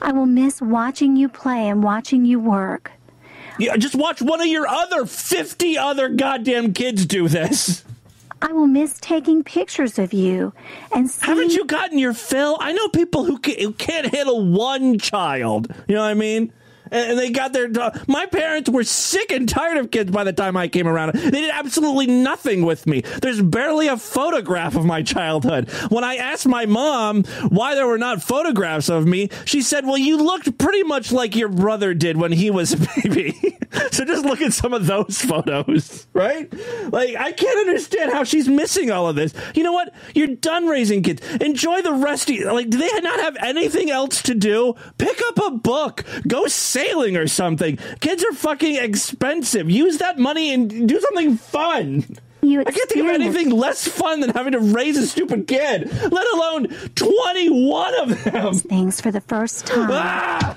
I 0.00 0.12
will 0.12 0.26
miss 0.26 0.62
watching 0.62 1.16
you 1.16 1.28
play 1.28 1.68
and 1.68 1.82
watching 1.82 2.24
you 2.24 2.38
work. 2.38 2.92
Yeah, 3.58 3.76
just 3.76 3.94
watch 3.94 4.22
one 4.22 4.40
of 4.40 4.46
your 4.46 4.66
other 4.66 5.04
50 5.04 5.76
other 5.76 6.08
goddamn 6.08 6.72
kids 6.72 7.04
do 7.04 7.28
this. 7.28 7.84
I 8.42 8.52
will 8.52 8.66
miss 8.66 8.98
taking 9.00 9.44
pictures 9.44 9.98
of 9.98 10.14
you 10.14 10.54
and 10.94 11.10
seeing 11.10 11.28
Haven't 11.28 11.52
you 11.52 11.66
gotten 11.66 11.98
your 11.98 12.14
fill? 12.14 12.56
I 12.58 12.72
know 12.72 12.88
people 12.88 13.24
who 13.24 13.38
can't 13.38 14.14
handle 14.14 14.42
one 14.42 14.98
child. 14.98 15.68
You 15.86 15.96
know 15.96 16.02
what 16.02 16.08
I 16.08 16.14
mean? 16.14 16.52
And 16.90 17.18
they 17.18 17.30
got 17.30 17.52
their. 17.52 17.68
My 18.06 18.26
parents 18.26 18.68
were 18.68 18.84
sick 18.84 19.30
and 19.32 19.48
tired 19.48 19.78
of 19.78 19.90
kids 19.90 20.10
by 20.10 20.24
the 20.24 20.32
time 20.32 20.56
I 20.56 20.68
came 20.68 20.88
around. 20.88 21.14
They 21.14 21.30
did 21.30 21.50
absolutely 21.50 22.06
nothing 22.06 22.64
with 22.64 22.86
me. 22.86 23.02
There's 23.22 23.40
barely 23.40 23.88
a 23.88 23.96
photograph 23.96 24.76
of 24.76 24.84
my 24.84 25.02
childhood. 25.02 25.70
When 25.88 26.04
I 26.04 26.16
asked 26.16 26.46
my 26.46 26.66
mom 26.66 27.24
why 27.48 27.74
there 27.74 27.86
were 27.86 27.98
not 27.98 28.22
photographs 28.22 28.88
of 28.88 29.06
me, 29.06 29.30
she 29.44 29.62
said, 29.62 29.86
Well, 29.86 29.98
you 29.98 30.16
looked 30.18 30.58
pretty 30.58 30.82
much 30.82 31.12
like 31.12 31.36
your 31.36 31.48
brother 31.48 31.94
did 31.94 32.16
when 32.16 32.32
he 32.32 32.50
was 32.50 32.72
a 32.72 33.02
baby. 33.02 33.58
so 33.92 34.04
just 34.04 34.24
look 34.24 34.40
at 34.40 34.52
some 34.52 34.72
of 34.74 34.86
those 34.86 35.20
photos, 35.22 36.06
right? 36.12 36.52
Like, 36.92 37.16
I 37.16 37.32
can't 37.32 37.58
understand 37.58 38.12
how 38.12 38.24
she's 38.24 38.48
missing 38.48 38.90
all 38.90 39.08
of 39.08 39.16
this. 39.16 39.32
You 39.54 39.62
know 39.62 39.72
what? 39.72 39.92
You're 40.14 40.28
done 40.28 40.66
raising 40.66 41.02
kids. 41.02 41.22
Enjoy 41.36 41.80
the 41.82 41.92
rest 41.92 42.28
of 42.30 42.36
you. 42.36 42.52
Like, 42.52 42.70
do 42.70 42.78
they 42.78 42.88
not 43.00 43.20
have 43.20 43.36
anything 43.40 43.90
else 43.90 44.22
to 44.22 44.34
do? 44.34 44.74
Pick 44.98 45.20
up 45.28 45.38
a 45.38 45.50
book. 45.52 46.04
Go 46.26 46.46
sailing 46.46 47.16
or 47.16 47.26
something. 47.26 47.76
Kids 48.00 48.24
are 48.24 48.32
fucking 48.32 48.76
expensive. 48.76 49.70
Use 49.70 49.98
that 49.98 50.18
money 50.18 50.52
and 50.52 50.88
do 50.88 51.00
something 51.00 51.36
fun. 51.36 52.04
You 52.42 52.60
I 52.62 52.70
can't 52.70 52.88
think 52.88 53.04
of 53.06 53.14
anything 53.14 53.50
less 53.50 53.86
fun 53.86 54.20
than 54.20 54.30
having 54.30 54.52
to 54.52 54.60
raise 54.60 54.96
a 54.96 55.06
stupid 55.06 55.46
kid, 55.46 55.92
let 56.10 56.26
alone 56.32 56.68
21 56.94 58.00
of 58.00 58.24
them. 58.24 58.54
things 58.54 58.98
for 59.00 59.10
the 59.12 59.20
first 59.20 59.66
time. 59.66 59.90
Ah! 59.92 60.56